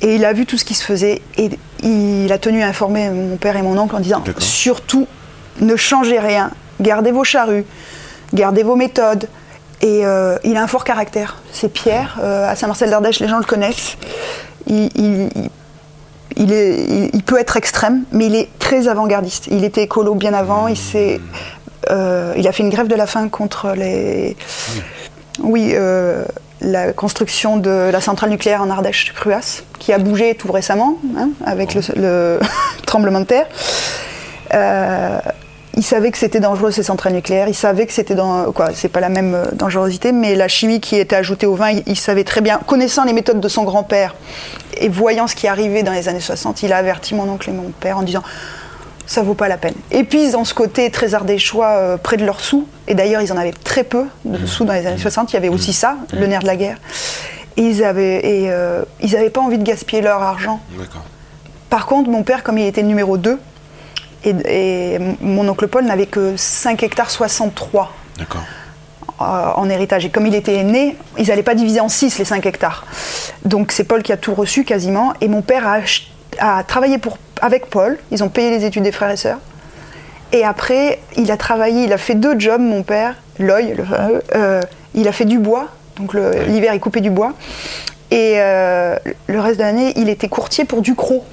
Et 0.00 0.14
il 0.14 0.24
a 0.24 0.32
vu 0.32 0.46
tout 0.46 0.56
ce 0.56 0.64
qui 0.64 0.74
se 0.74 0.84
faisait 0.84 1.22
et 1.36 1.50
il 1.82 2.30
a 2.32 2.38
tenu 2.38 2.62
à 2.62 2.66
informer 2.68 3.10
mon 3.10 3.36
père 3.36 3.56
et 3.56 3.62
mon 3.62 3.76
oncle 3.78 3.96
en 3.96 4.00
disant 4.00 4.22
surtout 4.38 5.06
ne 5.60 5.74
changez 5.76 6.20
rien, 6.20 6.50
gardez 6.80 7.10
vos 7.10 7.24
charrues, 7.24 7.64
gardez 8.32 8.62
vos 8.62 8.76
méthodes. 8.76 9.28
Et 9.80 10.04
euh, 10.04 10.36
il 10.44 10.56
a 10.56 10.62
un 10.62 10.66
fort 10.66 10.82
caractère. 10.84 11.40
C'est 11.52 11.72
Pierre, 11.72 12.18
euh, 12.20 12.48
à 12.50 12.56
Saint-Marcel 12.56 12.90
d'Ardèche, 12.90 13.20
les 13.20 13.28
gens 13.28 13.38
le 13.38 13.44
connaissent. 13.44 13.96
Il, 14.66 14.88
il- 14.96 15.28
il- 15.36 15.50
il 16.36 16.52
est- 16.52 16.84
il- 16.88 17.10
il 17.12 17.22
peut 17.22 17.38
être 17.38 17.56
extrême, 17.56 18.02
mais 18.12 18.26
il 18.26 18.34
est 18.34 18.48
très 18.58 18.88
avant-gardiste. 18.88 19.46
Il 19.50 19.62
était 19.64 19.82
écolo 19.84 20.14
bien 20.16 20.34
avant. 20.34 20.66
Il, 20.68 20.76
s'est- 20.76 21.20
euh, 21.90 22.34
il 22.36 22.46
a 22.48 22.52
fait 22.52 22.64
une 22.64 22.70
grève 22.70 22.88
de 22.88 22.94
la 22.96 23.06
faim 23.06 23.28
contre 23.28 23.72
les. 23.76 24.36
Oui, 25.40 25.70
euh, 25.74 26.24
la 26.60 26.92
construction 26.92 27.56
de 27.56 27.90
la 27.90 28.00
centrale 28.00 28.30
nucléaire 28.30 28.62
en 28.62 28.70
Ardèche, 28.70 29.12
Cruas, 29.14 29.62
qui 29.78 29.92
a 29.92 29.98
bougé 29.98 30.34
tout 30.34 30.50
récemment, 30.50 30.98
hein, 31.16 31.30
avec 31.44 31.74
le, 31.74 31.82
le 31.96 32.40
tremblement 32.86 33.20
de 33.20 33.26
terre. 33.26 33.46
Euh, 34.54 35.18
il 35.76 35.84
savait 35.84 36.10
que 36.10 36.18
c'était 36.18 36.40
dangereux 36.40 36.72
ces 36.72 36.82
centrales 36.82 37.12
nucléaires, 37.12 37.46
il 37.46 37.54
savait 37.54 37.86
que 37.86 37.92
c'était 37.92 38.16
dans 38.16 38.50
quoi, 38.50 38.70
c'est 38.74 38.88
pas 38.88 38.98
la 38.98 39.08
même 39.08 39.34
euh, 39.34 39.44
dangerosité, 39.52 40.10
mais 40.10 40.34
la 40.34 40.48
chimie 40.48 40.80
qui 40.80 40.96
était 40.96 41.14
ajoutée 41.14 41.46
au 41.46 41.54
vin, 41.54 41.70
il 41.86 41.96
savait 41.96 42.24
très 42.24 42.40
bien, 42.40 42.58
connaissant 42.66 43.04
les 43.04 43.12
méthodes 43.12 43.38
de 43.38 43.48
son 43.48 43.62
grand-père 43.62 44.16
et 44.76 44.88
voyant 44.88 45.28
ce 45.28 45.36
qui 45.36 45.46
arrivait 45.46 45.84
dans 45.84 45.92
les 45.92 46.08
années 46.08 46.18
60, 46.18 46.64
il 46.64 46.72
a 46.72 46.78
averti 46.78 47.14
mon 47.14 47.28
oncle 47.28 47.48
et 47.48 47.52
mon 47.52 47.70
père 47.70 47.98
en 47.98 48.02
disant 48.02 48.24
ça 49.08 49.22
vaut 49.22 49.34
pas 49.34 49.48
la 49.48 49.56
peine. 49.56 49.74
Et 49.90 50.04
puis 50.04 50.30
dans 50.30 50.44
ce 50.44 50.52
côté 50.54 50.90
très 50.90 51.14
ardéchois, 51.14 51.70
euh, 51.70 51.96
près 51.96 52.18
de 52.18 52.24
leurs 52.26 52.40
sous, 52.40 52.68
et 52.86 52.94
d'ailleurs 52.94 53.22
ils 53.22 53.32
en 53.32 53.36
avaient 53.38 53.52
très 53.52 53.82
peu 53.82 54.04
de 54.24 54.46
sous 54.46 54.64
dans 54.64 54.74
les 54.74 54.86
années 54.86 54.98
60, 54.98 55.32
il 55.32 55.34
y 55.34 55.36
avait 55.38 55.48
aussi 55.48 55.72
ça, 55.72 55.96
le 56.12 56.26
nerf 56.26 56.42
de 56.42 56.46
la 56.46 56.56
guerre. 56.56 56.76
Et 57.56 57.62
ils 57.62 57.82
avaient, 57.82 58.18
et, 58.18 58.50
euh, 58.52 58.84
ils 59.00 59.16
avaient 59.16 59.30
pas 59.30 59.40
envie 59.40 59.58
de 59.58 59.64
gaspiller 59.64 60.02
leur 60.02 60.22
argent. 60.22 60.60
Par 61.70 61.86
contre, 61.86 62.10
mon 62.10 62.22
père, 62.22 62.42
comme 62.42 62.58
il 62.58 62.66
était 62.66 62.82
numéro 62.82 63.16
2, 63.16 63.38
et, 64.24 64.98
mon 65.20 65.48
oncle 65.48 65.68
Paul 65.68 65.84
n'avait 65.84 66.06
que 66.06 66.34
5 66.36 66.82
hectares 66.82 67.10
63 67.10 67.90
D'accord. 68.18 68.42
euh, 69.22 69.24
en 69.56 69.70
héritage. 69.70 70.04
Et 70.04 70.10
comme 70.10 70.26
il 70.26 70.34
était 70.34 70.62
né, 70.64 70.96
ils 71.16 71.28
n'allaient 71.28 71.42
pas 71.42 71.54
diviser 71.54 71.80
en 71.80 71.88
6 71.88 72.18
les 72.18 72.24
5 72.26 72.44
hectares. 72.44 72.86
Donc 73.46 73.72
c'est 73.72 73.84
Paul 73.84 74.02
qui 74.02 74.12
a 74.12 74.18
tout 74.18 74.34
reçu 74.34 74.64
quasiment. 74.64 75.14
Et 75.22 75.28
mon 75.28 75.40
père 75.40 75.66
a, 75.66 75.78
a 76.58 76.62
travaillé 76.64 76.98
pour, 76.98 77.16
avec 77.42 77.66
Paul. 77.66 77.98
Ils 78.10 78.22
ont 78.24 78.28
payé 78.28 78.50
les 78.50 78.64
études 78.64 78.82
des 78.82 78.92
frères 78.92 79.10
et 79.10 79.16
sœurs. 79.16 79.38
Et 80.32 80.44
après, 80.44 80.98
il 81.16 81.30
a 81.30 81.36
travaillé, 81.36 81.84
il 81.84 81.92
a 81.92 81.98
fait 81.98 82.14
deux 82.14 82.38
jobs, 82.38 82.60
mon 82.60 82.82
père, 82.82 83.14
l'œil, 83.38 83.74
le 83.74 83.84
fameux. 83.84 84.22
Euh, 84.34 84.60
il 84.94 85.08
a 85.08 85.12
fait 85.12 85.24
du 85.24 85.38
bois. 85.38 85.68
Donc 85.98 86.14
l'hiver, 86.14 86.74
il 86.74 86.80
coupait 86.80 87.00
du 87.00 87.10
bois. 87.10 87.32
Et 88.10 88.34
euh, 88.36 88.96
le 89.26 89.40
reste 89.40 89.58
de 89.58 89.62
l'année, 89.64 89.92
il 89.96 90.08
était 90.08 90.28
courtier 90.28 90.64
pour 90.64 90.80
Ducrot, 90.82 91.24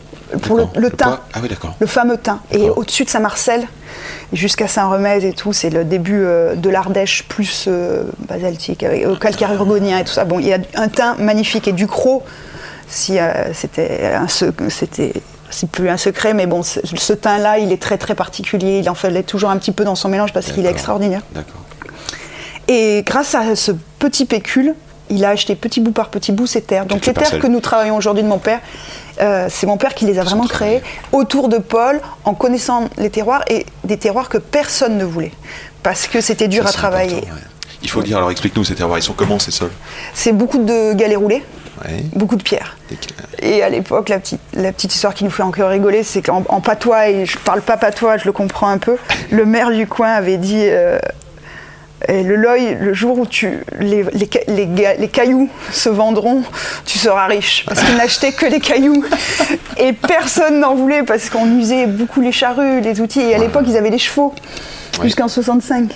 pour 0.41 0.57
le, 0.57 0.65
le 0.75 0.89
thym 0.91 1.17
Ah 1.33 1.39
oui, 1.41 1.49
le 1.79 1.87
fameux 1.87 2.17
thym. 2.17 2.39
Et 2.51 2.69
au-dessus 2.69 3.03
de 3.05 3.09
Saint-Marcel, 3.09 3.65
jusqu'à 4.33 4.67
Saint-Remez 4.67 5.25
et 5.25 5.33
tout, 5.33 5.53
c'est 5.53 5.69
le 5.69 5.83
début 5.85 6.21
euh, 6.23 6.55
de 6.55 6.69
l'Ardèche 6.69 7.23
plus 7.29 7.65
euh, 7.67 8.03
basaltique, 8.27 8.83
avec 8.83 9.05
calcaire 9.19 9.53
urgonien 9.53 9.99
et 9.99 10.03
tout 10.03 10.11
ça. 10.13 10.25
Bon, 10.25 10.39
il 10.39 10.47
y 10.47 10.53
a 10.53 10.57
un 10.75 10.87
thym 10.89 11.15
magnifique 11.19 11.67
et 11.67 11.73
du 11.73 11.87
croc, 11.87 12.23
si 12.87 13.17
c'était 13.53 14.11
un 14.15 14.27
sec- 14.27 14.53
c'était 14.69 15.13
c'est 15.49 15.69
plus 15.69 15.89
un 15.89 15.97
secret, 15.97 16.33
mais 16.33 16.47
bon, 16.47 16.63
ce, 16.63 17.13
thym-là, 17.13 17.59
il 17.59 17.71
est 17.71 17.81
très 17.81 17.97
très 17.97 18.15
particulier. 18.15 18.79
Il 18.79 18.89
en 18.89 18.95
fallait 18.95 19.23
toujours 19.23 19.49
un 19.49 19.57
petit 19.57 19.71
peu 19.71 19.83
dans 19.83 19.95
son 19.95 20.09
mélange 20.09 20.33
parce 20.33 20.51
qu'il 20.51 20.65
est 20.65 20.69
extraordinaire. 20.69 21.21
D'accord. 21.33 21.61
Et 22.67 23.03
grâce 23.05 23.35
à 23.35 23.55
ce 23.55 23.71
petit 23.99 24.25
pécule, 24.25 24.73
il 25.09 25.23
a 25.23 25.29
acheté 25.29 25.55
petit 25.55 25.81
bout 25.81 25.91
par 25.91 26.09
petit 26.09 26.31
bout 26.31 26.47
ces 26.47 26.61
terres. 26.61 26.85
Donc 26.85 27.05
les 27.05 27.13
terres 27.13 27.23
parcelles. 27.23 27.41
que 27.41 27.47
nous 27.47 27.59
travaillons 27.59 27.95
aujourd'hui 27.95 28.23
de 28.23 28.27
mon 28.27 28.39
père, 28.39 28.59
euh, 29.21 29.47
c'est 29.49 29.67
mon 29.67 29.77
père 29.77 29.93
qui 29.93 30.05
les 30.05 30.17
a 30.17 30.23
vraiment 30.23 30.47
créées 30.47 30.81
autour 31.11 31.47
de 31.47 31.57
Paul, 31.59 32.01
en 32.23 32.33
connaissant 32.33 32.89
les 32.97 33.11
terroirs 33.11 33.43
et 33.47 33.65
des 33.83 33.97
terroirs 33.97 34.29
que 34.29 34.39
personne 34.39 34.97
ne 34.97 35.05
voulait. 35.05 35.31
Parce 35.83 36.07
que 36.07 36.21
c'était 36.21 36.47
dur 36.47 36.63
Ça, 36.63 36.69
à 36.69 36.73
travailler. 36.73 37.17
ouais. 37.17 37.41
Il 37.83 37.89
faut 37.89 37.99
le 37.99 38.07
dire, 38.07 38.17
alors 38.17 38.31
explique-nous 38.31 38.63
ces 38.63 38.73
terroirs, 38.73 38.97
ils 38.97 39.03
sont 39.03 39.13
comment 39.13 39.37
ces 39.37 39.51
sols? 39.51 39.71
C'est 40.15 40.31
beaucoup 40.31 40.57
de 40.57 40.93
galets 40.93 41.19
roulés, 41.19 41.43
Ouais. 41.83 42.03
beaucoup 42.13 42.35
de 42.37 42.43
pierres. 42.43 42.77
Des- 42.89 42.97
Et 43.57 43.63
à 43.63 43.69
l'époque, 43.69 44.09
la 44.09 44.19
petite, 44.19 44.39
la 44.53 44.71
petite 44.71 44.93
histoire 44.93 45.13
qui 45.13 45.23
nous 45.25 45.29
fait 45.29 45.43
encore 45.43 45.69
rigoler, 45.69 46.03
c'est 46.03 46.21
qu'en 46.21 46.43
en 46.47 46.61
patois, 46.61 47.09
et 47.09 47.25
je 47.25 47.37
parle 47.37 47.61
pas 47.61 47.75
patois, 47.77 48.17
je 48.17 48.25
le 48.25 48.31
comprends 48.31 48.69
un 48.69 48.77
peu, 48.77 48.95
le 49.31 49.45
maire 49.45 49.71
du 49.71 49.85
coin 49.87 50.09
avait 50.13 50.37
dit 50.37 50.67
euh, 50.69 50.97
Et 52.07 52.23
le 52.23 52.35
loy, 52.35 52.75
le 52.79 52.93
jour 52.93 53.17
où 53.19 53.25
tu, 53.25 53.59
les, 53.79 54.03
les 54.13 54.67
les 54.97 55.07
cailloux 55.09 55.49
se 55.71 55.89
vendront, 55.89 56.43
tu 56.85 56.97
seras 56.99 57.25
riche. 57.27 57.65
Parce 57.67 57.81
qu'il 57.81 57.95
n'achetait 57.97 58.31
que 58.31 58.45
les 58.45 58.59
cailloux. 58.59 59.03
Et 59.77 59.91
personne 59.93 60.59
n'en 60.59 60.75
voulait 60.75 61.03
parce 61.03 61.29
qu'on 61.29 61.57
usait 61.57 61.87
beaucoup 61.87 62.21
les 62.21 62.31
charrues, 62.31 62.79
les 62.81 63.01
outils. 63.01 63.21
Et 63.21 63.35
à 63.35 63.37
l'époque, 63.39 63.65
ils 63.67 63.75
avaient 63.77 63.89
les 63.89 63.97
chevaux, 63.97 64.33
jusqu'en 65.03 65.27
65. 65.27 65.89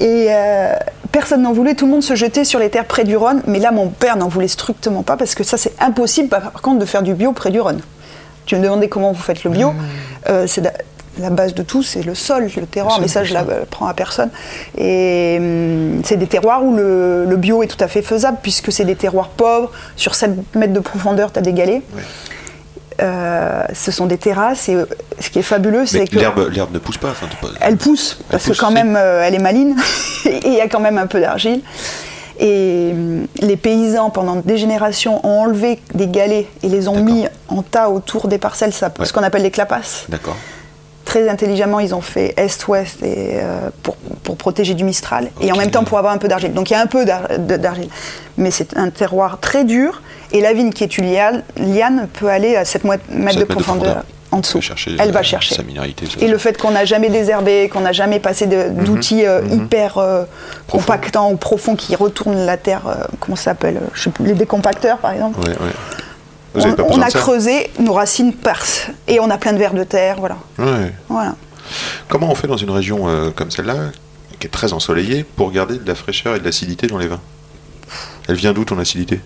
Et 0.00 0.26
euh, 0.30 0.74
personne 1.14 1.42
n'en 1.42 1.52
voulait, 1.52 1.76
tout 1.76 1.86
le 1.86 1.92
monde 1.92 2.02
se 2.02 2.16
jetait 2.16 2.44
sur 2.44 2.58
les 2.58 2.70
terres 2.70 2.86
près 2.86 3.04
du 3.04 3.16
Rhône. 3.16 3.40
Mais 3.46 3.60
là, 3.60 3.70
mon 3.70 3.88
père 3.88 4.16
n'en 4.16 4.26
voulait 4.26 4.48
strictement 4.48 5.04
pas 5.04 5.16
parce 5.16 5.36
que 5.36 5.44
ça, 5.44 5.56
c'est 5.56 5.80
impossible, 5.80 6.28
par 6.28 6.52
contre, 6.60 6.80
de 6.80 6.84
faire 6.84 7.02
du 7.02 7.14
bio 7.14 7.30
près 7.30 7.52
du 7.52 7.60
Rhône. 7.60 7.80
Tu 8.46 8.56
me 8.56 8.62
demandais 8.62 8.88
comment 8.88 9.12
vous 9.12 9.22
faites 9.22 9.44
le 9.44 9.50
bio. 9.52 9.72
Euh, 10.28 10.46
c'est 10.48 10.60
la, 11.20 11.30
base 11.30 11.54
de 11.54 11.62
tout, 11.62 11.84
c'est 11.84 12.02
le 12.02 12.16
sol, 12.16 12.48
le 12.56 12.66
terroir. 12.66 13.00
mais 13.00 13.06
ça, 13.06 13.22
je 13.22 13.32
le 13.32 13.38
sol. 13.38 13.48
l'apprends 13.60 13.86
à 13.86 13.94
personne. 13.94 14.30
Et 14.76 15.36
hum, 15.38 16.02
c'est 16.04 16.16
des 16.16 16.26
terroirs 16.26 16.64
où 16.64 16.74
le, 16.74 17.26
le 17.26 17.36
bio 17.36 17.62
est 17.62 17.68
tout 17.68 17.82
à 17.82 17.86
fait 17.86 18.02
faisable 18.02 18.38
puisque 18.42 18.72
c'est 18.72 18.84
des 18.84 18.96
terroirs 18.96 19.28
pauvres. 19.28 19.70
Sur 19.94 20.16
7 20.16 20.56
mètres 20.56 20.72
de 20.72 20.80
profondeur, 20.80 21.32
tu 21.32 21.38
as 21.38 21.42
des 21.42 21.52
galets. 21.52 21.82
Euh, 23.02 23.64
ce 23.72 23.90
sont 23.90 24.06
des 24.06 24.18
terrasses 24.18 24.68
et 24.68 24.74
euh, 24.76 24.86
ce 25.18 25.28
qui 25.28 25.40
est 25.40 25.42
fabuleux, 25.42 25.84
c'est 25.84 26.06
que 26.06 26.16
l'herbe, 26.16 26.48
l'herbe 26.52 26.72
ne 26.72 26.78
pousse 26.78 26.96
pas. 26.98 27.10
enfin, 27.10 27.26
pas- 27.42 27.48
elle 27.60 27.76
pousse 27.76 28.18
parce 28.30 28.44
pousse, 28.44 28.56
que 28.56 28.60
quand 28.64 28.70
même 28.70 28.94
euh, 28.96 29.24
elle 29.24 29.34
est 29.34 29.40
maline 29.40 29.76
et 30.26 30.40
il 30.46 30.54
y 30.54 30.60
a 30.60 30.68
quand 30.68 30.78
même 30.80 30.98
un 30.98 31.06
peu 31.08 31.20
d'argile. 31.20 31.60
Et 32.38 32.90
hum, 32.92 33.26
les 33.40 33.56
paysans 33.56 34.10
pendant 34.10 34.36
des 34.36 34.58
générations 34.58 35.24
ont 35.26 35.40
enlevé 35.42 35.80
des 35.94 36.06
galets 36.08 36.46
et 36.62 36.68
les 36.68 36.86
ont 36.88 37.02
mis 37.02 37.26
en 37.48 37.62
tas 37.62 37.90
autour 37.90 38.28
des 38.28 38.38
parcelles, 38.38 38.72
ça, 38.72 38.92
Ouais. 38.98 39.06
ce 39.06 39.12
qu'on 39.12 39.22
appelle 39.22 39.42
les 39.42 39.50
clapasses. 39.50 40.04
D'accord. 40.08 40.36
Très 41.14 41.28
intelligemment, 41.28 41.78
ils 41.78 41.94
ont 41.94 42.00
fait 42.00 42.34
est-ouest 42.36 43.00
et, 43.04 43.34
euh, 43.36 43.70
pour, 43.84 43.94
pour 44.24 44.36
protéger 44.36 44.74
du 44.74 44.82
Mistral 44.82 45.30
et 45.40 45.52
en 45.52 45.56
même 45.56 45.70
temps 45.70 45.84
pour 45.84 45.96
avoir 45.96 46.12
un 46.12 46.18
peu 46.18 46.26
d'argile. 46.26 46.52
Donc 46.54 46.70
il 46.70 46.72
y 46.72 46.76
a 46.76 46.80
un 46.80 46.88
peu 46.88 47.04
d'argile. 47.04 47.88
Mais 48.36 48.50
c'est 48.50 48.76
un 48.76 48.90
terroir 48.90 49.38
très 49.40 49.62
dur 49.62 50.02
et 50.32 50.40
la 50.40 50.52
vigne 50.54 50.72
qui 50.72 50.82
est 50.82 50.98
une 50.98 51.08
liane, 51.12 52.08
peut 52.14 52.26
aller 52.26 52.56
à 52.56 52.64
7 52.64 52.82
mètres 52.82 53.38
de 53.38 53.44
profondeur 53.44 54.02
en 54.32 54.38
dessous. 54.38 54.58
Elle 54.58 54.62
va 54.62 54.66
chercher, 54.66 54.96
Elle 54.98 55.12
va 55.12 55.20
euh, 55.20 55.22
chercher. 55.22 55.54
sa 55.54 55.62
minéralité. 55.62 56.06
Et 56.20 56.26
le 56.26 56.36
fait 56.36 56.58
qu'on 56.60 56.72
n'a 56.72 56.84
jamais 56.84 57.10
désherbé, 57.10 57.68
qu'on 57.68 57.78
n'a 57.82 57.92
jamais 57.92 58.18
passé 58.18 58.48
de- 58.48 58.70
d'outils 58.70 59.24
euh, 59.24 59.40
hyper 59.52 59.98
euh, 59.98 60.24
Profond. 60.66 60.84
compactants 60.84 61.30
ou 61.30 61.36
profonds 61.36 61.76
qui 61.76 61.94
retournent 61.94 62.44
la 62.44 62.56
terre, 62.56 62.88
euh, 62.88 63.04
comment 63.20 63.36
ça 63.36 63.44
s'appelle 63.52 63.80
Les 64.18 64.32
décompacteurs 64.32 64.98
par 64.98 65.12
exemple. 65.12 65.38
Ouais, 65.38 65.50
ouais. 65.50 65.72
On, 66.54 66.72
pas 66.74 66.82
on 66.84 66.88
besoin 66.88 67.02
a 67.06 67.10
creusé, 67.10 67.70
nos 67.80 67.92
racines 67.94 68.32
percent 68.32 68.92
et 69.08 69.18
on 69.20 69.28
a 69.30 69.38
plein 69.38 69.52
de 69.52 69.58
vers 69.58 69.74
de 69.74 69.82
terre, 69.84 70.16
voilà. 70.20 70.36
Ouais. 70.58 70.92
voilà. 71.08 71.34
Comment 72.08 72.30
on 72.30 72.34
fait 72.34 72.46
dans 72.46 72.56
une 72.56 72.70
région 72.70 73.08
euh, 73.08 73.30
comme 73.30 73.50
celle-là, 73.50 73.90
qui 74.38 74.46
est 74.46 74.50
très 74.50 74.72
ensoleillée, 74.72 75.24
pour 75.24 75.50
garder 75.50 75.78
de 75.78 75.86
la 75.88 75.94
fraîcheur 75.94 76.36
et 76.36 76.38
de 76.38 76.44
l'acidité 76.44 76.86
dans 76.86 76.98
les 76.98 77.08
vins? 77.08 77.20
Elle 78.28 78.36
vient 78.36 78.52
d'où 78.52 78.64
ton 78.64 78.78
acidité? 78.78 79.20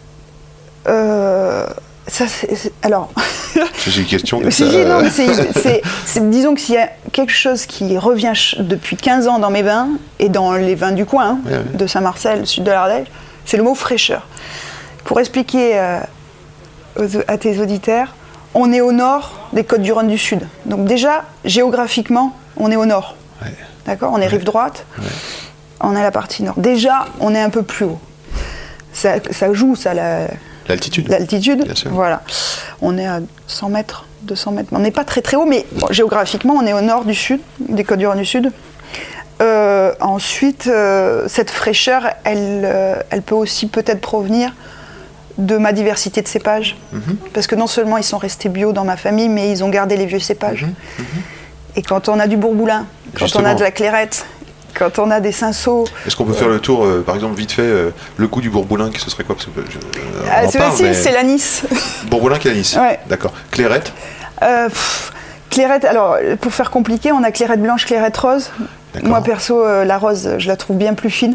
Euh, 0.86 1.66
ça, 2.06 2.26
c'est- 2.26 2.54
c'est- 2.56 2.72
alors, 2.82 3.10
C'est 3.76 3.96
une 3.96 4.06
question 4.06 4.40
comme 4.40 4.50
Si, 4.50 4.64
ça. 4.64 4.70
si, 4.70 4.76
non, 4.78 4.82
euh, 5.00 5.02
mais 5.02 5.10
c'est- 5.10 6.30
disons 6.30 6.54
que 6.54 6.60
s'il 6.60 6.76
y 6.76 6.78
a 6.78 6.88
quelque 7.12 7.32
chose 7.32 7.66
qui 7.66 7.98
revient 7.98 8.32
depuis 8.58 8.96
15 8.96 9.26
ans 9.28 9.38
dans 9.38 9.50
mes 9.50 9.62
vins, 9.62 9.88
et 10.18 10.28
dans 10.28 10.52
les 10.54 10.74
vins 10.74 10.92
du 10.92 11.04
coin, 11.04 11.26
hein, 11.30 11.38
Ouais, 11.44 11.52
ouais. 11.52 11.64
de 11.74 11.86
Saint-Marcel, 11.86 12.46
sud 12.46 12.64
de 12.64 12.70
l'Ardèche, 12.70 13.08
c'est 13.44 13.56
le 13.56 13.62
mot 13.64 13.74
fraîcheur. 13.74 14.26
Pour 15.04 15.18
expliquer 15.20 15.78
euh, 15.78 16.00
aux- 16.98 17.22
à 17.28 17.38
tes 17.38 17.60
auditeurs, 17.60 18.14
on 18.54 18.72
est 18.72 18.80
au 18.80 18.92
nord 18.92 19.48
des 19.52 19.64
côtes 19.64 19.82
du 19.82 19.92
Rhône 19.92 20.08
du 20.08 20.18
Sud. 20.18 20.46
Donc 20.66 20.84
déjà, 20.86 21.24
géographiquement, 21.44 22.34
on 22.56 22.70
est 22.70 22.76
au 22.76 22.86
nord. 22.86 23.16
Ouais. 23.42 23.52
D'accord 23.86 24.12
On 24.14 24.18
est 24.20 24.26
rive 24.26 24.44
droite, 24.44 24.84
on 25.80 25.94
est 25.96 26.00
à 26.00 26.02
la 26.02 26.10
partie 26.10 26.42
nord. 26.42 26.54
Déjà, 26.58 27.06
on 27.20 27.34
est 27.34 27.40
un 27.40 27.50
peu 27.50 27.62
plus 27.62 27.84
haut. 27.86 27.98
Ça, 28.92 29.14
ça 29.30 29.52
joue, 29.52 29.76
ça, 29.76 29.94
la- 29.94 30.28
L'altitude. 30.68 31.08
l'altitude. 31.08 31.64
Bien 31.64 31.74
sûr. 31.74 31.90
Voilà. 31.92 32.22
On 32.82 32.98
est 32.98 33.06
à 33.06 33.20
100 33.46 33.68
mètres, 33.70 34.06
200 34.22 34.50
mètres. 34.52 34.68
On 34.72 34.80
n'est 34.80 34.90
pas 34.90 35.04
très 35.04 35.22
très 35.22 35.36
haut, 35.36 35.46
mais 35.46 35.64
bon, 35.72 35.86
géographiquement, 35.90 36.54
on 36.54 36.66
est 36.66 36.72
au 36.74 36.80
nord 36.80 37.04
du 37.04 37.14
sud, 37.14 37.40
des 37.60 37.84
côtes 37.84 37.98
du 37.98 38.06
Rhône 38.06 38.18
du 38.18 38.24
Sud. 38.26 38.50
Euh, 39.40 39.92
ensuite, 40.00 40.66
euh, 40.66 41.26
cette 41.28 41.50
fraîcheur, 41.50 42.02
elle, 42.24 42.62
euh, 42.64 42.96
elle 43.10 43.22
peut 43.22 43.36
aussi 43.36 43.68
peut-être 43.68 44.00
provenir 44.00 44.52
de 45.38 45.56
ma 45.56 45.72
diversité 45.72 46.20
de 46.22 46.28
cépages. 46.28 46.76
Mhm. 46.92 47.16
Parce 47.32 47.46
que 47.46 47.54
non 47.54 47.66
seulement 47.66 47.96
ils 47.96 48.04
sont 48.04 48.18
restés 48.18 48.48
bio 48.48 48.72
dans 48.72 48.84
ma 48.84 48.96
famille, 48.96 49.28
mais 49.28 49.50
ils 49.50 49.62
ont 49.64 49.68
gardé 49.68 49.96
les 49.96 50.06
vieux 50.06 50.18
cépages. 50.20 50.66
Et 51.76 51.82
quand 51.82 52.08
on 52.08 52.18
a 52.18 52.26
du 52.26 52.36
bourboulin, 52.36 52.86
quand 53.18 53.26
on 53.36 53.40
Mhm. 53.40 53.46
A 53.46 53.54
de 53.54 53.62
la 53.62 53.70
clairette, 53.70 54.26
quand 54.76 54.98
on 54.98 55.10
a 55.10 55.20
des 55.20 55.32
cinceaux, 55.32 55.84
Est-ce 56.06 56.16
qu'on 56.16 56.24
peut 56.24 56.32
faire 56.32 56.48
le 56.48 56.58
tour, 56.60 56.84
euh, 56.84 57.02
par 57.06 57.14
exemple, 57.14 57.36
vite 57.36 57.52
fait, 57.52 57.62
euh, 57.62 57.90
le 58.16 58.26
goût 58.28 58.40
du 58.40 58.50
bourboulin, 58.50 58.90
ce 58.96 59.10
serait 59.10 59.24
quoi 59.24 59.34
Parce 59.36 59.46
que, 59.46 59.52
je- 59.70 59.78
euh, 59.78 60.28
Ah, 60.30 60.42
c'est 60.48 60.82
mais- 60.82 61.12
l'anis. 61.12 61.62
Bourboulin 62.10 62.38
qui 62.38 62.48
est. 62.48 62.76
Ouais. 62.76 62.98
D'accord. 63.08 63.32
Clairette 63.50 63.92
Euh, 64.42 64.68
pff, 64.68 65.12
clairette, 65.50 65.84
alors 65.84 66.16
pour 66.40 66.52
faire 66.52 66.70
compliqué, 66.70 67.10
on 67.12 67.22
a 67.24 67.30
clairette 67.32 67.60
blanche, 67.62 67.86
clairette 67.86 68.16
rose. 68.16 68.50
Moi 69.02 69.20
perso, 69.20 69.64
euh, 69.64 69.84
la 69.84 69.98
rose, 69.98 70.34
je 70.38 70.46
la 70.48 70.56
trouve 70.56 70.76
bien 70.76 70.94
plus 70.94 71.10
fine. 71.10 71.34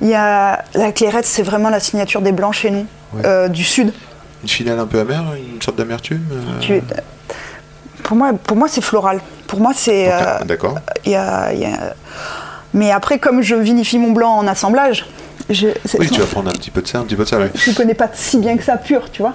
Il 0.00 0.08
y 0.08 0.14
a 0.14 0.64
la 0.74 0.92
clairette, 0.92 1.26
c'est 1.26 1.42
vraiment 1.42 1.70
la 1.70 1.80
signature 1.80 2.20
des 2.20 2.32
blancs 2.32 2.54
chez 2.54 2.70
nous, 2.70 2.86
Ouais. 3.14 3.22
euh, 3.26 3.48
du 3.48 3.64
sud. 3.64 3.92
Une 4.42 4.48
finale 4.48 4.78
un 4.78 4.86
peu 4.86 5.00
amère, 5.00 5.24
une 5.34 5.60
sorte 5.60 5.76
d'amertume 5.76 6.22
euh, 6.32 6.80
pour 8.04 8.16
moi, 8.16 8.32
pour 8.32 8.56
moi 8.56 8.68
c'est 8.68 8.80
floral. 8.80 9.20
Pour 9.48 9.60
moi, 9.60 9.72
c'est. 9.74 10.12
euh, 10.12 10.44
D'accord. 10.44 10.78
il 11.06 11.12
y 11.12 11.16
a- 11.16 11.52
y 11.54 11.64
a- 11.64 11.94
Mais 12.74 12.90
après, 12.92 13.18
comme 13.18 13.40
je 13.42 13.54
vinifie 13.54 13.98
mon 13.98 14.12
blanc 14.12 14.32
en 14.36 14.46
assemblage, 14.46 15.06
je 15.48 15.68
Oui, 15.98 16.08
tu 16.10 16.20
vas 16.20 16.26
prendre 16.26 16.50
un 16.50 16.52
petit 16.52 16.70
peu 16.70 16.82
de 16.82 16.86
ça, 16.86 16.98
un 16.98 17.04
petit 17.04 17.16
peu 17.16 17.24
de 17.24 17.28
ça, 17.28 17.38
oui. 17.38 17.46
je 17.54 17.70
ne 17.70 17.74
connais 17.74 17.94
pas 17.94 18.08
si 18.12 18.38
bien 18.38 18.56
que 18.58 18.62
ça 18.62 18.76
pur, 18.76 19.10
tu 19.10 19.22
vois. 19.22 19.32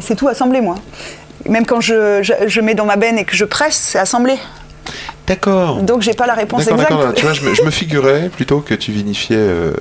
C'est 0.00 0.14
tout 0.14 0.28
assemblé, 0.28 0.60
moi. 0.60 0.74
Même 1.46 1.64
quand 1.64 1.80
je, 1.80 2.22
je, 2.22 2.34
je 2.46 2.60
mets 2.60 2.74
dans 2.74 2.84
ma 2.84 2.96
benne 2.96 3.16
et 3.18 3.24
que 3.24 3.34
je 3.34 3.46
presse, 3.46 3.76
c'est 3.76 3.98
assemblé. 3.98 4.36
D'accord. 5.28 5.82
Donc 5.82 6.02
j'ai 6.02 6.14
pas 6.14 6.26
la 6.26 6.34
réponse 6.34 6.62
exacte. 6.66 6.90
d'accord. 6.90 7.12
Tu 7.14 7.22
vois, 7.24 7.34
je 7.34 7.42
me, 7.42 7.54
je 7.54 7.62
me 7.62 7.70
figurais 7.70 8.30
plutôt 8.34 8.60
que 8.60 8.74
tu 8.74 8.90
vinifiais 8.92 9.36
euh, 9.38 9.72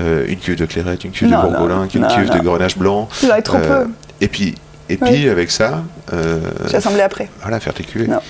euh, 0.00 0.24
une 0.28 0.38
cuve 0.38 0.56
de 0.56 0.66
clairette, 0.66 1.04
une 1.04 1.10
cuve 1.12 1.28
Non, 1.28 1.38
de 1.38 1.42
non, 1.44 1.50
bourgolin, 1.50 1.88
une 1.94 2.00
non, 2.02 2.08
cuve 2.08 2.30
de 2.30 2.38
grenache 2.38 2.76
blanc. 2.78 3.08
J'aurais 3.22 3.42
trop 3.42 3.58
peu. 3.58 3.86
Et 4.20 4.28
puis, 4.28 4.54
et 4.88 4.96
puis 4.96 5.10
Oui. 5.10 5.28
avec 5.28 5.50
ça, 5.50 5.82
euh, 6.12 6.40
J'ai 6.70 6.76
assemblé 6.76 7.02
après. 7.02 7.28
voilà, 7.42 7.60
faire 7.60 7.74
tes. 7.74 7.84
Non. 8.08 8.20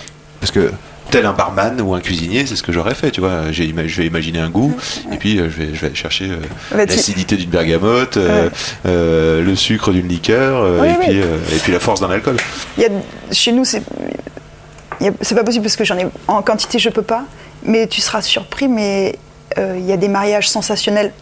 Parce 0.41 0.51
que 0.51 0.71
tel 1.11 1.27
un 1.27 1.33
barman 1.33 1.81
ou 1.81 1.95
un 1.95 2.01
cuisinier, 2.01 2.45
c'est 2.47 2.57
ce 2.57 2.63
que 2.63 2.73
j'aurais 2.73 2.95
fait, 2.95 3.11
tu 3.11 3.21
vois. 3.21 3.51
J'ai 3.53 3.73
je 3.87 3.97
vais 4.01 4.07
imaginer 4.07 4.41
un 4.41 4.51
goût, 4.51 4.75
et 5.13 5.17
puis 5.17 5.39
euh, 5.39 5.49
je, 5.49 5.63
vais, 5.63 5.69
je 5.75 5.87
vais 5.87 5.95
chercher 5.95 6.29
euh, 6.31 6.37
tu- 6.73 6.77
l'acidité 6.77 7.37
d'une 7.37 7.51
bergamote, 7.51 8.17
euh, 8.17 8.47
Ouais. 8.47 8.51
euh, 8.87 9.43
le 9.43 9.55
sucre 9.55 9.93
d'une 9.93 10.09
liqueur, 10.09 10.63
euh, 10.63 10.79
Oui, 10.81 10.89
et, 10.89 10.91
oui. 10.91 10.97
Puis, 11.09 11.21
euh, 11.21 11.37
et 11.55 11.59
puis 11.59 11.73
la 11.73 11.81
force 11.81 12.01
d'un 12.01 12.11
alcool. 12.11 12.37
Il 12.77 12.83
y 12.83 12.87
a, 12.87 12.89
chez 13.33 13.53
nous, 13.53 13.65
c'est 13.65 13.83
c'est 15.21 15.35
pas 15.35 15.45
possible 15.45 15.65
parce 15.65 15.77
que 15.77 15.85
j'en 15.85 15.99
ai 15.99 16.07
en 16.29 16.43
quantité, 16.43 16.79
je 16.79 16.91
peux 16.91 17.03
pas. 17.03 17.25
Mais 17.65 17.87
tu 17.87 18.01
seras 18.01 18.23
surpris, 18.23 18.69
mais 18.69 19.19
euh, 19.59 19.77
il 19.79 19.85
y 19.87 19.93
a 19.93 19.97
des 19.97 20.09
mariages 20.09 20.49
sensationnels 20.49 21.13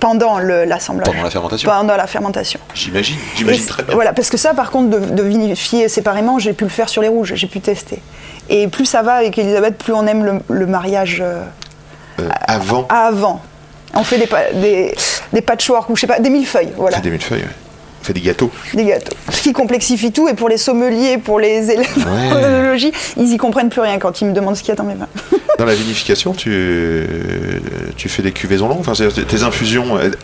pendant 0.00 0.38
l'assemblage. 0.38 1.06
Pendant 1.08 1.22
la 1.24 1.30
fermentation. 1.30 1.70
Pendant 1.70 1.96
la 1.96 2.06
fermentation. 2.06 2.60
J'imagine, 2.74 3.16
j'imagine 3.36 3.66
très 3.66 3.82
bien. 3.82 3.94
Voilà, 3.94 4.12
parce 4.12 4.30
que 4.30 4.36
ça, 4.36 4.54
par 4.54 4.70
contre, 4.70 4.90
de, 4.90 4.98
de 5.14 5.22
vinifier 5.22 5.88
séparément, 5.88 6.38
j'ai 6.38 6.52
pu 6.52 6.64
le 6.64 6.70
faire 6.70 6.88
sur 6.88 7.02
les 7.02 7.08
rouges, 7.08 7.34
j'ai 7.34 7.46
pu 7.48 7.60
tester. 7.60 8.00
Et 8.48 8.68
plus 8.68 8.86
ça 8.86 9.02
va 9.02 9.14
avec 9.14 9.36
Elisabeth, 9.38 9.76
plus 9.76 9.92
on 9.92 10.06
aime 10.06 10.24
le, 10.24 10.40
le 10.48 10.66
mariage 10.66 11.20
euh, 11.20 11.42
Euh, 12.20 12.28
avant, 12.46 12.86
avant. 12.88 13.40
On 13.94 14.02
fait 14.04 14.18
des, 14.18 14.28
des, 14.60 14.94
des 15.32 15.40
patchwork 15.40 15.88
ou 15.90 15.96
je 15.96 16.00
sais 16.02 16.06
pas, 16.08 16.18
des 16.18 16.30
millefeuilles, 16.30 16.72
voilà, 16.76 16.98
des 16.98 17.10
millefeuilles, 17.10 17.42
ouais. 17.42 17.48
On 18.00 18.04
fait 18.04 18.12
des 18.12 18.20
gâteaux. 18.20 18.50
des 18.74 18.84
gâteaux. 18.84 19.16
Ce 19.30 19.42
qui 19.42 19.52
complexifie 19.52 20.12
tout, 20.12 20.28
et 20.28 20.34
pour 20.34 20.48
les 20.48 20.56
sommeliers, 20.56 21.18
pour 21.18 21.38
les 21.40 21.70
élèves 21.70 21.86
Ouais. 21.96 22.32
en 22.32 22.36
œnologie, 22.42 22.92
ils 23.16 23.32
y 23.32 23.36
comprennent 23.36 23.68
plus 23.70 23.80
rien 23.80 23.98
quand 23.98 24.20
ils 24.20 24.26
me 24.26 24.32
demandent 24.32 24.56
ce 24.56 24.62
qu'il 24.62 24.70
y 24.70 24.72
a 24.72 24.76
dans 24.76 24.84
mes 24.84 24.94
vins. 24.94 25.08
Dans 25.58 25.64
la 25.64 25.74
vinification, 25.74 26.34
tu, 26.34 27.08
tu 27.96 28.08
fais 28.08 28.22
des 28.22 28.30
cuvaisons 28.30 28.68
longues. 28.68 28.78
Enfin, 28.78 28.92
tes 28.92 29.42
infusions 29.42 29.98
elles 29.98 30.14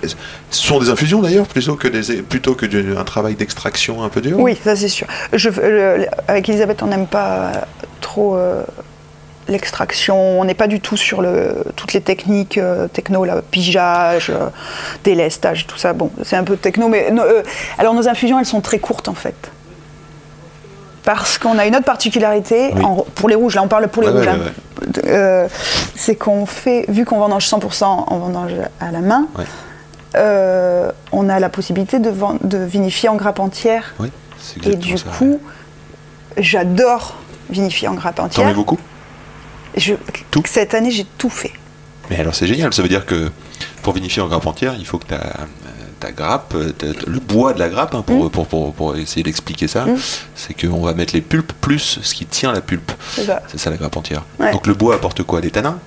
sont 0.50 0.78
des 0.78 0.90
infusions 0.90 1.22
d'ailleurs, 1.22 1.46
plutôt 1.48 1.74
que 1.74 1.88
des, 1.88 2.22
plutôt 2.22 2.54
que 2.54 2.66
un 2.96 3.02
travail 3.02 3.34
d'extraction 3.34 4.04
un 4.04 4.08
peu 4.08 4.20
dur? 4.20 4.38
Oui, 4.38 4.56
ça 4.62 4.76
c'est 4.76 4.86
sûr. 4.86 5.08
Je, 5.32 5.50
euh, 5.58 6.04
avec 6.28 6.48
Elisabeth, 6.48 6.84
on 6.84 6.86
n'aime 6.86 7.08
pas 7.08 7.66
trop 8.00 8.36
euh, 8.36 8.62
l'extraction. 9.48 10.40
On 10.40 10.44
n'est 10.44 10.54
pas 10.54 10.66
du 10.66 10.80
tout 10.80 10.96
sur 10.96 11.20
le, 11.22 11.64
toutes 11.76 11.92
les 11.92 12.00
techniques 12.00 12.58
euh, 12.58 12.88
techno, 12.88 13.24
là, 13.24 13.42
pigeage, 13.50 14.30
euh, 14.30 14.48
délestage, 15.04 15.66
tout 15.66 15.78
ça. 15.78 15.92
Bon, 15.92 16.10
c'est 16.22 16.36
un 16.36 16.44
peu 16.44 16.56
techno, 16.56 16.88
mais 16.88 17.10
no- 17.10 17.22
euh, 17.22 17.42
alors 17.78 17.94
nos 17.94 18.08
infusions, 18.08 18.38
elles 18.38 18.46
sont 18.46 18.60
très 18.60 18.78
courtes 18.78 19.08
en 19.08 19.14
fait. 19.14 19.50
Parce 21.04 21.36
qu'on 21.36 21.58
a 21.58 21.66
une 21.66 21.76
autre 21.76 21.84
particularité, 21.84 22.70
Oui. 22.74 22.82
en- 22.84 23.04
pour 23.14 23.28
les 23.28 23.34
rouges, 23.34 23.54
là 23.56 23.62
on 23.62 23.68
parle 23.68 23.88
pour 23.88 24.02
les 24.02 24.08
Ouais, 24.08 24.14
rouges, 24.18 24.26
ouais, 24.26 24.32
hein. 24.32 25.00
Euh, 25.06 25.48
c'est 25.94 26.16
qu'on 26.16 26.46
fait, 26.46 26.86
vu 26.88 27.04
qu'on 27.04 27.18
vendange 27.18 27.46
100% 27.46 27.84
en 28.08 28.18
vendange 28.18 28.52
à 28.80 28.90
la 28.90 29.00
main, 29.00 29.26
euh, 30.16 30.90
on 31.12 31.28
a 31.28 31.38
la 31.40 31.48
possibilité 31.50 31.98
de, 31.98 32.10
de 32.42 32.58
vinifier 32.58 33.08
en 33.10 33.16
grappe 33.16 33.38
entière. 33.40 33.94
Oui, 33.98 34.10
c'est 34.40 34.66
Et 34.66 34.76
du 34.76 34.96
ça, 34.96 35.04
coup, 35.18 35.40
j'adore 36.38 37.16
vinifier 37.50 37.88
en 37.88 37.94
grappe 37.94 38.16
T'en 38.16 38.24
entière. 38.24 38.46
mets 38.46 38.54
beaucoup? 38.54 38.78
Je- 39.76 39.94
Tout 40.30 40.42
Cette 40.46 40.74
année, 40.74 40.90
j'ai 40.90 41.06
tout 41.18 41.30
fait. 41.30 41.52
Mais 42.10 42.18
alors 42.18 42.34
c'est 42.34 42.46
génial, 42.46 42.72
ça 42.74 42.82
veut 42.82 42.88
dire 42.88 43.06
que 43.06 43.30
pour 43.82 43.94
vinifier 43.94 44.20
en 44.22 44.28
grappe 44.28 44.46
entière, 44.46 44.74
il 44.78 44.84
faut 44.86 44.98
que 44.98 45.06
ta, 45.06 45.20
ta 46.00 46.12
grappe, 46.12 46.54
ta- 46.76 46.86
le 47.06 47.18
bois 47.20 47.54
de 47.54 47.58
la 47.58 47.68
grappe, 47.68 47.94
hein, 47.94 48.02
pour, 48.06 48.26
Mm. 48.26 48.30
pour, 48.30 48.46
pour, 48.46 48.74
pour 48.74 48.96
essayer 48.96 49.22
d'expliquer 49.22 49.68
ça, 49.68 49.86
Mm. 49.86 49.96
c'est 50.34 50.54
qu'on 50.54 50.82
va 50.82 50.92
mettre 50.94 51.14
les 51.14 51.22
pulpes 51.22 51.52
plus 51.60 51.98
ce 52.02 52.14
qui 52.14 52.26
tient 52.26 52.52
la 52.52 52.60
pulpe. 52.60 52.92
C'est 53.14 53.24
ça. 53.24 53.42
C'est 53.48 53.58
ça 53.58 53.70
la 53.70 53.76
grappe 53.76 53.96
entière. 53.96 54.22
Ouais. 54.38 54.52
Donc 54.52 54.66
le 54.66 54.74
bois 54.74 54.94
apporte 54.96 55.22
quoi? 55.22 55.40
Des 55.40 55.50
tanins? 55.50 55.78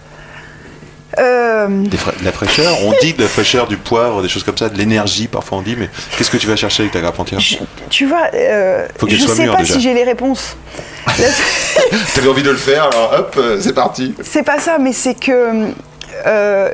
Euh, 1.20 1.68
des 1.70 1.98
fra- 1.98 2.12
de 2.20 2.26
la 2.26 2.32
fraîcheur? 2.34 2.78
On 2.84 2.94
dit 3.02 3.14
de 3.14 3.22
la 3.22 3.30
fraîcheur, 3.30 3.68
du 3.68 3.78
poivre, 3.78 4.22
des 4.22 4.28
choses 4.28 4.44
comme 4.44 4.58
ça, 4.58 4.68
de 4.70 4.78
l'énergie 4.78 5.28
parfois 5.28 5.58
on 5.60 5.62
dit, 5.62 5.76
mais 5.78 5.90
qu'est-ce 6.18 6.30
que 6.30 6.38
tu 6.38 6.48
vas 6.48 6.56
chercher 6.58 6.84
avec 6.84 6.94
ta 6.94 7.00
grappe 7.00 7.18
entière? 7.20 7.40
Je- 7.40 7.58
tu 7.90 8.06
vois, 8.06 8.28
euh, 8.34 8.86
Faut 9.00 9.08
je 9.08 9.16
soit 9.18 9.36
sais 9.36 9.44
mûre, 9.44 9.54
pas 9.54 9.60
déjà. 9.60 9.74
si 9.76 9.82
j'ai 9.82 9.94
les 9.94 10.04
réponses. 10.04 10.58
T'avais 12.16 12.28
envie 12.28 12.44
de 12.44 12.52
le 12.52 12.58
faire, 12.58 12.90
alors 12.92 13.14
hop, 13.20 13.36
euh, 13.38 13.60
c'est 13.62 13.74
parti. 13.74 14.14
c'est 14.22 14.44
pas 14.44 14.60
ça, 14.60 14.78
mais 14.80 14.92
c'est 14.92 15.14
que 15.18 15.68
euh, 16.28 16.70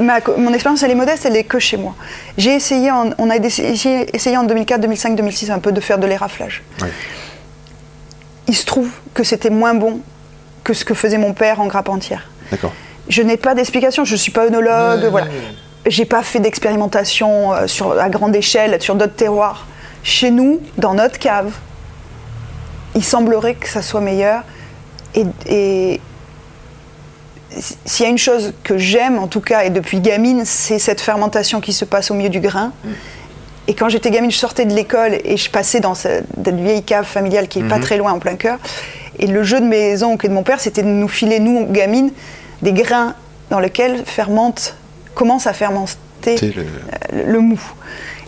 ma- 0.00 0.20
mon 0.38 0.52
expérience, 0.54 0.82
elle 0.84 0.92
est 0.92 0.94
modeste, 0.94 1.26
elle 1.26 1.36
est 1.36 1.44
que 1.44 1.58
chez 1.58 1.76
moi. 1.76 1.94
J'ai 2.38 2.54
essayé, 2.54 2.90
en- 2.92 3.10
on 3.18 3.30
a 3.30 3.36
essayé, 3.36 4.06
essayé 4.14 4.36
en 4.36 4.44
2004, 4.44 4.80
2005, 4.80 5.16
2006 5.16 5.50
un 5.50 5.58
peu 5.58 5.72
de 5.72 5.80
faire 5.80 5.98
de 5.98 6.06
l'éraflage. 6.06 6.62
Il 8.46 8.54
se 8.56 8.64
trouve 8.64 8.90
que 9.12 9.24
c'était 9.24 9.50
moins 9.50 9.74
bon 9.74 10.00
que 10.62 10.72
ce 10.72 10.84
que 10.84 10.94
faisait 10.94 11.18
mon 11.18 11.32
père 11.32 11.60
en 11.60 11.66
grappe 11.66 11.88
entière. 11.88 12.28
D'accord. 12.50 12.72
Je 13.08 13.22
n'ai 13.22 13.36
pas 13.36 13.54
d'explication, 13.54 14.04
je 14.04 14.12
ne 14.12 14.16
suis 14.18 14.32
pas 14.32 14.46
œnologue, 14.46 15.02
Ouais. 15.02 15.08
voilà. 15.08 15.26
J'ai 15.86 16.04
pas 16.04 16.22
fait 16.22 16.40
d'expérimentation 16.40 17.52
euh, 17.54 17.66
sur, 17.68 17.92
à 17.98 18.08
grande 18.08 18.34
échelle 18.34 18.80
sur 18.82 18.96
d'autres 18.96 19.14
terroirs. 19.14 19.66
Chez 20.02 20.30
nous, 20.32 20.60
dans 20.78 20.94
notre 20.94 21.18
cave, 21.18 21.52
il 22.96 23.04
semblerait 23.04 23.54
que 23.54 23.68
ça 23.68 23.82
soit 23.82 24.00
meilleur. 24.00 24.42
Et, 25.14 25.24
et 25.48 26.00
s'il 27.84 28.04
y 28.04 28.06
a 28.08 28.10
une 28.10 28.18
chose 28.18 28.52
que 28.64 28.76
j'aime, 28.78 29.18
en 29.18 29.28
tout 29.28 29.40
cas, 29.40 29.64
et 29.64 29.70
depuis 29.70 30.00
gamine, 30.00 30.44
c'est 30.44 30.78
cette 30.78 31.00
fermentation 31.00 31.60
qui 31.60 31.72
se 31.72 31.84
passe 31.84 32.10
au 32.10 32.14
milieu 32.14 32.28
du 32.28 32.40
grain. 32.40 32.72
Et 33.68 33.74
quand 33.74 33.88
j'étais 33.88 34.10
gamine, 34.10 34.30
je 34.30 34.36
sortais 34.38 34.64
de 34.64 34.74
l'école 34.74 35.18
et 35.24 35.36
je 35.36 35.50
passais 35.50 35.80
dans 35.80 35.94
cette 35.94 36.26
vieille 36.48 36.82
cave 36.82 37.04
familiale 37.04 37.48
qui 37.48 37.60
est 37.60 37.68
pas 37.68 37.78
très 37.78 37.96
loin, 37.96 38.12
en 38.12 38.18
plein 38.18 38.36
cœur. 38.36 38.58
Et 39.18 39.26
le 39.26 39.42
jeu 39.42 39.60
de 39.60 39.64
mes 39.66 40.02
oncles 40.02 40.26
et 40.26 40.28
de 40.28 40.34
mon 40.34 40.42
père, 40.42 40.60
c'était 40.60 40.82
de 40.82 40.88
nous 40.88 41.08
filer, 41.08 41.40
nous, 41.40 41.66
gamines, 41.66 42.10
des 42.62 42.72
grains 42.72 43.14
dans 43.50 43.60
lesquels 43.60 44.02
fermente, 44.04 44.74
commence 45.14 45.46
à 45.46 45.52
fermenter 45.52 46.36
le- 46.40 46.62
euh, 46.62 47.22
le 47.26 47.38
mou. 47.40 47.60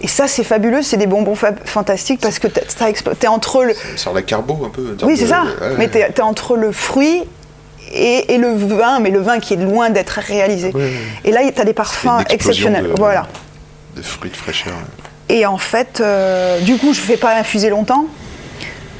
Et 0.00 0.06
ça, 0.06 0.28
c'est 0.28 0.44
fabuleux, 0.44 0.82
c'est 0.82 0.96
des 0.96 1.08
bonbons 1.08 1.34
fa- 1.34 1.54
fantastiques 1.64 2.20
parce 2.20 2.38
que 2.38 2.46
explo- 2.46 3.16
t'es 3.16 3.26
entre 3.26 3.64
le. 3.64 3.74
Sur 3.96 4.12
la 4.14 4.22
carbo 4.22 4.64
un 4.64 4.68
peu. 4.68 4.96
Oui, 5.02 5.16
c'est 5.16 5.26
ça. 5.26 5.42
ouais, 5.60 5.74
Mais 5.76 5.88
t'es 5.88 6.00
es 6.16 6.20
entre 6.20 6.56
le 6.56 6.70
fruit 6.70 7.24
et, 7.92 8.34
et 8.34 8.38
le 8.38 8.54
vin, 8.54 9.00
mais 9.00 9.10
le 9.10 9.18
vin 9.20 9.40
qui 9.40 9.54
est 9.54 9.56
loin 9.56 9.90
d'être 9.90 10.20
réalisé. 10.20 10.68
Ouais, 10.72 10.82
ouais. 10.82 10.92
Et 11.24 11.32
là, 11.32 11.40
t'as 11.52 11.62
des 11.64 11.70
C'est 11.70 11.74
parfums 11.74 12.20
exceptionnels. 12.30 12.84
de- 12.84 12.94
Voilà. 12.96 13.26
De 13.96 14.02
fruits 14.02 14.30
de 14.30 14.36
fraîcheur. 14.36 14.74
Et 15.28 15.44
en 15.46 15.58
fait, 15.58 16.00
euh, 16.00 16.60
du 16.60 16.76
coup, 16.76 16.94
je 16.94 17.00
ne 17.00 17.04
fais 17.06 17.16
pas 17.16 17.34
infuser 17.34 17.68
longtemps, 17.68 18.06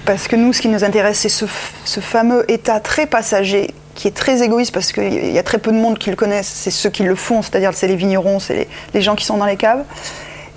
parce 0.05 0.27
que 0.27 0.35
nous, 0.37 0.53
ce 0.53 0.61
qui 0.61 0.69
nous 0.69 0.83
intéresse, 0.85 1.21
c'est 1.21 1.29
ce 1.29 2.01
fameux 2.01 2.45
état 2.51 2.81
très 2.81 3.07
passager, 3.07 3.73
qui 3.99 4.07
est 4.07 4.17
très 4.17 4.43
égoïste, 4.43 4.73
parce 4.73 4.93
qu'il 4.93 5.33
y 5.33 5.39
a 5.39 5.43
très 5.43 5.59
peu 5.59 5.73
de 5.73 5.77
monde 5.77 5.99
qui 5.99 6.09
le 6.11 6.15
connaissent, 6.15 6.47
c'est 6.63 6.71
ceux 6.71 6.89
qui 6.89 7.03
le 7.03 7.17
font, 7.17 7.43
c'est-à-dire 7.43 7.73
c'est 7.75 7.89
les 7.89 7.97
vignerons, 7.97 8.39
c'est 8.39 8.55
les, 8.55 8.69
les 8.95 9.03
gens 9.03 9.17
qui 9.17 9.25
sont 9.25 9.37
dans 9.37 9.45
les 9.45 9.57
caves. 9.57 9.83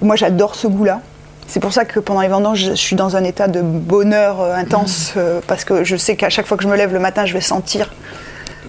Moi, 0.03 0.15
j'adore 0.15 0.53
ce 0.53 0.67
goût-là. 0.67 0.99
C'est 1.47 1.59
pour 1.59 1.73
ça 1.73 1.83
que 1.83 1.99
pendant 1.99 2.21
les 2.21 2.27
vendanges, 2.27 2.59
je 2.59 2.73
suis 2.75 2.95
dans 2.95 3.15
un 3.15 3.23
état 3.23 3.47
de 3.47 3.61
bonheur 3.61 4.41
euh, 4.41 4.53
intense, 4.55 5.13
euh, 5.17 5.41
parce 5.47 5.63
que 5.65 5.83
je 5.83 5.95
sais 5.95 6.15
qu'à 6.15 6.29
chaque 6.29 6.45
fois 6.45 6.55
que 6.55 6.61
je 6.63 6.69
me 6.69 6.77
lève 6.77 6.93
le 6.93 6.99
matin, 6.99 7.25
je 7.25 7.33
vais 7.33 7.41
sentir 7.41 7.91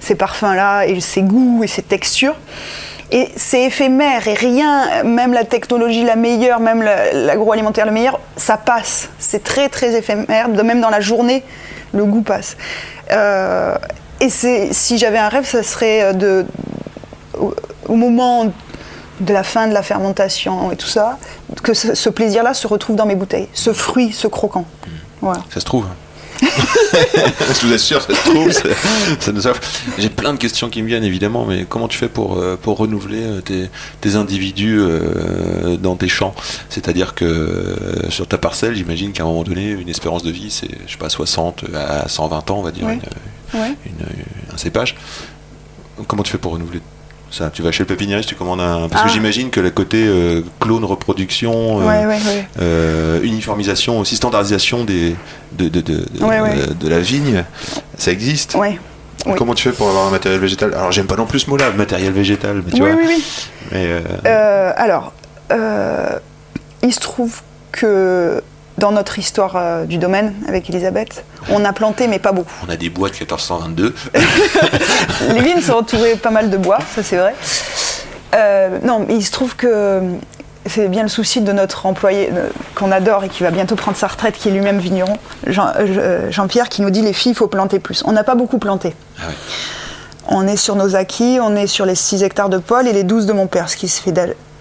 ces 0.01 0.15
parfums-là, 0.15 0.87
et 0.87 0.99
ces 1.01 1.21
goûts, 1.21 1.61
et 1.63 1.67
ces 1.67 1.83
textures. 1.83 2.35
Et 3.11 3.29
c'est 3.37 3.65
éphémère, 3.65 4.27
et 4.27 4.33
rien, 4.33 5.05
même 5.05 5.35
la 5.35 5.45
technologie 5.45 6.03
la 6.03 6.17
meilleure, 6.17 6.61
même 6.61 6.83
la- 6.83 7.13
l'agroalimentaire 7.13 7.85
le 7.85 7.93
meilleur, 7.93 8.19
ça 8.39 8.57
passe. 8.57 9.11
C'est 9.19 9.45
très 9.45 9.69
très 9.69 9.95
éphémère, 9.95 10.49
de 10.49 10.63
même 10.63 10.81
dans 10.81 10.89
la 10.89 11.01
journée, 11.01 11.45
le 11.93 12.07
goût 12.07 12.23
passe. 12.23 12.57
Euh, 13.11 13.75
et 14.25 14.73
si 14.73 14.99
j'avais 14.99 15.19
un 15.19 15.29
rêve, 15.29 15.45
ça 15.47 15.63
serait 15.63 16.15
de, 16.15 16.45
au, 17.39 17.55
au 17.89 17.95
moment 17.97 18.53
de 19.21 19.33
la 19.33 19.43
fin 19.43 19.69
de 19.69 19.75
la 19.75 19.83
fermentation 19.83 20.73
et 20.73 20.77
tout 20.77 20.87
ça, 20.89 21.19
que 21.63 21.75
ce, 21.75 21.95
ce 21.95 22.09
plaisir-là 22.09 22.55
se 22.55 22.67
retrouve 22.67 22.97
dans 22.97 23.07
mes 23.07 23.15
bouteilles, 23.15 23.49
ce 23.53 23.73
fruit, 23.73 24.13
ce 24.13 24.27
croquant. 24.27 24.65
Voilà. 25.21 25.41
Ça 25.53 25.61
se 25.61 25.65
trouve. 25.65 25.87
je 26.43 27.67
vous 27.67 27.73
assure, 27.73 28.03
ça 28.03 28.15
se 28.15 28.31
trouve. 28.31 28.51
ça- 28.51 28.69
ça 29.21 29.31
nous 29.33 29.47
offre. 29.47 29.61
J'ai 29.99 30.09
plein 30.09 30.33
de 30.33 30.39
questions 30.39 30.69
qui 30.71 30.83
me 30.83 30.89
viennent 30.89 31.05
évidemment, 31.05 31.45
mais 31.45 31.65
comment 31.69 31.87
tu 31.87 31.97
fais 31.99 32.09
pour, 32.09 32.37
euh, 32.37 32.59
pour 32.61 32.79
renouveler 32.79 33.23
euh, 33.23 33.41
tes, 33.41 33.69
tes 34.01 34.17
individus 34.17 34.79
euh, 34.81 35.77
dans 35.77 35.95
tes 35.95 36.09
champs? 36.09 36.35
C'est-à-dire 36.69 37.15
que 37.15 37.25
euh, 37.25 38.11
sur 38.11 38.27
ta 38.27 38.39
parcelle, 38.39 38.75
j'imagine 38.75 39.13
qu'à 39.13 39.23
un 39.23 39.27
moment 39.27 39.45
donné, 39.45 39.69
une 39.71 39.89
espérance 39.89 40.25
de 40.25 40.33
vie, 40.33 40.51
c'est, 40.51 40.69
je 40.87 40.93
sais 40.93 40.99
pas, 40.99 41.09
60 41.09 41.65
à 41.77 42.09
120 42.09 42.51
ans, 42.51 42.59
on 42.59 42.63
va 42.63 42.73
dire, 42.73 42.89
une- 42.89 43.01
Ouais. 43.55 43.75
une- 43.87 44.55
un 44.55 44.57
cépage. 44.57 44.97
Comment 46.09 46.23
tu 46.23 46.33
fais 46.33 46.39
pour 46.39 46.53
renouveler 46.53 46.81
ça? 47.31 47.51
Tu 47.51 47.63
vas 47.63 47.71
chez 47.73 47.83
le 47.83 47.87
pépiniériste, 47.87 48.29
tu 48.29 48.35
commandes 48.35 48.61
un. 48.61 48.89
Parce 48.89 49.03
que 49.03 49.09
Ah. 49.09 49.13
j'imagine 49.13 49.51
que 49.51 49.61
le 49.61 49.71
côté 49.71 50.05
euh, 50.07 50.43
clone 50.61 50.85
reproduction. 50.85 51.81
euh, 51.81 51.85
Ouais, 51.87 52.07
ouais, 52.07 52.23
ouais. 52.25 52.47
euh, 52.61 53.21
uniformisation, 53.23 54.01
aussi 54.01 54.17
standardisation 54.17 54.85
des, 54.85 55.15
de, 55.53 55.69
de, 55.69 55.81
de, 55.81 56.05
de- 56.75 56.89
la 56.89 56.99
vigne, 57.01 57.45
ça 57.99 58.11
existe? 58.11 58.57
Comment 59.37 59.55
tu 59.55 59.63
fais 59.63 59.73
pour 59.75 59.89
avoir 59.89 60.07
un 60.09 60.11
matériel 60.11 60.41
végétal? 60.41 60.75
Alors 60.75 60.91
j'aime 60.91 61.07
pas 61.07 61.15
non 61.17 61.27
plus 61.27 61.41
ce 61.41 61.51
mot-là, 61.51 61.71
matériel 61.73 62.13
végétal, 62.13 62.63
mais 62.67 62.73
tu 62.73 62.83
Oui, 62.83 62.91
vois. 62.91 62.99
oui, 63.01 63.05
oui. 63.07 63.25
Mais 63.71 63.87
euh, 63.87 64.01
Euh, 64.27 64.73
alors, 64.77 65.13
euh, 65.53 66.19
il 66.83 66.93
se 66.93 66.99
trouve 67.01 67.41
que 67.71 68.43
dans 68.79 68.93
notre 68.93 69.19
histoire 69.19 69.53
euh, 69.57 69.85
du 69.85 69.99
domaine 69.99 70.35
avec 70.49 70.69
Elisabeth, 70.71 71.25
on 71.51 71.65
a 71.65 71.73
planté, 71.73 72.09
mais 72.09 72.19
pas 72.19 72.33
beaucoup. 72.33 72.51
on 72.67 72.71
a 72.71 72.77
des 72.77 72.89
bois 72.91 73.09
de 73.09 73.15
1422. 73.15 73.95
Les 75.35 75.41
vignes 75.41 75.61
sont 75.61 75.75
entourées 75.75 76.17
pas 76.17 76.31
mal 76.31 76.51
de 76.51 76.57
bois, 76.57 76.79
ça 76.95 77.03
c'est 77.03 77.17
vrai. 77.17 77.35
Euh, 78.35 78.79
non, 78.83 79.05
mais 79.07 79.15
il 79.17 79.25
se 79.25 79.31
trouve 79.31 79.57
que 79.57 80.01
c'est 80.67 80.89
bien 80.89 81.03
le 81.03 81.09
souci 81.09 81.41
de 81.41 81.53
notre 81.53 81.87
employé 81.87 82.31
euh, 82.33 82.49
qu'on 82.75 82.93
adore 82.93 83.25
et 83.25 83.29
qui 83.29 83.43
va 83.43 83.51
bientôt 83.51 83.75
prendre 83.77 83.97
sa 83.97 84.07
retraite, 84.07 84.37
qui 84.37 84.49
est 84.49 84.53
lui-même 84.53 84.79
vigneron, 84.79 85.17
Jean- 85.47 85.73
Jean-Pierre, 86.31 86.69
qui 86.69 86.83
nous 86.83 86.91
dit 86.91 87.03
les 87.03 87.13
filles, 87.13 87.33
il 87.33 87.37
faut 87.37 87.49
planter 87.49 87.79
plus. 87.79 88.03
On 88.07 88.13
n'a 88.13 88.25
pas 88.25 88.35
beaucoup 88.37 88.59
planté. 88.59 88.95
Ah 89.21 89.27
ouais. 89.29 89.35
On 90.29 90.47
est 90.47 90.57
sur 90.57 90.77
nos 90.77 90.95
acquis, 90.95 91.39
on 91.43 91.57
est 91.57 91.67
sur 91.67 91.85
les 91.85 91.97
6 91.97 92.23
hectares 92.23 92.49
de 92.49 92.59
Paul 92.59 92.87
et 92.87 92.93
les 92.93 93.03
12 93.03 93.27
de 93.27 93.33
mon 93.33 93.49
père, 93.49 93.69
ce 93.69 93.77
qui 93.77 93.89
se 93.89 94.01
fait 94.01 94.13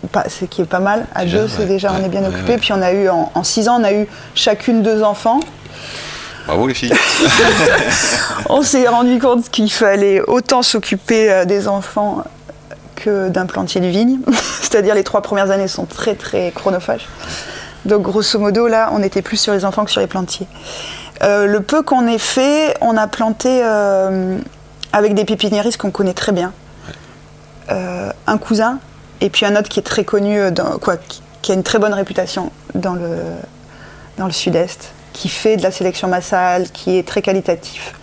pas, 0.07 0.25
ce 0.29 0.45
qui 0.45 0.61
est 0.61 0.65
pas 0.65 0.79
mal. 0.79 1.05
À 1.15 1.25
deux, 1.25 1.47
c'est 1.47 1.65
déjà, 1.65 1.91
on 1.97 2.03
est 2.03 2.09
bien 2.09 2.25
occupé. 2.25 2.57
Puis 2.57 2.73
on 2.73 2.81
a 2.81 2.93
eu, 2.93 3.09
en 3.09 3.43
6 3.43 3.69
ans, 3.69 3.79
on 3.79 3.83
a 3.83 3.93
eu 3.93 4.07
chacune 4.35 4.81
deux 4.81 5.03
enfants. 5.03 5.39
Bravo 6.47 6.67
les 6.67 6.73
filles. 6.73 6.93
On 8.49 8.63
s'est 8.63 8.87
rendu 8.87 9.19
compte 9.19 9.49
qu'il 9.51 9.71
fallait 9.71 10.21
autant 10.21 10.63
s'occuper 10.63 11.31
euh, 11.31 11.45
des 11.45 11.67
enfants 11.67 12.23
que 12.95 13.29
d'un 13.29 13.45
plantier 13.45 13.79
de 13.79 13.87
vigne. 13.87 14.19
C'est-à-dire 14.61 14.95
les 14.95 15.03
trois 15.03 15.21
premières 15.21 15.51
années 15.51 15.67
sont 15.67 15.85
très 15.85 16.15
très 16.15 16.51
chronophages. 16.51 17.07
Donc 17.85 18.03
grosso 18.03 18.37
modo, 18.39 18.67
là, 18.67 18.89
on 18.93 19.01
était 19.01 19.21
plus 19.21 19.37
sur 19.37 19.53
les 19.53 19.65
enfants 19.65 19.85
que 19.85 19.91
sur 19.91 20.01
les 20.01 20.07
plantiers. 20.07 20.47
Euh, 21.23 21.45
le 21.45 21.61
peu 21.61 21.83
qu'on 21.83 22.07
ait 22.07 22.17
fait, 22.17 22.75
on 22.81 22.97
a 22.97 23.07
planté 23.07 23.61
euh, 23.63 24.37
avec 24.93 25.13
des 25.13 25.25
pépiniéristes 25.25 25.77
qu'on 25.77 25.91
connaît 25.91 26.13
très 26.13 26.31
bien. 26.31 26.53
Euh, 27.69 28.11
un 28.27 28.37
cousin 28.37 28.79
et 29.21 29.29
puis 29.29 29.45
un 29.45 29.55
autre 29.55 29.69
qui 29.69 29.79
est 29.79 29.83
très 29.83 30.03
connu, 30.03 30.39
euh, 30.39 30.51
dans, 30.51 30.77
quoi, 30.79 30.95
qui, 31.41 31.51
a 31.51 31.55
une 31.55 31.63
très 31.63 31.79
bonne 31.79 31.93
réputation 31.93 32.51
dans 32.75 32.93
le, 32.95 33.17
dans 34.17 34.25
le 34.25 34.31
sud-est, 34.31 34.91
qui 35.13 35.29
fait 35.29 35.57
de 35.57 35.63
la 35.63 35.71
sélection 35.71 36.07
massale, 36.07 36.69
qui 36.71 36.97
est 36.97 37.07
très 37.07 37.21
qualitatif. 37.21 37.93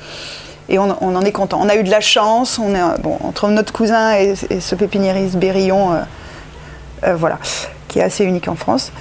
Et 0.68 0.78
on, 0.78 0.96
on 1.00 1.16
en 1.16 1.22
est 1.22 1.32
content. 1.32 1.58
On 1.62 1.68
a 1.68 1.76
eu 1.76 1.82
de 1.82 1.90
la 1.90 2.00
chance. 2.00 2.58
On 2.58 2.74
est, 2.74 2.80
euh, 2.80 2.96
bon, 3.02 3.16
entre 3.24 3.48
notre 3.48 3.72
cousin 3.72 4.14
et, 4.16 4.34
et 4.50 4.60
ce 4.60 4.74
pépiniériste 4.74 5.36
Bérillon, 5.36 5.92
euh, 5.92 5.96
euh, 7.04 7.14
voilà, 7.16 7.38
qui 7.88 7.98
est 8.00 8.02
assez 8.02 8.24
unique 8.24 8.48
en 8.48 8.54
France. 8.54 8.92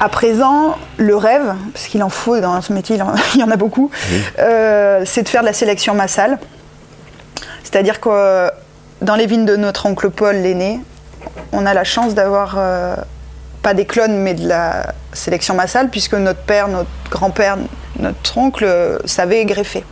À 0.00 0.08
présent, 0.08 0.76
le 0.96 1.16
rêve, 1.16 1.54
parce 1.72 1.86
qu'il 1.86 2.02
en 2.02 2.08
faut 2.10 2.38
dans 2.40 2.60
ce 2.60 2.72
métier, 2.72 2.96
il, 2.96 3.02
en- 3.02 3.14
il 3.34 3.40
y 3.40 3.42
en 3.42 3.50
a 3.50 3.56
beaucoup, 3.56 3.90
euh, 4.38 5.02
c'est 5.06 5.22
de 5.22 5.28
faire 5.28 5.40
de 5.40 5.46
la 5.46 5.52
sélection 5.52 5.94
massale. 5.94 6.38
C'est-à-dire 7.64 8.00
que 8.00 8.50
dans 9.02 9.14
les 9.16 9.26
vignes 9.26 9.44
de 9.44 9.56
notre 9.56 9.86
oncle 9.86 10.10
Paul, 10.10 10.36
l'aîné, 10.36 10.80
on 11.52 11.66
a 11.66 11.74
la 11.74 11.84
chance 11.84 12.14
d'avoir 12.14 12.56
euh, 12.58 12.96
pas 13.62 13.74
des 13.74 13.84
clones, 13.84 14.16
mais 14.18 14.34
de 14.34 14.46
la 14.48 14.94
sélection 15.12 15.54
massale, 15.54 15.88
puisque 15.90 16.14
notre 16.14 16.40
père, 16.40 16.68
notre 16.68 16.88
grand-père, 17.10 17.56
notre 17.98 18.38
oncle 18.38 18.64
euh, 18.64 18.98
savait 19.04 19.44
greffer. 19.44 19.84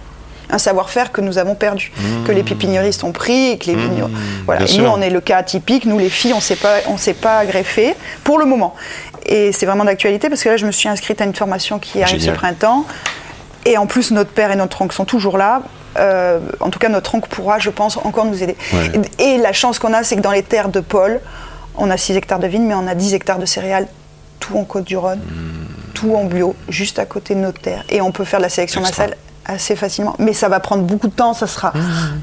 Un 0.49 0.59
savoir-faire 0.59 1.11
que 1.11 1.21
nous 1.21 1.38
avons 1.38 1.57
perdu, 1.57 1.90
que 2.25 2.31
les 2.31 2.45
pépiniéristes 2.45 3.03
ont 3.03 3.11
pris 3.11 3.51
et 3.51 3.59
que 3.59 3.66
les 3.66 3.75
vignerons. 3.75 4.12
Voilà. 4.45 4.64
nous, 4.79 4.85
on 4.85 5.01
est 5.01 5.11
le 5.11 5.21
cas 5.21 5.38
atypique. 5.38 5.87
Nous, 5.87 5.99
les 5.99 6.09
filles, 6.09 6.35
on 6.35 6.40
sait 6.40 6.55
pas, 6.55 6.77
on 6.87 6.97
sait 6.97 7.14
pas 7.14 7.45
greffer 7.45 7.97
pour 8.23 8.38
le 8.38 8.45
moment. 8.45 8.77
Et 9.25 9.51
c'est 9.51 9.66
vraiment 9.66 9.85
d'actualité 9.85 10.29
parce 10.29 10.45
que 10.45 10.49
là, 10.49 10.57
je 10.57 10.64
me 10.64 10.71
suis 10.71 10.89
inscrite 10.89 11.20
à 11.20 11.24
une 11.24 11.35
formation 11.35 11.80
qui 11.80 12.01
arrive 12.01 12.20
Génial. 12.20 12.37
ce 12.37 12.39
printemps. 12.39 12.87
Et 13.64 13.76
en 13.76 13.87
plus, 13.87 14.12
notre 14.12 14.30
père 14.30 14.53
et 14.53 14.57
notre 14.57 14.80
oncle 14.83 14.95
sont 14.95 15.05
toujours 15.05 15.37
là. 15.37 15.62
Euh, 15.99 16.39
en 16.61 16.70
tout 16.70 16.78
cas, 16.78 16.89
notre 16.89 17.16
oncle 17.16 17.28
pourra, 17.28 17.59
je 17.59 17.70
pense, 17.70 17.97
encore 17.97 18.26
nous 18.26 18.41
aider. 18.41 18.57
Ouais. 18.72 18.93
Et, 19.18 19.35
et 19.35 19.39
la 19.39 19.53
chance 19.53 19.80
qu'on 19.80 19.93
a, 19.93 20.05
c'est 20.05 20.14
que 20.14 20.20
dans 20.20 20.30
les 20.30 20.45
terres 20.45 20.68
de 20.68 20.78
Paul, 20.78 21.20
on 21.77 21.91
a 21.91 21.97
6 21.97 22.16
hectares 22.16 22.39
de 22.39 22.47
vignes, 22.47 22.66
mais 22.66 22.74
on 22.74 22.87
a 22.87 22.95
10 22.95 23.14
hectares 23.14 23.39
de 23.39 23.47
céréales, 23.47 23.87
tout 24.41 24.57
en 24.57 24.64
Côte-du-Rhône, 24.64 25.20
tout 25.95 26.14
en 26.14 26.24
bio, 26.24 26.55
juste 26.68 26.99
à 26.99 27.07
côté 27.07 27.35
de 27.35 27.41
notre 27.41 27.61
terre. 27.61 27.85
Et 27.89 28.01
on 28.01 28.12
peut 28.12 28.24
faire 28.24 28.39
de 28.39 28.45
la 28.45 28.49
sélection 28.49 28.81
Extra. 28.81 29.05
massale 29.05 29.18
assez 29.47 29.76
facilement. 29.76 30.14
Mais 30.18 30.32
ça 30.32 30.49
va 30.49 30.61
prendre 30.61 30.82
beaucoup 30.82 31.09
de 31.09 31.12
temps, 31.14 31.32
ça 31.34 31.47
sera 31.47 31.72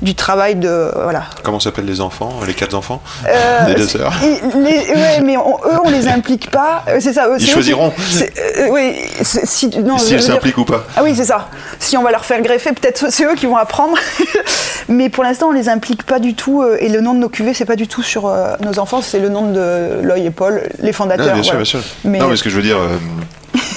du 0.01 0.15
travail 0.15 0.55
de. 0.55 0.91
Voilà. 1.03 1.24
Comment 1.43 1.59
s'appellent 1.59 1.86
les 1.86 2.01
enfants 2.01 2.34
Les 2.45 2.53
quatre 2.53 2.74
enfants 2.76 3.01
Euh, 3.28 3.65
Les 3.67 3.76
deux 3.76 3.88
sœurs 3.88 4.13
Et 4.24 4.39
les- 4.57 4.93
ouais, 4.93 5.21
mais 5.24 5.38
on- 5.38 5.57
eux, 5.65 5.80
on 5.86 5.89
les 5.89 6.07
implique 6.07 6.51
pas. 6.51 6.84
Euh, 6.88 6.97
C'est 6.99 7.13
ça. 7.13 7.28
eux, 7.28 7.36
Ils 7.39 7.47
choisiront. 7.47 7.91
euh, 8.21 8.67
oui, 8.71 8.95
si, 9.21 9.69
non, 9.80 9.95
dire- 9.97 10.21
s'impliquent 10.21 10.57
ou 10.57 10.65
pas 10.65 10.84
Ah 10.95 11.01
oui, 11.03 11.13
c'est 11.15 11.26
ça. 11.26 11.47
Si 11.80 11.97
on 11.97 12.03
va 12.03 12.11
leur 12.11 12.26
faire 12.26 12.41
greffer, 12.41 12.71
peut-être 12.74 13.05
c'est 13.09 13.26
eux 13.26 13.36
qui 13.36 13.45
vont 13.45 13.57
apprendre. 13.57 13.97
mais 14.88 15.09
pour 15.09 15.24
l'instant, 15.24 15.47
on 15.47 15.51
les 15.51 15.69
implique 15.69 16.03
pas 16.03 16.19
du 16.19 16.36
tout. 16.36 16.63
Et 16.80 16.89
le 16.89 17.01
nom 17.01 17.13
de 17.13 17.19
nos 17.19 17.30
cuvées, 17.30 17.53
c'est 17.53 17.65
pas 17.65 17.76
du 17.76 17.88
tout 17.88 18.03
sur 18.03 18.28
euh, 18.28 18.55
nos 18.61 18.80
enfants, 18.80 19.01
c'est 19.01 19.19
le 19.19 19.30
nom 19.30 19.51
de 19.51 19.99
L'œil 20.01 20.26
et 20.28 20.32
Paul, 20.32 20.61
les 20.80 20.93
fondateurs. 20.93 21.28
Non, 21.28 21.34
bien 21.34 21.43
sûr, 21.43 21.53
voilà. 21.53 21.63
bien 21.63 21.65
sûr. 21.65 21.80
Mais- 22.03 22.19
Non, 22.19 22.28
mais 22.28 22.36
ce 22.36 22.43
que 22.43 22.49
je 22.49 22.55
veux 22.55 22.61
dire, 22.61 22.78
euh, 22.78 22.97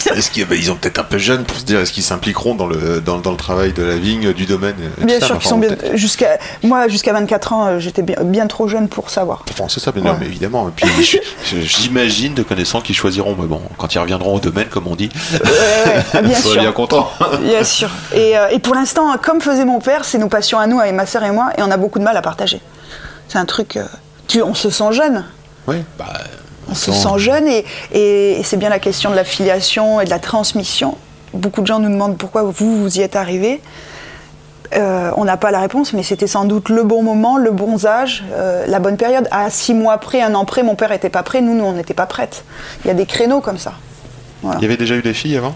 est-ce 0.15 0.31
qu'ils 0.31 0.47
bah, 0.47 0.55
ils 0.55 0.71
ont 0.71 0.77
peut-être 0.77 0.99
un 0.99 1.05
peu 1.05 1.19
jeunes 1.19 1.45
pour 1.45 1.57
se 1.59 1.65
dire, 1.65 1.81
est-ce 1.81 1.93
qu'ils 1.93 2.03
s'impliqueront 2.03 2.55
dans 2.55 2.67
le, 2.67 3.01
dans, 3.01 3.19
dans 3.19 3.31
le 3.31 3.37
travail 3.37 3.73
de 3.73 3.83
la 3.83 3.97
vigne, 3.97 4.33
du 4.33 4.47
domaine 4.47 4.77
Bien 5.03 5.21
sûr 5.21 5.39
qu'ils 5.39 5.49
sont 5.49 5.59
bien. 5.59 5.71
Jusqu'à 5.95 6.39
moi, 6.63 6.89
jusqu'à 6.89 7.13
24 7.13 7.53
ans, 7.53 7.67
euh, 7.67 7.79
j'étais 7.79 8.03
bien, 8.03 8.17
bien 8.23 8.47
trop 8.47 8.69
jeune 8.69 8.89
pour 8.89 9.11
savoir. 9.11 9.45
C'est 9.69 9.81
ça, 9.81 9.93
mais 9.95 10.01
non, 10.03 10.11
Ouais. 10.13 10.17
mais 10.21 10.27
évidemment. 10.27 10.69
Et 10.69 10.73
puis, 10.75 11.21
j'imagine 11.63 12.35
de 12.35 12.43
connaissants 12.43 12.81
qui 12.81 12.95
choisiront, 12.95 13.37
mais 13.39 13.47
bon, 13.47 13.61
quand 13.79 13.95
ils 13.95 13.99
reviendront 13.99 14.35
au 14.37 14.41
domaine, 14.41 14.67
comme 14.69 14.87
on 14.87 14.97
dit, 14.97 15.11
Ouais, 15.33 15.39
ouais, 15.41 16.05
ah, 16.15 16.23
bien 16.23 16.31
ils 16.37 16.37
seront 16.37 16.53
sûr. 16.53 16.61
bien 16.63 16.73
contents. 16.73 17.11
Bien 17.43 17.65
sûr. 17.65 17.91
Et, 18.15 18.37
euh, 18.39 18.49
et 18.51 18.59
pour 18.59 18.75
l'instant, 18.75 19.15
comme 19.23 19.41
faisait 19.41 19.65
mon 19.65 19.81
père, 19.81 20.05
c'est 20.05 20.19
nos 20.19 20.29
passions 20.29 20.59
à 20.59 20.67
nous, 20.67 20.81
avec 20.81 20.95
ma 20.95 21.07
sœur 21.07 21.25
et 21.25 21.31
moi, 21.31 21.51
et 21.59 21.63
on 21.63 21.71
a 21.71 21.77
beaucoup 21.77 21.99
de 21.99 22.05
mal 22.05 22.17
à 22.17 22.23
partager. 22.23 22.61
C'est 23.29 23.39
un 23.39 23.45
truc. 23.45 23.77
euh, 23.77 23.85
tu, 24.29 24.43
on 24.43 24.55
se 24.55 24.71
sent 24.71 24.93
jeune. 24.93 25.25
Oui, 25.67 25.77
bah, 25.99 26.07
On 26.69 26.75
se 26.75 26.93
sent 26.93 27.19
jeune 27.19 27.47
et, 27.47 27.65
et 27.93 28.43
c'est 28.43 28.57
bien 28.57 28.69
la 28.69 28.79
question 28.79 29.11
de 29.11 29.17
la 29.17 29.25
filiation 29.25 30.01
et 30.01 30.05
de 30.05 30.11
la 30.11 30.19
transmission. 30.19 30.97
Beaucoup 31.33 31.61
de 31.61 31.67
gens 31.67 31.79
nous 31.79 31.91
demandent 31.91 32.17
pourquoi 32.17 32.43
vous, 32.43 32.83
vous 32.83 32.99
y 32.99 33.03
êtes 33.03 33.17
arrivé. 33.17 33.61
Euh, 34.75 35.11
on 35.17 35.25
n'a 35.25 35.37
pas 35.37 35.53
la 35.53 35.61
réponse, 35.61 35.93
mais 35.93 36.03
c'était 36.03 36.27
sans 36.27 36.45
doute 36.45 36.71
le 36.71 36.83
bon 36.83 37.03
moment, 37.03 37.37
le 37.37 37.53
bon 37.53 37.85
âge, 37.87 38.25
euh, 38.33 38.65
la 38.67 38.81
bonne 38.81 38.97
période. 38.97 39.29
À 39.31 39.49
six 39.49 39.75
mois 39.75 39.99
près, 39.99 40.23
un 40.23 40.35
an 40.35 40.45
près, 40.45 40.65
mon 40.65 40.75
père 40.75 40.91
n'était 40.91 41.09
pas 41.09 41.23
prêt, 41.23 41.41
nous, 41.41 41.55
nous, 41.55 41.65
on 41.65 41.73
n'était 41.73 41.95
pas 41.95 42.07
prêtes. 42.07 42.45
Il 42.85 42.89
y 42.89 42.91
a 42.91 42.95
des 42.95 43.07
créneaux 43.07 43.41
comme 43.41 43.59
ça. 43.59 43.75
Il 44.43 44.63
y 44.63 44.65
avait 44.65 44.77
déjà 44.77 44.97
eu 44.97 45.03
des 45.03 45.15
filles 45.15 45.37
avant? 45.37 45.55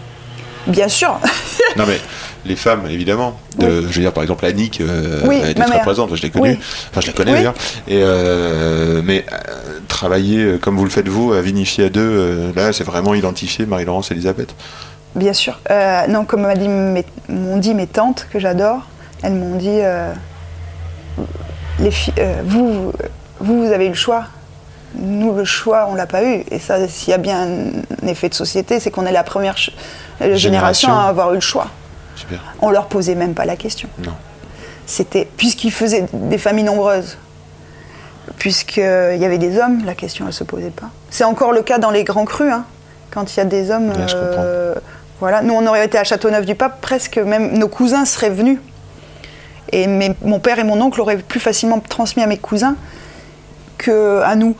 Bien 0.67 0.87
sûr. 0.87 1.19
Non, 1.75 1.85
mais 1.87 1.99
les 2.45 2.55
femmes, 2.55 2.87
évidemment. 2.89 3.39
De, 3.57 3.81
Je 3.81 3.95
veux 3.95 4.01
dire, 4.01 4.13
par 4.13 4.23
exemple, 4.23 4.45
Annick, 4.45 4.81
euh, 4.81 5.21
Oui, 5.25 5.39
elle 5.43 5.51
était 5.51 5.63
très 5.63 5.81
présente, 5.81 6.15
je 6.15 6.21
l'ai 6.21 6.29
connue. 6.29 6.51
Oui. 6.51 6.59
Enfin, 6.89 7.01
je 7.01 7.07
la 7.07 7.13
connais 7.13 7.33
d'ailleurs. 7.33 7.53
Et, 7.87 8.01
euh, 8.01 9.01
mais 9.03 9.25
euh, 9.31 9.79
travailler 9.87 10.57
comme 10.59 10.77
vous 10.77 10.83
le 10.83 10.89
faites 10.89 11.07
vous, 11.07 11.33
à 11.33 11.41
vinifier 11.41 11.85
à 11.85 11.89
deux, 11.89 12.51
là, 12.55 12.73
c'est 12.73 12.83
vraiment 12.83 13.13
identifié 13.13 13.65
Marie-Laurence 13.65 14.11
Elisabeth. 14.11 14.55
Bien 15.15 15.33
sûr. 15.33 15.59
Non, 16.09 16.25
comme 16.25 16.41
m'a 16.41 16.55
dit 16.55 16.69
m'ont 16.69 17.57
dit 17.57 17.73
mes 17.73 17.87
tantes, 17.87 18.27
que 18.31 18.39
j'adore, 18.39 18.81
elles 19.23 19.33
m'ont 19.33 19.57
dit 19.57 19.79
les 21.79 21.91
vous, 22.45 22.91
vous, 23.39 23.65
vous 23.65 23.71
avez 23.71 23.85
eu 23.85 23.89
le 23.89 23.95
choix. 23.95 24.25
Nous, 24.95 25.33
le 25.33 25.45
choix, 25.45 25.87
on 25.89 25.95
l'a 25.95 26.05
pas 26.05 26.23
eu. 26.23 26.43
Et 26.51 26.59
ça, 26.59 26.85
s'il 26.87 27.11
y 27.11 27.13
a 27.13 27.17
bien 27.17 27.47
un 28.03 28.07
effet 28.07 28.27
de 28.27 28.33
société, 28.33 28.79
c'est 28.79 28.91
qu'on 28.91 29.05
est 29.05 29.11
la 29.11 29.23
première. 29.23 29.55
Génération. 30.33 30.93
à 30.93 31.05
avoir 31.05 31.31
eu 31.31 31.35
le 31.35 31.41
choix. 31.41 31.67
Super. 32.15 32.39
On 32.61 32.69
leur 32.69 32.87
posait 32.87 33.15
même 33.15 33.33
pas 33.33 33.45
la 33.45 33.55
question. 33.55 33.89
Non. 34.03 34.13
C'était 34.85 35.27
puisqu'ils 35.37 35.71
faisaient 35.71 36.05
des 36.13 36.37
familles 36.37 36.65
nombreuses, 36.65 37.17
puisqu'il 38.37 38.81
y 39.17 39.25
avait 39.25 39.37
des 39.37 39.57
hommes, 39.59 39.83
la 39.85 39.95
question 39.95 40.25
elle 40.27 40.33
se 40.33 40.43
posait 40.43 40.69
pas. 40.71 40.89
C'est 41.09 41.23
encore 41.23 41.51
le 41.51 41.61
cas 41.61 41.77
dans 41.79 41.91
les 41.91 42.03
grands 42.03 42.25
crus, 42.25 42.51
hein, 42.51 42.65
quand 43.11 43.33
il 43.33 43.37
y 43.37 43.41
a 43.41 43.45
des 43.45 43.71
hommes. 43.71 43.93
Je 44.07 44.15
euh, 44.17 44.75
voilà, 45.19 45.41
nous 45.41 45.53
on 45.53 45.65
aurait 45.67 45.85
été 45.85 45.97
à 45.97 46.03
Châteauneuf-du-Pape, 46.03 46.81
presque 46.81 47.17
même 47.17 47.57
nos 47.57 47.67
cousins 47.67 48.05
seraient 48.05 48.29
venus. 48.29 48.59
Et 49.71 49.87
mes- 49.87 50.15
mon 50.23 50.39
père 50.39 50.59
et 50.59 50.63
mon 50.63 50.81
oncle 50.81 50.99
auraient 50.99 51.17
plus 51.17 51.39
facilement 51.39 51.79
transmis 51.79 52.23
à 52.23 52.27
mes 52.27 52.37
cousins 52.37 52.75
que 53.77 54.21
à 54.23 54.35
nous. 54.35 54.55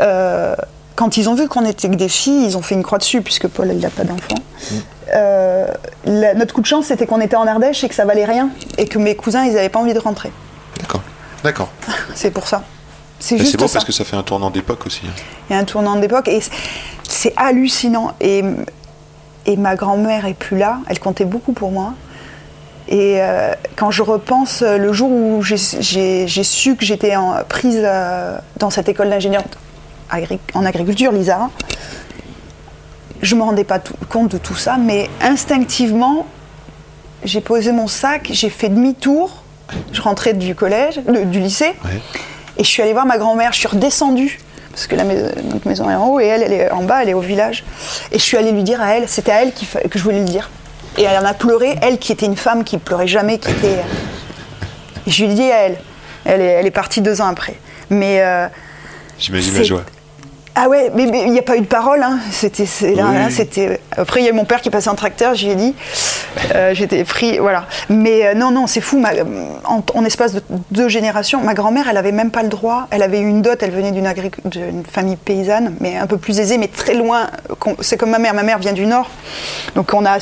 Euh, 0.00 0.54
quand 0.98 1.16
ils 1.16 1.28
ont 1.28 1.34
vu 1.36 1.46
qu'on 1.46 1.64
était 1.64 1.88
que 1.88 1.94
des 1.94 2.08
filles, 2.08 2.44
ils 2.46 2.56
ont 2.56 2.62
fait 2.62 2.74
une 2.74 2.82
croix 2.82 2.98
dessus, 2.98 3.22
puisque 3.22 3.46
Paul 3.46 3.68
il 3.70 3.78
n'a 3.78 3.88
pas 3.88 4.02
d'enfant. 4.02 4.34
Euh, 5.14 5.68
la- 6.04 6.34
notre 6.34 6.52
coup 6.52 6.60
de 6.60 6.66
chance, 6.66 6.86
c'était 6.86 7.06
qu'on 7.06 7.20
était 7.20 7.36
en 7.36 7.46
Ardèche 7.46 7.84
et 7.84 7.88
que 7.88 7.94
ça 7.94 8.04
valait 8.04 8.24
rien, 8.24 8.50
et 8.78 8.86
que 8.86 8.98
mes 8.98 9.14
cousins, 9.14 9.44
ils 9.44 9.54
n'avaient 9.54 9.68
pas 9.68 9.78
envie 9.78 9.94
de 9.94 10.00
rentrer. 10.00 10.32
D'accord. 10.80 11.02
D'accord. 11.44 11.68
C'est 12.16 12.32
pour 12.32 12.48
ça. 12.48 12.64
C'est 13.20 13.38
juste 13.38 13.56
beau 13.58 13.68
ça. 13.68 13.74
parce 13.74 13.84
que 13.84 13.92
ça 13.92 14.04
fait 14.04 14.16
un 14.16 14.24
tournant 14.24 14.50
d'époque 14.50 14.86
aussi. 14.86 15.02
hein. 15.06 15.10
Il 15.48 15.52
y 15.52 15.56
a 15.56 15.60
un 15.60 15.64
tournant 15.64 15.94
d'époque 15.96 16.26
et 16.26 16.40
c'est- 17.08 17.32
hallucinant. 17.36 18.12
Et, 18.20 18.42
et 19.46 19.56
ma 19.56 19.76
grand-mère 19.76 20.26
est 20.26 20.34
plus 20.34 20.58
là. 20.58 20.78
Elle 20.88 20.98
comptait 20.98 21.24
beaucoup 21.24 21.52
pour 21.52 21.70
moi. 21.70 21.94
Et 22.88 23.20
euh, 23.20 23.52
quand 23.76 23.90
je 23.92 24.02
repense 24.02 24.62
euh, 24.62 24.78
le 24.78 24.92
jour 24.92 25.10
où 25.10 25.42
j'ai- 25.42 25.56
su 26.26 26.74
que 26.76 26.84
j'étais 26.84 27.14
prise 27.48 27.80
euh, 27.84 28.36
dans 28.58 28.70
cette 28.70 28.88
école 28.88 29.10
d'ingénieur 29.10 29.42
agri- 30.10 30.40
en 30.54 30.64
agriculture, 30.64 31.12
l'ISARA, 31.12 31.50
je 33.22 33.34
me 33.34 33.42
rendais 33.42 33.64
pas 33.64 33.78
tout- 33.78 33.94
compte 34.08 34.30
de 34.30 34.38
tout 34.38 34.54
ça, 34.56 34.76
mais 34.76 35.08
instinctivement, 35.20 36.26
j'ai 37.24 37.40
posé 37.40 37.72
mon 37.72 37.88
sac, 37.88 38.28
j'ai 38.32 38.50
fait 38.50 38.68
demi-tour, 38.68 39.42
je 39.92 40.00
rentrais 40.00 40.34
du 40.34 40.54
collège, 40.54 41.00
du 41.26 41.40
lycée, 41.40 41.74
Ouais. 41.84 42.00
et 42.56 42.64
je 42.64 42.68
suis 42.68 42.82
allée 42.82 42.92
voir 42.92 43.06
ma 43.06 43.18
grand-mère, 43.18 43.52
je 43.52 43.58
suis 43.58 43.68
redescendue, 43.68 44.38
parce 44.70 44.86
que 44.86 44.94
la 44.94 45.04
mais- 45.04 45.32
notre 45.44 45.66
maison 45.66 45.90
est 45.90 45.94
en 45.96 46.06
haut, 46.06 46.20
et 46.20 46.26
elle, 46.26 46.42
elle 46.44 46.52
est 46.52 46.70
en 46.70 46.84
bas, 46.84 47.02
elle 47.02 47.08
est 47.08 47.14
au 47.14 47.20
village. 47.20 47.64
Et 48.12 48.18
je 48.18 48.22
suis 48.24 48.36
allée 48.36 48.52
lui 48.52 48.62
dire 48.62 48.80
à 48.80 48.94
elle, 48.94 49.08
c'était 49.08 49.32
à 49.32 49.42
elle 49.42 49.52
que 49.52 49.98
je 49.98 50.02
voulais 50.04 50.20
le 50.20 50.24
dire. 50.24 50.48
Et 50.96 51.02
elle 51.02 51.18
en 51.22 51.26
a 51.26 51.34
pleuré, 51.34 51.76
elle 51.82 51.98
qui 51.98 52.12
était 52.12 52.26
une 52.26 52.36
femme 52.36 52.62
qui 52.64 52.78
pleurait 52.78 53.08
jamais, 53.08 53.38
qui 53.38 53.50
était... 53.50 53.78
Et 55.06 55.10
je 55.10 55.24
lui 55.24 55.32
ai 55.32 55.34
dit 55.34 55.42
à 55.50 55.56
elle, 55.62 55.78
elle 56.24 56.40
est, 56.40 56.44
elle 56.44 56.66
est 56.66 56.70
partie 56.70 57.00
deux 57.00 57.20
ans 57.20 57.26
après. 57.28 57.54
Mais... 57.90 58.20
euh, 58.20 58.46
J'imagine 59.18 59.54
la 59.54 59.62
joie. 59.62 59.82
Ah 60.60 60.68
ouais, 60.68 60.90
mais 60.94 61.04
il 61.04 61.30
n'y 61.32 61.38
a 61.38 61.42
pas 61.42 61.56
eu 61.56 61.60
de 61.60 61.66
parole. 61.66 62.02
Hein. 62.02 62.18
C'était, 62.32 62.66
c'est- 62.66 62.94
là, 62.94 63.04
Oui. 63.08 63.14
là, 63.16 63.30
c'était. 63.30 63.80
Après, 63.96 64.20
il 64.20 64.24
y 64.24 64.26
a 64.26 64.30
eu 64.30 64.34
mon 64.34 64.44
père 64.44 64.60
qui 64.60 64.70
passait 64.70 64.90
en 64.90 64.94
tracteur. 64.96 65.34
Je 65.36 65.44
lui 65.46 65.52
ai 65.52 65.54
dit, 65.54 65.74
euh, 66.54 66.74
j'étais 66.74 67.04
pris, 67.04 67.38
voilà. 67.38 67.66
Mais 67.88 68.26
euh, 68.26 68.34
non, 68.34 68.50
non, 68.50 68.66
c'est 68.66 68.80
fou. 68.80 68.98
ma- 68.98 69.10
en, 69.64 69.82
en 69.94 70.04
espace 70.04 70.32
de 70.34 70.42
deux 70.72 70.88
générations, 70.88 71.40
ma 71.40 71.54
grand-mère, 71.54 71.86
elle 71.88 71.96
avait 71.96 72.10
même 72.12 72.30
pas 72.32 72.42
le 72.42 72.48
droit. 72.48 72.88
Elle 72.90 73.02
avait 73.04 73.20
eu 73.20 73.28
une 73.28 73.40
dot. 73.42 73.62
Elle 73.62 73.70
venait 73.70 73.92
d'une, 73.92 74.06
agric- 74.06 74.46
d'une 74.46 74.84
famille 74.84 75.16
paysanne, 75.16 75.74
mais 75.80 75.96
un 75.96 76.06
peu 76.08 76.18
plus 76.18 76.40
aisée, 76.40 76.58
mais 76.58 76.68
très 76.68 76.94
loin. 76.94 77.28
C'est 77.80 77.96
comme 77.96 78.10
ma 78.10 78.18
mère. 78.18 78.34
Ma 78.34 78.42
mère 78.42 78.58
vient 78.58 78.72
du 78.72 78.86
nord, 78.86 79.08
donc 79.76 79.92
on 79.94 80.04
a 80.04 80.18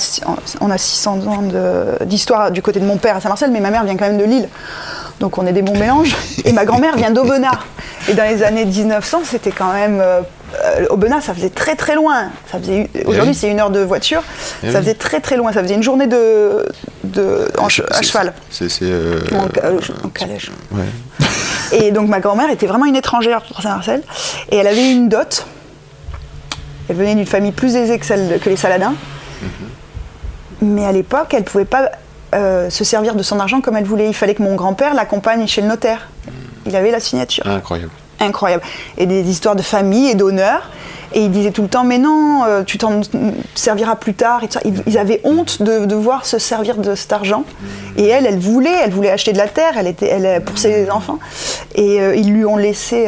on 0.61 0.71
a 0.71 0.79
600 0.79 1.27
ans 1.27 1.43
de- 1.43 2.05
d'histoire 2.05 2.51
du 2.51 2.61
côté 2.61 2.79
de 2.81 2.85
mon 2.87 2.99
père 2.99 3.17
à 3.17 3.21
Saint-Marcel, 3.21 3.51
mais 3.51 3.61
ma 3.61 3.71
mère 3.71 3.85
vient 3.85 3.97
quand 3.97 4.07
même 4.07 4.19
de 4.19 4.25
Lille. 4.25 4.49
Donc 5.21 5.39
on 5.39 5.47
est 5.47 5.53
des 5.53 5.63
bons 5.63 5.79
mélanges. 5.79 6.15
Et 6.45 6.53
ma 6.53 6.65
grand-mère 6.65 6.97
vient 6.97 7.11
d'Aubenas. 7.11 7.59
Et 8.09 8.15
dans 8.15 8.25
les 8.25 8.43
années 8.43 8.65
1900, 8.67 9.23
c'était 9.25 9.51
quand 9.51 9.73
même. 9.73 10.01
Euh, 10.01 10.21
Aubenas, 10.91 11.23
ça 11.23 11.35
faisait 11.35 11.49
très 11.51 11.75
très 11.75 11.95
loin. 11.95 12.31
Ça 12.51 12.59
faisait, 12.59 12.89
aujourd'hui, 13.07 13.31
oui. 13.31 13.35
c'est 13.35 13.51
une 13.51 13.59
heure 13.61 13.71
de 13.71 13.81
voiture. 13.81 14.23
Eh 14.63 14.71
ça 14.71 14.79
oui. 14.79 14.85
faisait 14.85 14.95
très 14.95 15.21
très 15.21 15.37
loin. 15.37 15.53
Ça 15.53 15.63
faisait 15.63 15.75
une 15.75 15.83
journée 15.83 16.07
de, 16.07 16.67
de, 17.05 17.49
en 17.59 17.69
che- 17.69 17.83
à 17.91 18.03
cheval. 18.03 18.33
C'est. 18.51 18.69
euh, 18.83 19.21
en, 19.33 19.47
euh, 19.65 19.81
en 20.05 20.09
calèche. 20.09 20.51
Ouais. 20.71 20.85
Et 21.73 21.91
donc 21.91 22.09
ma 22.09 22.21
grand-mère 22.21 22.51
était 22.51 22.67
vraiment 22.67 22.85
une 22.85 22.95
étrangère 22.97 23.43
pour 23.43 23.61
Saint-Marcel. 23.63 24.03
Et 24.51 24.57
elle 24.57 24.67
avait 24.69 24.93
une 24.93 25.09
dot. 25.09 25.47
Elle 26.89 26.97
venait 26.97 27.15
d'une 27.17 27.27
famille 27.27 27.53
plus 27.53 27.75
aisée 27.75 27.99
que, 27.99 28.07
celle 28.07 28.29
de- 28.29 28.37
que 28.37 28.49
les 28.49 28.57
Saladins. 28.57 28.95
Mais 30.63 30.85
à 30.87 30.93
l'époque, 30.93 31.29
elle 31.35 31.41
ne 31.41 31.45
pouvait 31.45 31.65
pas 31.65 31.91
euh, 32.35 32.71
se 32.71 32.85
servir 32.85 33.15
de 33.15 33.23
son 33.23 33.39
argent 33.41 33.61
comme 33.61 33.77
elle 33.77 33.85
voulait. 33.85 34.09
Il 34.09 34.15
fallait 34.15 34.35
que 34.35 34.43
mon 34.43 34.55
grand-père 34.55 34.95
l'accompagne 34.95 35.47
chez 35.47 35.63
le 35.63 35.69
notaire. 35.69 36.09
Il 36.67 36.75
avait 36.75 36.91
la 36.91 37.01
signature. 37.01 37.47
Incroyable. 37.47 37.93
Incroyable. 38.19 38.63
Et 38.99 39.07
des 39.07 39.29
histoires 39.29 39.57
de 39.57 39.63
famille 39.63 40.09
et 40.09 40.15
d'honneur. 40.15 40.71
Et 41.13 41.21
il 41.21 41.31
disait 41.31 41.53
tout 41.53 41.63
le 41.63 41.69
temps, 41.69 41.85
mais 41.85 41.99
non, 41.99 42.43
euh, 42.45 42.65
tu 42.65 42.79
t'en 42.79 43.01
serviras 43.55 43.95
plus 43.95 44.15
tard. 44.15 44.43
et. 44.43 44.49
Ils, 44.65 44.83
ils 44.87 44.99
avaient 44.99 45.21
honte 45.23 45.63
de 45.63 45.85
devoir 45.87 46.27
se 46.27 46.39
servir 46.39 46.77
de 46.79 46.95
cet 46.95 47.13
argent. 47.13 47.45
Et 47.97 48.09
elle, 48.09 48.27
elle 48.27 48.39
voulait, 48.39 48.75
elle 48.83 48.91
voulait 48.91 49.11
acheter 49.11 49.33
de 49.33 49.39
la 49.39 49.47
terre, 49.49 49.75
elle 49.77 49.87
était, 49.87 50.09
elle, 50.09 50.43
pour 50.43 50.59
ses 50.59 50.91
enfants. 50.91 51.21
Et 51.75 52.01
euh, 52.01 52.17
ils 52.17 52.33
lui 52.33 52.45
ont 52.45 52.57
laissé, 52.57 53.05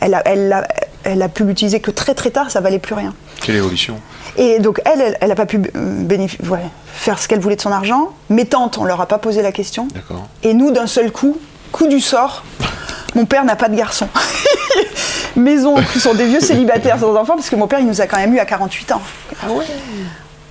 elle, 0.00 0.14
a, 0.14 0.22
elle, 0.24 0.52
a, 0.52 0.66
elle 1.04 1.22
a 1.22 1.28
pu 1.28 1.44
l'utiliser 1.44 1.80
que 1.80 1.92
très 1.92 2.14
très 2.14 2.30
tard, 2.30 2.50
ça 2.50 2.60
valait 2.60 2.80
plus 2.80 2.94
rien. 2.94 3.14
Quelle 3.40 3.56
évolution. 3.56 4.00
Et 4.36 4.58
donc 4.58 4.80
elle, 4.84 5.00
elle, 5.00 5.18
elle 5.20 5.32
a 5.32 5.34
pas 5.34 5.46
pu 5.46 5.60
euh, 5.76 6.26
ouais, 6.48 6.58
faire 6.86 7.18
ce 7.18 7.28
qu'elle 7.28 7.40
voulait 7.40 7.56
de 7.56 7.60
son 7.60 7.72
argent. 7.72 8.12
Mes 8.30 8.44
tantes, 8.44 8.78
on 8.78 8.84
leur 8.84 9.00
a 9.00 9.06
pas 9.06 9.18
posé 9.18 9.42
la 9.42 9.52
question. 9.52 9.88
D'accord. 9.94 10.26
Et 10.42 10.54
nous, 10.54 10.70
d'un 10.70 10.86
seul 10.86 11.12
coup, 11.12 11.38
coup 11.72 11.86
du 11.86 12.00
sort, 12.00 12.44
mon 13.14 13.26
père 13.26 13.44
n'a 13.44 13.56
pas 13.56 13.68
de 13.68 13.76
garçon. 13.76 14.08
Mes 15.36 15.64
oncles 15.64 16.00
sont 16.00 16.14
des 16.14 16.26
vieux 16.26 16.40
célibataires 16.40 16.98
sans 16.98 17.14
enfants, 17.14 17.36
parce 17.36 17.48
que 17.48 17.56
mon 17.56 17.68
père, 17.68 17.78
il 17.78 17.86
nous 17.86 18.00
a 18.00 18.06
quand 18.06 18.16
même 18.16 18.34
eu 18.34 18.38
à 18.38 18.44
48 18.44 18.92
ans. 18.92 19.02
Ah 19.42 19.52
ouais 19.52 19.64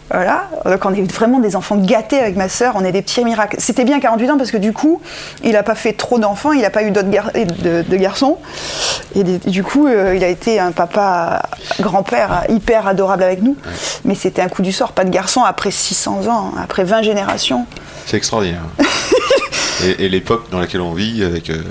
Voilà, 0.09 0.47
donc 0.63 0.85
on 0.85 0.93
est 0.93 1.01
vraiment 1.11 1.39
des 1.39 1.57
enfants 1.57 1.75
gâtés 1.75 2.17
avec 2.19 2.37
ma 2.37 2.47
sœur, 2.47 2.75
on 2.77 2.85
est 2.85 2.93
des 2.93 3.01
petits 3.01 3.25
miracles. 3.25 3.57
C'était 3.59 3.83
bien 3.83 3.99
48 3.99 4.29
ans 4.31 4.37
parce 4.37 4.51
que 4.51 4.57
du 4.57 4.71
coup, 4.71 5.01
il 5.43 5.51
n'a 5.51 5.63
pas 5.63 5.75
fait 5.75 5.91
trop 5.93 6.17
d'enfants, 6.17 6.53
il 6.53 6.61
n'a 6.61 6.69
pas 6.69 6.83
eu 6.83 6.91
d'autres 6.91 7.09
gar- 7.09 7.31
de, 7.33 7.81
de 7.81 7.95
garçons. 7.97 8.37
Et 9.15 9.23
des- 9.25 9.37
du 9.39 9.63
coup, 9.63 9.85
euh, 9.87 10.15
il 10.15 10.23
a 10.23 10.29
été 10.29 10.59
un 10.61 10.71
papa, 10.71 11.41
grand-père 11.81 12.45
hyper 12.47 12.87
adorable 12.87 13.23
avec 13.23 13.41
nous. 13.41 13.57
Mais 14.05 14.15
c'était 14.15 14.41
un 14.41 14.47
coup 14.47 14.61
du 14.61 14.71
sort, 14.71 14.93
pas 14.93 15.03
de 15.03 15.09
garçon 15.09 15.43
après 15.43 15.71
600 15.71 16.27
ans, 16.27 16.53
après 16.61 16.85
20 16.85 17.01
générations. 17.01 17.65
C'est 18.05 18.15
extraordinaire. 18.15 18.61
et 19.83 20.05
et 20.05 20.09
l'époque 20.09 20.49
dans 20.51 20.59
laquelle 20.59 20.81
on 20.81 20.93
vit, 20.93 21.21
avec. 21.23 21.49
euh, 21.49 21.61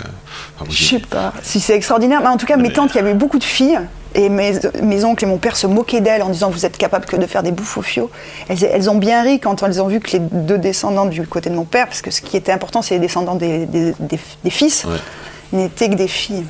moi, 0.61 0.68
Je 0.70 0.84
sais 0.84 0.99
pas 0.99 1.32
si 1.43 1.59
c'est 1.61 1.74
extraordinaire, 1.74 2.20
mais 2.20 2.28
en 2.28 2.37
tout 2.37 2.47
cas, 2.47 2.57
mes 2.57 2.72
tantes, 2.72 2.91
il 2.95 2.97
y 2.97 3.01
avait 3.01 3.14
beaucoup 3.14 3.39
de 3.39 3.45
filles, 3.45 3.80
et 4.16 4.28
mes, 4.28 4.58
mes 4.82 5.04
oncles 5.04 5.24
et 5.24 5.26
mon 5.28 5.36
père 5.38 5.56
se 5.56 5.66
moquaient 5.66 6.00
d'elles 6.00 6.22
en 6.22 6.30
disant 6.30 6.50
Vous 6.50 6.66
êtes 6.66 6.76
capable 6.76 7.04
que 7.06 7.16
de 7.16 7.26
faire 7.26 7.42
des 7.44 7.52
bouffes 7.52 7.76
au 7.78 7.82
fio. 7.82 8.10
Elles, 8.48 8.64
elles 8.64 8.90
ont 8.90 8.96
bien 8.96 9.22
ri 9.22 9.38
quand 9.38 9.62
elles 9.62 9.80
ont 9.80 9.86
vu 9.88 10.00
que 10.00 10.10
les 10.12 10.18
deux 10.18 10.58
descendants 10.58 11.06
du 11.06 11.26
côté 11.26 11.50
de 11.50 11.54
mon 11.54 11.64
père, 11.64 11.86
parce 11.86 12.02
que 12.02 12.10
ce 12.10 12.20
qui 12.22 12.36
était 12.36 12.52
important, 12.52 12.82
c'est 12.82 12.94
les 12.94 13.00
descendants 13.00 13.36
des, 13.36 13.66
des- 13.66 13.92
des- 14.00 14.18
des 14.44 14.50
fils, 14.50 14.84
Ouais. 14.84 14.96
n'étaient 15.52 15.88
que 15.90 15.94
des 15.94 16.08
filles. 16.08 16.44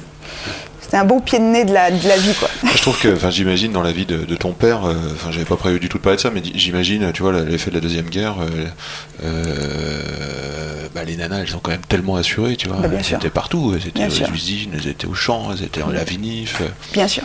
C'était 0.80 0.98
un 0.98 1.04
beau 1.04 1.18
pied 1.18 1.40
de 1.40 1.44
nez 1.44 1.64
de 1.64 1.74
la, 1.74 1.90
de 1.90 2.08
la 2.08 2.16
vie, 2.16 2.32
quoi. 2.38 2.48
Je 2.72 2.80
trouve 2.80 2.96
que, 3.00 3.12
enfin, 3.12 3.30
j'imagine 3.30 3.72
dans 3.72 3.82
la 3.82 3.90
vie 3.90 4.06
de, 4.06 4.18
de 4.18 4.36
ton 4.36 4.52
père, 4.52 4.84
euh, 4.86 4.94
enfin, 5.14 5.32
j'avais 5.32 5.44
pas 5.44 5.56
prévu 5.56 5.80
du 5.80 5.88
tout 5.88 5.98
de 5.98 6.02
parler 6.04 6.16
de 6.16 6.22
ça, 6.22 6.30
mais 6.30 6.40
j'imagine, 6.54 7.10
tu 7.12 7.22
vois, 7.22 7.32
l'effet 7.42 7.70
de 7.70 7.74
la 7.74 7.80
deuxième 7.80 8.08
guerre, 8.08 8.36
euh, 8.40 8.66
euh, 9.24 10.86
bah, 10.94 11.02
les 11.04 11.16
nanas, 11.16 11.40
elles 11.40 11.48
sont 11.48 11.58
quand 11.58 11.70
même 11.72 11.80
tellement 11.88 12.16
assurées, 12.16 12.56
tu 12.56 12.68
vois. 12.68 12.76
Bah, 12.78 12.88
elles 12.96 13.04
sûr. 13.04 13.18
étaient 13.18 13.30
partout, 13.30 13.72
elles 13.74 13.82
étaient 13.88 13.98
Bien 14.00 14.06
aux 14.08 14.10
sûr. 14.10 14.30
usines, 14.32 14.70
elles 14.74 14.86
étaient 14.88 15.06
aux 15.06 15.14
champs, 15.14 15.48
elles 15.52 15.64
étaient 15.64 15.82
à 15.82 15.92
la 15.92 16.04
vinif. 16.04 16.60
euh, 16.60 16.68
Bien 16.92 17.08
sûr. 17.08 17.24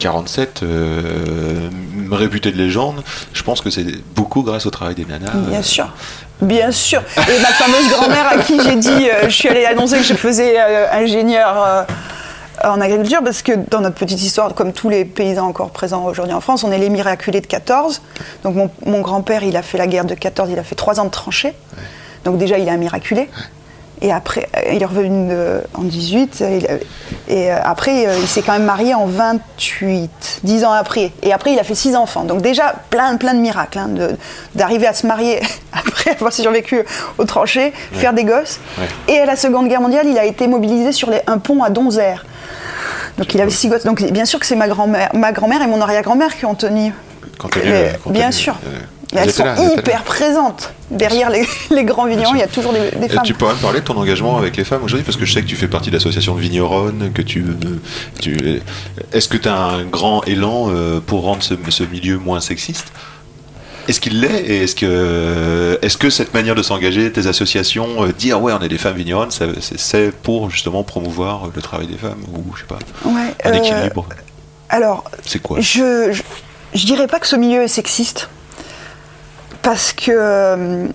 47, 0.00 0.62
euh, 0.62 1.70
réputé 2.10 2.50
de 2.50 2.56
légende, 2.56 3.02
je 3.32 3.42
pense 3.42 3.60
que 3.60 3.70
c'est 3.70 3.86
beaucoup 4.14 4.42
grâce 4.42 4.66
au 4.66 4.70
travail 4.70 4.94
des 4.94 5.04
nanas. 5.04 5.30
Bien 5.48 5.60
euh, 5.60 5.62
sûr. 5.62 5.88
Bien 6.42 6.72
sûr. 6.72 7.02
Et 7.16 7.40
ma 7.40 7.48
fameuse 7.48 7.88
grand-mère 7.90 8.26
à 8.32 8.38
qui 8.38 8.58
j'ai 8.62 8.76
dit, 8.76 9.08
euh, 9.08 9.24
je 9.24 9.34
suis 9.34 9.48
allée 9.48 9.66
annoncer 9.66 9.98
que 9.98 10.04
je 10.04 10.14
faisais 10.14 10.54
euh, 10.58 10.86
ingénieur 10.90 11.86
en 12.64 12.80
agriculture, 12.80 13.20
parce 13.22 13.42
que 13.42 13.52
dans 13.70 13.80
notre 13.80 13.96
petite 13.96 14.22
histoire, 14.22 14.54
comme 14.54 14.72
tous 14.72 14.88
les 14.88 15.04
paysans 15.04 15.46
encore 15.46 15.70
présents 15.70 16.04
aujourd'hui 16.04 16.34
en 16.34 16.40
France, 16.40 16.64
on 16.64 16.72
est 16.72 16.78
les 16.78 16.90
miraculés 16.90 17.40
de 17.40 17.46
14. 17.46 18.02
Donc 18.42 18.54
mon, 18.54 18.70
mon 18.84 19.00
grand-père, 19.00 19.44
il 19.44 19.56
a 19.56 19.62
fait 19.62 19.78
la 19.78 19.86
guerre 19.86 20.04
de 20.04 20.14
14, 20.14 20.50
il 20.50 20.58
a 20.58 20.64
fait 20.64 20.74
trois 20.74 20.98
ans 21.00 21.04
de 21.04 21.10
tranchée. 21.10 21.54
Donc 22.24 22.38
déjà, 22.38 22.58
il 22.58 22.68
est 22.68 22.70
un 22.70 22.76
miraculé. 22.76 23.30
Et 24.02 24.12
après, 24.12 24.48
euh, 24.56 24.72
il 24.72 24.82
est 24.82 24.86
revenu 24.86 25.28
euh, 25.30 25.60
en 25.74 25.82
18. 25.82 26.38
euh, 26.42 26.78
et 27.28 27.50
après, 27.50 28.06
il 28.20 28.26
s'est 28.26 28.42
quand 28.42 28.54
même 28.54 28.64
marié 28.64 28.94
en 28.94 29.06
28, 29.06 30.40
10 30.42 30.64
ans 30.64 30.72
après. 30.72 31.12
Et 31.22 31.32
après, 31.32 31.52
il 31.52 31.58
a 31.58 31.64
fait 31.64 31.74
six 31.74 31.94
enfants. 31.94 32.24
Donc 32.24 32.40
déjà, 32.42 32.74
plein, 32.90 33.16
plein 33.16 33.34
de 33.34 33.40
miracles. 33.40 33.78
hein, 33.78 33.90
D'arriver 34.54 34.86
à 34.86 34.94
se 34.94 35.06
marier 35.06 35.40
après 35.72 36.10
avoir 36.12 36.32
survécu 36.32 36.82
aux 37.18 37.24
tranchées, 37.24 37.72
faire 37.92 38.12
des 38.14 38.24
gosses. 38.24 38.58
Ouais. 38.78 39.14
Et 39.14 39.18
à 39.20 39.26
la 39.26 39.36
Seconde 39.36 39.68
Guerre 39.68 39.80
mondiale, 39.82 40.06
il 40.08 40.18
a 40.18 40.24
été 40.24 40.46
mobilisé 40.48 40.92
sur 40.92 41.10
les- 41.10 41.20
un 41.26 41.38
pont 41.38 41.62
à 41.62 41.70
Donzère. 41.70 42.24
Donc 43.18 43.34
il 43.34 43.40
avait 43.40 43.50
six 43.50 43.68
gosses. 43.68 43.84
Donc 43.84 44.02
bien 44.02 44.24
sûr 44.24 44.38
que 44.40 44.46
c'est 44.46 44.56
ma 44.56 44.66
grand-mère, 44.68 45.10
ma 45.14 45.32
grand-mère 45.32 45.62
et 45.62 45.66
mon 45.66 45.80
arrière-grand-mère 45.80 46.36
qui 46.36 46.46
ont 46.46 46.54
tenu. 46.54 46.92
Quand 47.38 47.48
bien 48.12 48.30
sûr. 48.32 48.58
euh, 48.66 48.78
Mais 49.12 49.20
elles 49.22 49.32
sont 49.32 49.44
là, 49.44 49.54
là. 49.56 49.74
hyper 49.74 50.04
présentes. 50.04 50.72
Derrière 50.90 51.30
les, 51.30 51.46
les 51.70 51.84
grands 51.84 52.06
vignerons, 52.06 52.34
il 52.34 52.40
y 52.40 52.42
a 52.42 52.46
toujours 52.46 52.72
des, 52.72 53.08
femmes. 53.08 53.22
tu 53.24 53.34
pourrais 53.34 53.54
me 53.54 53.60
parler 53.60 53.80
de 53.80 53.84
ton 53.84 53.96
engagement 53.96 54.38
avec 54.38 54.56
les 54.56 54.64
femmes 54.64 54.84
aujourd'hui 54.84 55.04
parce 55.04 55.16
que 55.16 55.24
je 55.24 55.32
sais 55.32 55.42
que 55.42 55.46
tu 55.48 55.56
fais 55.56 55.68
partie 55.68 55.90
de 55.90 55.94
l'association 55.96 56.34
de 56.34 56.40
vigneronnes, 56.40 57.10
que 57.12 57.22
tu, 57.22 57.44
euh, 57.44 57.80
tu 58.20 58.60
est-ce 59.12 59.28
que 59.28 59.36
tu 59.36 59.48
as 59.48 59.56
un 59.56 59.84
grand 59.84 60.22
élan 60.24 60.66
euh, 60.68 61.00
pour 61.00 61.22
rendre 61.22 61.42
ce, 61.42 61.54
ce 61.70 61.82
milieu 61.84 62.18
moins 62.18 62.40
sexiste? 62.40 62.92
Est-ce 63.88 64.00
qu'il 64.00 64.20
l'est? 64.20 64.44
Et 64.46 64.62
est-ce 64.64 64.76
que 64.76 65.78
est-ce 65.82 65.96
que 65.96 66.10
cette 66.10 66.32
manière 66.34 66.54
de 66.54 66.62
s'engager, 66.62 67.10
tes 67.10 67.26
associations, 67.26 68.04
euh, 68.04 68.12
dire 68.12 68.40
ouais 68.40 68.52
on 68.52 68.60
est 68.60 68.68
des 68.68 68.78
femmes 68.78 68.96
vigneronnes, 68.96 69.30
c'est 69.30 70.12
pour 70.22 70.50
justement 70.50 70.84
promouvoir 70.84 71.48
le 71.54 71.62
travail 71.62 71.88
des 71.88 71.96
femmes 71.96 72.22
ou 72.32 72.54
je 72.54 72.60
sais 72.60 72.66
pas 72.66 72.78
Ouais, 73.04 73.34
un 73.44 73.50
euh, 73.50 73.54
équilibre? 73.54 74.06
Alors, 74.68 75.04
C'est 75.26 75.40
quoi? 75.42 75.58
je, 75.60 76.12
je, 76.12 76.22
je 76.74 76.86
dirais 76.86 77.08
pas 77.08 77.18
que 77.18 77.26
ce 77.26 77.34
milieu 77.34 77.62
est 77.62 77.68
sexiste, 77.68 78.28
parce 79.62 79.92
que 79.92 80.10
euh, 80.10 80.86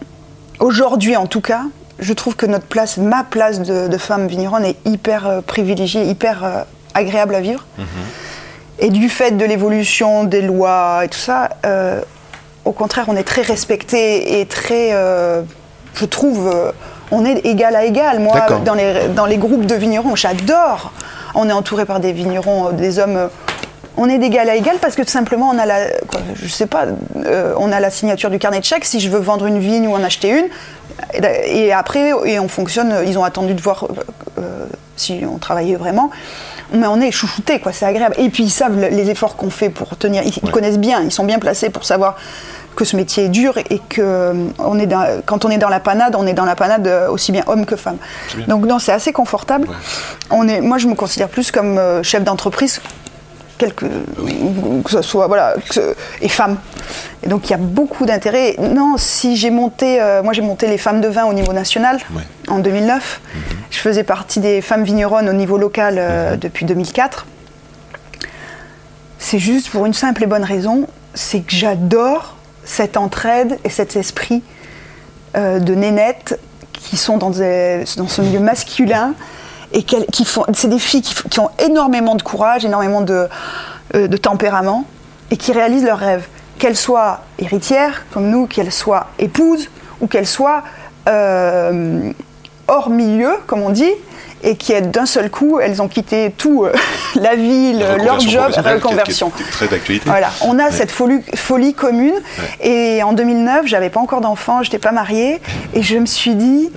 aujourd'hui 0.59 1.15
en 1.15 1.27
tout 1.27 1.41
cas, 1.41 1.63
je 1.99 2.13
trouve 2.13 2.35
que 2.35 2.45
notre 2.45 2.65
place, 2.65 2.97
ma 2.97 3.23
place 3.23 3.61
de, 3.61 3.87
de 3.87 3.97
femme 3.97 4.27
vigneronne 4.27 4.65
est 4.65 4.77
hyper 4.85 5.27
euh, 5.27 5.41
privilégiée, 5.41 6.03
hyper 6.03 6.43
euh, 6.43 6.63
agréable 6.93 7.35
à 7.35 7.41
vivre. 7.41 7.65
Et 8.79 8.89
du 8.89 9.07
fait 9.07 9.31
de 9.31 9.45
l'évolution 9.45 10.25
des 10.25 10.41
lois 10.41 11.01
et 11.05 11.07
tout 11.07 11.17
ça, 11.17 11.49
euh, 11.65 12.01
au 12.65 12.73
contraire, 12.73 13.05
on 13.07 13.15
est 13.15 13.23
très 13.23 13.41
respecté 13.41 14.39
et 14.41 14.45
très, 14.45 14.91
je 14.91 16.05
trouve, 16.05 16.53
on 17.11 17.23
est 17.23 17.45
égal 17.45 17.75
à 17.75 17.85
égal. 17.85 18.19
Moi, 18.19 18.35
dans 18.65 18.73
les, 18.73 19.07
dans 19.15 19.25
les 19.25 19.37
groupes 19.37 19.65
de 19.65 19.75
vignerons, 19.75 20.15
j'adore. 20.15 20.91
On 21.35 21.47
est 21.47 21.53
entouré 21.53 21.85
par 21.85 22.01
des 22.01 22.11
vignerons, 22.11 22.71
des 22.71 22.99
hommes. 22.99 23.29
On 23.97 24.09
est 24.09 24.17
d'égal 24.17 24.49
à 24.49 24.55
égal 24.55 24.77
parce 24.81 24.95
que 24.95 25.01
tout 25.01 25.09
simplement, 25.09 25.49
on 25.53 25.57
a 25.57 25.65
la, 25.65 25.87
quoi, 26.09 26.19
je 26.35 26.47
sais 26.47 26.65
pas, 26.67 26.85
euh, 27.25 27.53
on 27.57 27.71
a 27.71 27.79
la 27.79 27.89
signature 27.89 28.29
du 28.29 28.39
carnet 28.39 28.59
de 28.59 28.65
chèques. 28.65 28.85
Si 28.85 28.99
je 28.99 29.09
veux 29.09 29.19
vendre 29.19 29.45
une 29.45 29.59
vigne 29.59 29.87
ou 29.87 29.93
en 29.95 30.03
acheter 30.03 30.29
une, 30.29 30.47
et 31.45 31.71
après, 31.73 32.11
et 32.25 32.39
on 32.39 32.47
fonctionne. 32.47 32.95
Ils 33.07 33.17
ont 33.17 33.23
attendu 33.23 33.53
de 33.53 33.61
voir 33.61 33.87
euh, 34.39 34.65
si 34.95 35.23
on 35.29 35.37
travaillait 35.37 35.75
vraiment. 35.75 36.09
Mais 36.73 36.87
on 36.87 36.99
est 36.99 37.11
chouchoutés, 37.11 37.59
quoi. 37.59 37.71
C'est 37.73 37.85
agréable. 37.85 38.15
Et 38.17 38.29
puis 38.29 38.43
ils 38.43 38.49
savent 38.49 38.79
le- 38.79 38.87
les 38.89 39.09
efforts 39.09 39.35
qu'on 39.35 39.49
fait 39.49 39.69
pour 39.69 39.95
tenir. 39.97 40.23
Ils, 40.25 40.33
Ouais. 40.43 40.51
connaissent 40.51 40.79
bien. 40.79 41.01
Ils 41.01 41.11
sont 41.11 41.23
bien 41.23 41.37
placés 41.39 41.69
pour 41.69 41.85
savoir 41.85 42.15
que 42.75 42.83
ce 42.85 42.95
métier 42.97 43.25
est 43.25 43.29
dur 43.29 43.57
et 43.57 43.79
que 43.87 44.01
euh, 44.01 44.33
on 44.59 44.77
est 44.79 44.87
dans- 44.87 45.21
quand 45.25 45.45
on 45.45 45.49
est 45.49 45.57
dans 45.57 45.69
la 45.69 45.79
panade, 45.79 46.15
on 46.17 46.25
est 46.27 46.33
dans 46.33 46.43
la 46.45 46.55
panade 46.55 46.87
aussi 47.09 47.31
bien 47.31 47.43
homme 47.47 47.65
que 47.65 47.75
femme. 47.75 47.97
Donc 48.47 48.65
non, 48.65 48.79
c'est 48.79 48.91
assez 48.91 49.13
confortable. 49.13 49.67
Ouais. 49.69 49.75
On 50.31 50.47
est, 50.47 50.59
moi, 50.59 50.77
je 50.77 50.87
me 50.87 50.95
considère 50.95 51.29
plus 51.29 51.51
comme 51.51 51.79
chef 52.03 52.23
d'entreprise, 52.23 52.81
quelque, 53.57 53.85
que 54.83 54.89
ce 54.91 55.01
soit 55.01 55.27
voilà, 55.27 55.55
que- 55.69 55.95
et 56.21 56.29
femme. 56.29 56.57
Et 57.23 57.27
donc 57.29 57.47
il 57.47 57.51
y 57.51 57.53
a 57.53 57.57
beaucoup 57.57 58.05
d'intérêt. 58.05 58.55
Non, 58.59 58.95
si 58.97 59.35
j'ai 59.37 59.49
monté, 59.51 60.01
euh, 60.01 60.21
moi 60.23 60.33
j'ai 60.33 60.41
monté 60.41 60.67
les 60.67 60.77
femmes 60.77 61.01
de 61.01 61.07
vin 61.07 61.25
au 61.25 61.33
niveau 61.33 61.53
national 61.53 61.97
Ouais. 62.15 62.21
en 62.47 62.59
2009. 62.59 63.21
Je 63.71 63.79
faisais 63.79 64.03
partie 64.03 64.39
des 64.39 64.61
femmes 64.61 64.83
vigneronnes 64.83 65.29
au 65.29 65.33
niveau 65.33 65.57
local 65.57 65.95
euh, 65.97 66.35
depuis 66.37 66.65
2004. 66.65 67.25
C'est 69.19 69.39
juste 69.39 69.69
pour 69.69 69.85
une 69.85 69.93
simple 69.93 70.23
et 70.23 70.27
bonne 70.27 70.43
raison, 70.43 70.87
c'est 71.13 71.39
que 71.39 71.53
j'adore 71.55 72.35
cette 72.63 72.97
entraide 72.97 73.57
et 73.63 73.69
cet 73.69 73.95
esprit 73.95 74.43
euh, 75.35 75.59
de 75.59 75.73
nénettes 75.75 76.39
qui 76.73 76.97
sont 76.97 77.17
dans, 77.17 77.29
des- 77.31 77.83
dans 77.97 78.07
ce 78.07 78.21
milieu 78.21 78.39
masculin 78.39 79.13
et 79.75 79.83
qu'elles- 79.83 80.05
qui 80.07 80.25
font, 80.25 80.43
c'est 80.53 80.67
des 80.69 80.79
filles 80.79 81.01
qui, 81.03 81.39
ont 81.39 81.49
énormément 81.59 82.15
de 82.15 82.23
courage, 82.23 82.65
énormément 82.65 83.01
de, 83.01 83.27
euh, 83.95 84.07
de 84.07 84.17
tempérament 84.17 84.85
et 85.31 85.37
qui 85.37 85.51
réalisent 85.51 85.83
leurs 85.85 85.99
rêves, 85.99 86.25
qu'elles 86.57 86.77
soient 86.77 87.21
héritières 87.37 88.05
comme 88.11 88.29
nous, 88.29 88.47
qu'elles 88.47 88.71
soient 88.71 89.07
épouses 89.19 89.69
ou 90.01 90.07
qu'elles 90.07 90.27
soient 90.27 90.63
euh, 91.07 92.11
hors 92.67 92.89
milieu, 92.89 93.29
comme 93.47 93.61
on 93.61 93.69
dit, 93.69 93.91
et 94.43 94.55
qui 94.57 94.73
d'un 94.81 95.05
seul 95.05 95.29
coup, 95.29 95.59
elles 95.59 95.81
ont 95.81 95.87
quitté 95.87 96.31
tout, 96.35 96.65
euh, 96.65 96.73
la 97.15 97.35
ville, 97.35 97.79
leur 98.03 98.19
job, 98.19 98.41
professionnelle, 98.41 98.53
qui 98.53 98.59
est- 98.59 98.73
reconversion. 98.73 99.29
qui 99.29 99.43
est 99.43 99.51
très 99.51 99.67
d'actualité. 99.67 100.09
Voilà, 100.09 100.29
on 100.41 100.57
a 100.59 100.65
Ouais. 100.65 100.71
cette 100.71 100.91
folie, 100.91 101.21
folie 101.35 101.73
commune. 101.73 102.15
Et 102.61 103.03
en 103.03 103.13
2009, 103.13 103.65
j'avais 103.67 103.89
pas 103.89 103.99
encore 103.99 104.21
d'enfant, 104.21 104.63
j'étais 104.63 104.79
pas 104.79 104.91
mariée, 104.91 105.41
et 105.73 105.81
je 105.83 105.97
me 105.97 106.05
suis 106.05 106.35
dit, 106.35 106.71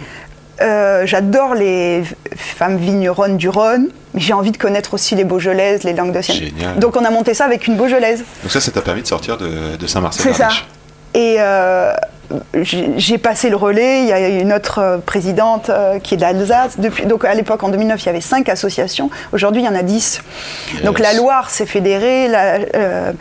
euh, 0.61 1.07
j'adore 1.07 1.55
les 1.55 2.03
femmes 2.37 2.77
vigneronnes 2.77 3.37
du 3.37 3.49
Rhône, 3.49 3.89
mais 4.15 4.21
j'ai 4.21 4.33
envie 4.33 4.51
de 4.53 4.57
connaître 4.57 4.95
aussi 4.95 5.15
les 5.15 5.25
Beaujolaises, 5.25 5.85
les 5.85 5.93
Languedociennes. 5.93 6.37
Génial. 6.39 6.79
Donc 6.79 6.97
on 6.97 7.05
a 7.05 7.11
monté 7.11 7.35
ça 7.35 7.45
avec 7.45 7.67
une 7.67 7.77
Beaujolaise. 7.77 8.25
Donc 8.43 8.51
ça, 8.51 8.61
ça 8.61 8.71
t'a 8.71 8.81
permis 8.83 9.03
de 9.03 9.07
sortir 9.07 9.37
de, 9.37 9.77
de 9.77 9.87
Saint-Marcel. 9.87 10.25
C'est 10.27 10.39
ça. 10.39 10.49
Et 11.15 11.37
euh, 11.39 11.93
j'ai 12.63 13.19
passé 13.19 13.49
le 13.51 13.57
relais. 13.57 14.03
Il 14.03 14.09
y 14.09 14.13
a 14.13 14.29
une 14.29 14.53
autre 14.53 14.79
euh, 14.81 14.99
présidente 14.99 15.71
qui 16.03 16.15
est 16.15 16.19
d'Alsace. 16.19 16.79
Depuis, 16.79 17.07
donc 17.07 17.25
à 17.25 17.35
l'époque, 17.35 17.63
en 17.63 17.69
2009, 17.71 18.03
il 18.03 18.07
y 18.07 18.09
avait 18.11 18.21
cinq 18.21 18.49
associations. 18.49 19.11
Aujourd'hui, 19.33 19.63
il 19.63 19.65
y 19.65 19.69
en 19.69 19.75
a 19.75 19.83
dix. 19.83 20.21
Yes. 20.75 20.83
Donc 20.83 20.99
la 20.99 21.15
Loire 21.15 21.49
s'est 21.51 21.67
fédérée. 21.67 22.29
la- 22.29 22.59
euh, 22.75 23.13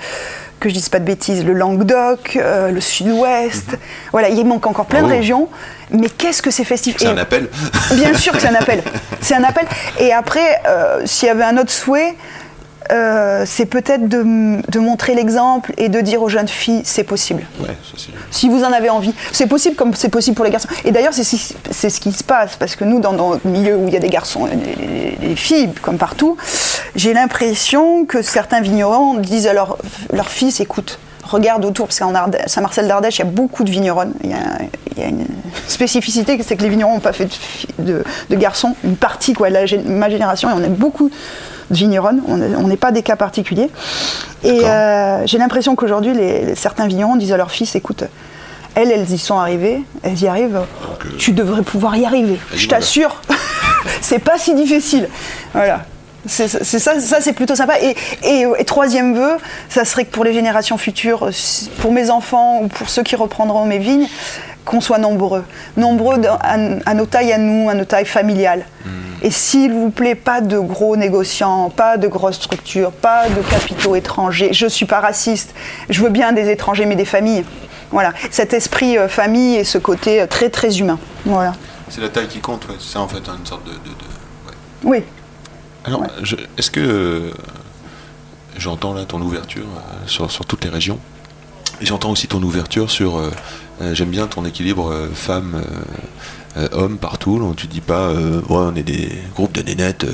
que 0.60 0.70
je 0.70 0.74
dise 0.74 0.90
pas 0.90 1.00
de 1.00 1.06
bêtises, 1.06 1.46
le 1.46 1.54
Languedoc, 1.54 2.36
euh, 2.42 2.72
le 2.72 2.82
Sud-Ouest. 2.82 3.78
Voilà, 4.12 4.30
il 4.30 4.46
manque 4.46 4.66
encore 4.68 4.86
plein 4.86 5.00
Mhm. 5.02 5.06
Oh. 5.06 5.10
de 5.10 5.14
régions. 5.14 5.50
Mais 5.92 6.10
qu'est-ce 6.10 6.42
que 6.42 6.52
c'est 6.52 6.64
festif 6.66 6.96
C'est 7.00 7.08
un 7.08 7.18
appel. 7.18 7.48
Bien 7.94 8.14
sûr 8.14 8.34
que 8.34 8.40
c'est 8.40 8.48
un 8.50 8.56
appel. 8.56 8.84
C'est 9.22 9.36
un 9.36 9.44
appel. 9.44 9.66
Et 10.00 10.14
après, 10.14 10.62
euh, 10.68 11.02
s'il 11.06 11.28
y 11.28 11.32
avait 11.32 11.44
un 11.44 11.58
autre 11.58 11.72
souhait, 11.72 12.16
euh, 12.92 13.44
c'est 13.46 13.66
peut-être 13.66 14.08
de, 14.08 14.22
montrer 14.80 15.16
l'exemple 15.16 15.74
et 15.78 15.90
de 15.90 16.00
dire 16.02 16.22
aux 16.22 16.30
jeunes 16.30 16.48
filles, 16.48 16.82
c'est 16.84 17.04
possible. 17.04 17.44
Ouais, 17.60 17.68
ça 17.68 17.94
c'est. 17.98 18.12
Si 18.32 18.50
vous 18.50 18.64
en 18.64 18.72
avez 18.72 18.90
envie. 18.90 19.14
C'est 19.32 19.48
possible 19.48 19.76
comme 19.76 19.94
c'est 19.94 20.10
possible 20.10 20.36
pour 20.36 20.46
les 20.46 20.52
garçons. 20.52 20.68
Et 20.86 20.92
d'ailleurs, 20.92 21.14
c'est 21.14 21.24
ce 21.90 22.00
qui 22.00 22.12
se 22.12 22.24
passe. 22.24 22.56
Parce 22.58 22.76
que 22.76 22.84
nous, 22.84 23.00
dans 23.00 23.14
notre 23.14 23.48
milieu 23.48 23.76
où 23.76 23.88
il 23.88 23.94
y 23.94 23.98
a 23.98 24.00
des 24.00 24.10
garçons 24.10 24.48
et 24.48 24.56
des, 24.56 25.28
des 25.28 25.36
filles, 25.36 25.70
comme 25.82 25.98
partout, 25.98 26.38
j'ai 26.96 27.14
l'impression 27.14 28.06
que 28.06 28.22
certains 28.22 28.62
vignerons 28.62 29.16
disent 29.16 29.48
à 29.48 29.54
leur- 29.54 29.78
leurs 30.14 30.30
fils, 30.30 30.60
écoute, 30.60 31.00
regarde 31.24 31.66
autour, 31.66 31.88
parce 31.88 32.00
qu'en 32.00 32.14
Saint-Marcel 32.46 32.88
d'Ardèche, 32.88 33.18
il 33.18 33.26
y 33.26 33.28
a 33.28 33.32
beaucoup 33.32 33.64
de 33.64 33.70
vigneronnes. 33.72 34.14
Il 34.24 34.30
y 34.30 34.34
a, 34.34 34.38
il 34.96 35.02
y 35.02 35.06
a 35.06 35.10
une 35.10 35.26
spécificité, 35.68 36.40
c'est 36.42 36.56
que 36.56 36.62
les 36.64 36.70
vignerons 36.70 36.94
n'ont 36.94 37.00
pas 37.00 37.14
fait 37.14 37.26
de, 37.26 37.34
fi- 37.34 37.68
de- 37.80 38.04
de 38.30 38.36
garçons. 38.36 38.76
Une 38.84 38.96
partie, 38.96 39.34
quoi, 39.34 39.50
de 39.50 39.54
la 39.56 39.66
ma 39.86 40.10
génération, 40.10 40.50
et 40.50 40.54
on 40.54 40.64
a 40.64 40.68
beaucoup 40.70 41.12
vigneronnes. 41.72 42.22
On 42.28 42.42
est- 42.42 42.56
on 42.56 42.68
n'est 42.68 42.78
pas 42.78 42.92
des 42.92 43.04
cas 43.04 43.16
particuliers. 43.16 43.70
Et 44.44 44.64
euh, 44.66 45.26
j'ai 45.26 45.38
l'impression 45.38 45.76
qu'aujourd'hui, 45.76 46.14
les, 46.14 46.46
les- 46.46 46.56
certains 46.56 46.88
vignerons 46.88 47.16
disent 47.16 47.34
à 47.34 47.38
leurs 47.38 47.52
fils, 47.52 47.76
écoute, 47.76 48.04
elles, 48.76 48.92
elles 48.92 49.12
y 49.12 49.18
sont 49.18 49.38
arrivées, 49.40 49.82
elles 50.04 50.22
y 50.22 50.28
arrivent, 50.28 50.62
tu 51.18 51.32
devrais 51.32 51.64
pouvoir 51.64 51.96
y 51.98 52.06
arriver. 52.06 52.40
Je 52.56 52.68
t'assure, 52.68 53.22
c'est 54.02 54.20
pas 54.20 54.38
si 54.38 54.54
difficile. 54.56 55.10
Voilà. 55.54 55.84
C'est 56.30 56.50
ça, 56.50 57.00
ça 57.00 57.22
c'est 57.22 57.32
plutôt 57.32 57.56
sympa. 57.56 57.80
Et, 57.80 57.96
et- 58.24 58.46
et 58.60 58.66
troisième 58.66 59.16
vœu, 59.16 59.38
ça 59.70 59.86
serait 59.86 60.04
que 60.04 60.12
pour 60.12 60.26
les 60.26 60.34
générations 60.34 60.78
futures, 60.78 61.30
pour 61.80 61.94
mes 61.94 62.10
enfants 62.10 62.60
ou 62.64 62.68
pour 62.68 62.90
ceux 62.90 63.02
qui 63.04 63.16
reprendront 63.16 63.64
mes 63.66 63.80
vignes, 63.80 64.08
qu'on 64.68 64.82
soit 64.82 65.00
nombreux. 65.00 65.44
Nombreux 65.78 66.22
à, 66.26 66.58
à 66.86 66.94
nos 66.94 67.06
tailles 67.06 67.34
à 67.34 67.38
nous, 67.38 67.70
à 67.70 67.74
nos 67.74 67.86
tailles 67.86 68.06
familiales. 68.06 68.66
Et 69.24 69.32
s'il 69.32 69.74
vous 69.74 69.90
plaît, 69.90 70.14
pas 70.14 70.42
de 70.42 70.60
gros 70.60 70.96
négociants, 70.96 71.72
pas 71.72 71.98
de 71.98 72.08
grosses 72.08 72.36
structures, 72.36 72.92
pas 72.92 73.28
de 73.30 73.42
capitaux 73.50 73.96
étrangers. 73.96 74.50
Je 74.54 74.68
suis 74.68 74.86
pas 74.86 75.00
raciste. 75.00 75.56
Je 75.90 76.04
veux 76.04 76.10
bien 76.10 76.34
des 76.34 76.50
étrangers, 76.52 76.86
mais 76.86 76.96
des 76.96 77.06
familles. 77.06 77.44
Voilà. 77.90 78.14
Cet 78.30 78.54
esprit 78.54 78.98
euh, 78.98 79.08
famille 79.08 79.56
et 79.56 79.64
ce 79.64 79.78
côté 79.80 80.22
euh, 80.22 80.28
très 80.28 80.50
très 80.50 80.78
humain. 80.80 81.00
Voilà. 81.26 81.54
C'est 81.90 82.02
la 82.02 82.10
taille 82.10 82.28
qui 82.28 82.40
compte, 82.40 82.68
ouais. 82.68 82.76
c'est 82.80 82.94
ça 82.94 83.00
en 83.00 83.08
fait, 83.08 83.18
une 83.28 83.46
sorte 83.46 83.64
de. 83.66 83.72
de- 83.72 83.76
de- 83.76 84.48
ouais. 84.48 84.54
Oui. 84.84 85.04
Alors, 85.86 86.04
est-ce 86.58 86.70
que 86.70 86.80
euh, 86.82 87.32
j'entends 88.58 88.94
là 88.94 89.06
ton 89.06 89.22
ouverture 89.22 89.66
sur, 90.06 90.30
sur 90.30 90.46
toutes 90.46 90.64
les 90.66 90.70
régions 90.70 91.00
et 91.82 91.86
j'entends 91.86 92.12
aussi 92.12 92.28
ton 92.28 92.42
ouverture 92.44 92.92
sur. 92.92 93.18
Euh, 93.82 93.84
euh, 93.92 93.96
J'aime 93.96 94.10
bien 94.10 94.28
ton 94.28 94.46
équilibre 94.46 94.92
euh, 94.92 95.08
femmes-hommes 95.14 96.98
partout. 96.98 97.40
où 97.42 97.54
tu 97.56 97.68
dis 97.68 97.82
pas, 97.82 98.08
euh, 98.10 98.42
ouais, 98.42 98.44
on 98.50 98.76
est 98.76 98.84
des 98.84 99.10
groupes 99.36 99.54
de 99.54 99.62
nénettes. 99.62 100.04
euh, 100.06 100.12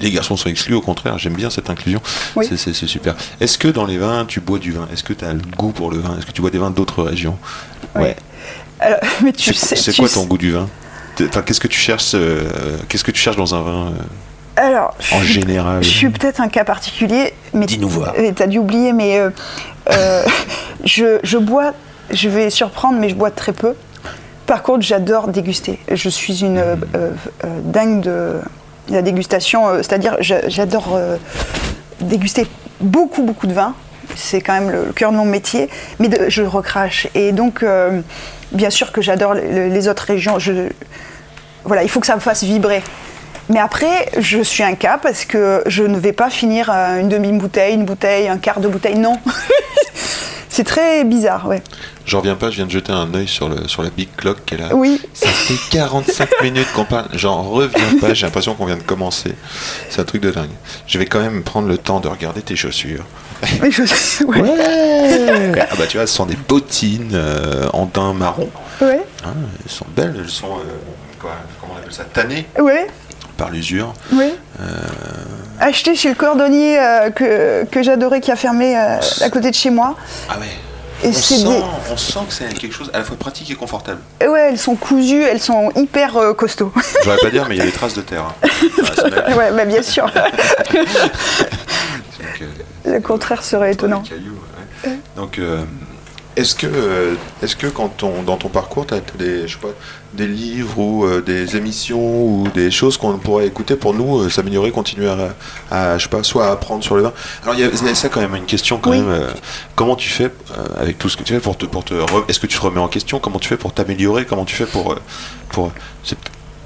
les 0.00 0.10
garçons 0.12 0.36
sont 0.36 0.48
exclus, 0.48 0.74
au 0.74 0.80
contraire, 0.80 1.18
j'aime 1.18 1.34
bien 1.34 1.50
cette 1.50 1.68
inclusion. 1.68 2.00
Oui. 2.36 2.46
C'est- 2.56 2.72
super. 2.86 3.14
Est-ce 3.40 3.58
que 3.58 3.68
dans 3.68 3.84
les 3.84 3.98
vins, 3.98 4.24
tu 4.26 4.40
bois 4.40 4.58
du 4.58 4.70
vin? 4.72 4.88
Est-ce 4.92 5.02
que 5.02 5.12
tu 5.12 5.24
as 5.24 5.32
le 5.32 5.40
goût 5.58 5.72
pour 5.72 5.90
le 5.90 5.98
vin? 5.98 6.16
Est-ce 6.16 6.26
que 6.26 6.32
tu 6.32 6.40
bois 6.40 6.50
des 6.50 6.58
vins 6.58 6.70
d'autres 6.70 7.02
régions? 7.02 7.36
Oui. 7.96 8.08
Alors, 8.80 8.98
mais 9.24 9.32
tu 9.32 9.52
C'est 9.52 9.76
sais. 9.76 9.76
c'est 9.76 9.96
quoi 9.96 10.08
sais- 10.08 10.14
ton 10.14 10.24
goût 10.26 10.38
du 10.38 10.52
vin? 10.52 10.68
Enfin, 11.20 11.42
qu'est-ce 11.42 11.60
que 11.60 11.68
tu 11.68 11.78
cherches 11.78 12.12
euh, 12.14 12.48
Qu'est-ce 12.88 13.04
que 13.04 13.10
tu 13.10 13.20
cherches 13.20 13.36
dans 13.36 13.54
un 13.54 13.60
vin 13.62 13.86
euh, 13.88 13.92
Alors, 14.56 14.94
je 15.00 15.14
en 15.14 15.20
suis- 15.20 15.32
général? 15.34 15.82
Je 15.82 15.88
suis 15.88 16.08
peut-être 16.10 16.40
un 16.40 16.48
cas 16.48 16.64
particulier, 16.64 17.34
mais 17.52 17.66
Dis-nous 17.66 17.88
voir. 17.88 18.14
euh, 18.18 18.32
T'as 18.34 18.46
dû 18.46 18.58
oublier, 18.58 18.92
mais 18.92 19.18
euh, 19.18 19.30
euh, 19.90 20.22
je, 20.84 21.18
je 21.24 21.38
bois. 21.38 21.74
Je 22.12 22.28
vais 22.28 22.50
surprendre, 22.50 22.98
mais 22.98 23.08
je 23.08 23.14
bois 23.14 23.30
très 23.30 23.52
peu. 23.52 23.74
Par 24.46 24.62
contre, 24.62 24.82
j'adore 24.82 25.28
déguster. 25.28 25.78
Je 25.90 26.08
suis 26.08 26.42
une 26.42 26.58
euh, 26.58 26.76
euh, 26.94 27.10
euh, 27.44 27.60
dingue 27.64 28.02
de 28.02 28.40
la 28.90 29.00
dégustation, 29.00 29.76
c'est-à-dire 29.76 30.16
j'a- 30.20 30.48
j'adore 30.48 30.98
déguster 32.00 32.46
beaucoup, 32.80 33.22
beaucoup 33.22 33.46
de 33.46 33.54
vin. 33.54 33.74
c'est 34.16 34.40
quand 34.40 34.52
même 34.52 34.70
le, 34.70 34.92
cœur 34.92 35.12
de 35.12 35.16
mon 35.16 35.24
métier, 35.24 35.70
mais 36.00 36.10
je 36.28 36.42
recrache. 36.42 37.06
Et 37.14 37.32
donc, 37.32 37.64
bien 38.50 38.70
sûr 38.70 38.90
que 38.92 39.00
j'adore 39.00 39.34
les, 39.34 39.88
autres 39.88 40.02
régions. 40.02 40.36
Voilà, 41.64 41.84
il 41.84 41.88
faut 41.88 42.00
que 42.00 42.06
ça 42.06 42.16
me 42.16 42.20
fasse 42.20 42.42
vibrer. 42.42 42.82
Mais 43.48 43.60
après, 43.60 44.10
je 44.18 44.42
suis 44.42 44.64
un 44.64 44.74
cas 44.74 44.98
parce 45.00 45.24
que 45.24 45.62
je 45.66 45.84
ne 45.84 45.96
vais 45.96 46.12
pas 46.12 46.28
finir 46.28 46.68
une 46.68 47.08
demi-bouteille, 47.08 47.74
une 47.74 47.84
bouteille, 47.84 48.28
un 48.28 48.38
quart 48.38 48.60
de 48.60 48.68
bouteille. 48.68 48.98
Non. 48.98 49.18
c'est 50.52 50.64
très 50.64 51.02
bizarre, 51.04 51.46
ouais. 51.48 51.62
J'en 52.06 52.18
reviens 52.18 52.34
pas, 52.36 52.50
je 52.50 52.56
viens 52.56 52.66
de 52.66 52.70
jeter 52.70 52.92
un 52.92 53.12
œil 53.14 53.26
sur, 53.26 53.48
le, 53.48 53.66
sur 53.68 53.82
la 53.82 53.88
Big 53.90 54.08
Clock 54.16 54.52
est 54.52 54.56
là. 54.58 54.68
Oui. 54.74 55.00
Ça 55.14 55.28
fait 55.28 55.54
45 55.70 56.28
minutes 56.42 56.68
qu'on 56.74 56.84
parle. 56.84 57.06
J'en 57.14 57.42
reviens 57.42 57.98
pas, 58.00 58.12
j'ai 58.12 58.26
l'impression 58.26 58.54
qu'on 58.54 58.66
vient 58.66 58.76
de 58.76 58.82
commencer. 58.82 59.34
C'est 59.88 60.00
un 60.00 60.04
truc 60.04 60.20
de 60.22 60.30
dingue. 60.30 60.50
Je 60.86 60.98
vais 60.98 61.06
quand 61.06 61.20
même 61.20 61.42
prendre 61.42 61.68
le 61.68 61.78
temps 61.78 62.00
de 62.00 62.08
regarder 62.08 62.42
tes 62.42 62.54
chaussures. 62.56 63.04
Mais 63.60 63.70
je- 63.70 64.24
ouais. 64.24 65.56
Ah 65.70 65.74
bah 65.78 65.86
tu 65.88 65.96
vois, 65.96 66.06
ce 66.06 66.14
sont 66.14 66.26
des 66.26 66.36
bottines 66.48 67.10
euh, 67.14 67.68
en 67.72 67.86
daim 67.86 68.12
marron. 68.12 68.48
Ouais. 68.80 69.00
Hein, 69.24 69.34
elles 69.64 69.70
sont 69.70 69.86
belles, 69.96 70.14
elles 70.18 70.28
sont, 70.28 70.46
euh, 70.58 70.62
quoi, 71.20 71.32
comment 71.60 71.74
on 71.74 71.78
appelle 71.78 71.92
ça, 71.92 72.04
tannées? 72.04 72.46
Ouais. 72.58 72.86
Par 73.36 73.50
l'usure. 73.50 73.92
Oui. 74.12 74.32
Acheté 75.60 75.94
chez 75.94 76.08
le 76.08 76.14
cordonnier 76.14 76.78
euh, 76.80 77.10
que, 77.10 77.64
que 77.70 77.82
j'adorais 77.82 78.20
qui 78.20 78.30
a 78.32 78.36
fermé 78.36 78.76
euh, 78.76 78.96
à 79.20 79.30
côté 79.30 79.50
de 79.50 79.54
chez 79.54 79.70
moi. 79.70 79.96
Ah 80.28 80.38
ouais. 80.38 80.46
Et 81.04 81.08
on, 81.08 81.12
sent, 81.12 81.42
des- 81.42 81.62
on 81.90 81.96
sent 81.96 82.18
que 82.28 82.32
c'est 82.34 82.48
quelque 82.54 82.72
chose 82.74 82.88
à 82.94 82.98
la 82.98 83.04
fois 83.04 83.16
pratique 83.16 83.50
et 83.50 83.54
confortable. 83.56 83.98
Et 84.20 84.28
ouais, 84.28 84.50
elles 84.50 84.58
sont 84.58 84.76
cousues, 84.76 85.22
elles 85.24 85.40
sont 85.40 85.70
hyper 85.74 86.16
euh, 86.16 86.32
costauds. 86.32 86.72
J'aurais 87.04 87.16
pas 87.16 87.30
dire, 87.30 87.46
mais 87.48 87.56
il 87.56 87.58
y 87.58 87.62
a 87.62 87.64
des 87.64 87.72
traces 87.72 87.94
de 87.94 88.02
terre. 88.02 88.32
hein. 88.44 88.48
Ouais, 89.36 89.50
bah 89.52 89.64
bien 89.64 89.82
sûr. 89.82 90.06
Donc, 90.14 90.24
euh, 92.42 92.92
Le 92.94 93.00
contraire 93.00 93.42
serait 93.42 93.72
étonnant. 93.72 94.02
Cailloux, 94.02 94.38
ouais. 94.86 94.96
Donc, 95.16 95.38
euh, 95.38 95.62
est-ce 96.36 96.54
que, 96.54 96.66
euh, 96.66 97.14
est-ce 97.42 97.56
que 97.56 97.66
quand 97.66 98.02
on, 98.02 98.22
dans 98.22 98.36
ton 98.36 98.48
parcours, 98.48 98.86
tu 98.86 98.94
as 98.94 99.00
des, 99.18 99.46
je 99.46 99.52
sais 99.54 99.58
pas, 99.60 99.68
des 100.14 100.26
livres 100.26 100.78
ou 100.78 101.04
euh, 101.04 101.20
des 101.20 101.56
émissions 101.56 101.98
ou 102.00 102.48
des 102.54 102.70
choses 102.70 102.96
qu'on 102.96 103.18
pourrait 103.18 103.46
écouter 103.46 103.76
pour 103.76 103.92
nous 103.94 104.20
euh, 104.22 104.30
s'améliorer, 104.30 104.70
continuer 104.70 105.08
à, 105.08 105.34
à, 105.70 105.98
je 105.98 106.04
sais 106.04 106.08
pas, 106.08 106.22
soit 106.22 106.46
à 106.48 106.52
apprendre 106.52 106.82
sur 106.82 106.96
le 106.96 107.02
vin 107.02 107.12
Alors, 107.42 107.54
il 107.54 107.60
y 107.60 107.62
y 107.62 107.88
a 107.90 107.94
ça 107.94 108.08
quand 108.08 108.20
même, 108.20 108.34
une 108.34 108.46
question 108.46 108.78
quand 108.78 108.90
Oui. 108.90 109.00
même. 109.00 109.10
euh, 109.10 109.30
comment 109.74 109.96
tu 109.96 110.08
fais 110.08 110.30
avec 110.78 110.98
tout 110.98 111.08
ce 111.08 111.16
que 111.16 111.22
tu 111.22 111.32
fais 111.34 111.40
pour 111.40 111.56
te, 111.56 111.66
pour 111.66 111.84
te 111.84 111.94
re- 111.94 112.24
est-ce 112.28 112.40
que 112.40 112.46
tu 112.46 112.56
te 112.58 112.62
remets 112.62 112.80
en 112.80 112.88
question? 112.88 113.18
Comment 113.18 113.38
tu 113.38 113.48
fais 113.48 113.56
pour 113.56 113.72
t'améliorer? 113.74 114.24
Comment 114.24 114.44
tu 114.44 114.54
fais 114.56 114.66
pour, 114.66 114.96
pour, 115.50 115.70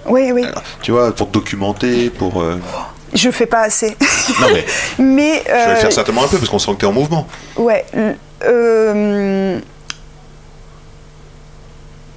Oui, 0.07 0.31
oui. 0.33 0.45
alors, 0.45 0.63
tu 0.83 0.93
vois, 0.93 1.13
pour 1.15 1.29
te 1.29 1.33
documenter, 1.35 2.11
pour. 2.11 2.43
Je 3.15 3.31
fais 3.31 3.47
pas 3.47 3.63
assez. 3.63 3.97
Non 4.41 4.49
mais, 4.53 4.65
Mais. 4.99 5.43
je 5.47 5.53
vais 5.53 5.71
le 5.71 5.77
faire 5.77 5.93
certainement 5.93 6.25
un 6.25 6.29
peu 6.29 6.37
parce 6.39 6.51
qu'on 6.51 6.59
sent 6.59 6.73
que 6.73 6.79
t'es 6.81 6.87
en 6.87 6.93
mouvement. 6.93 7.27
Ouais. 7.57 7.85
Euh, 8.45 9.59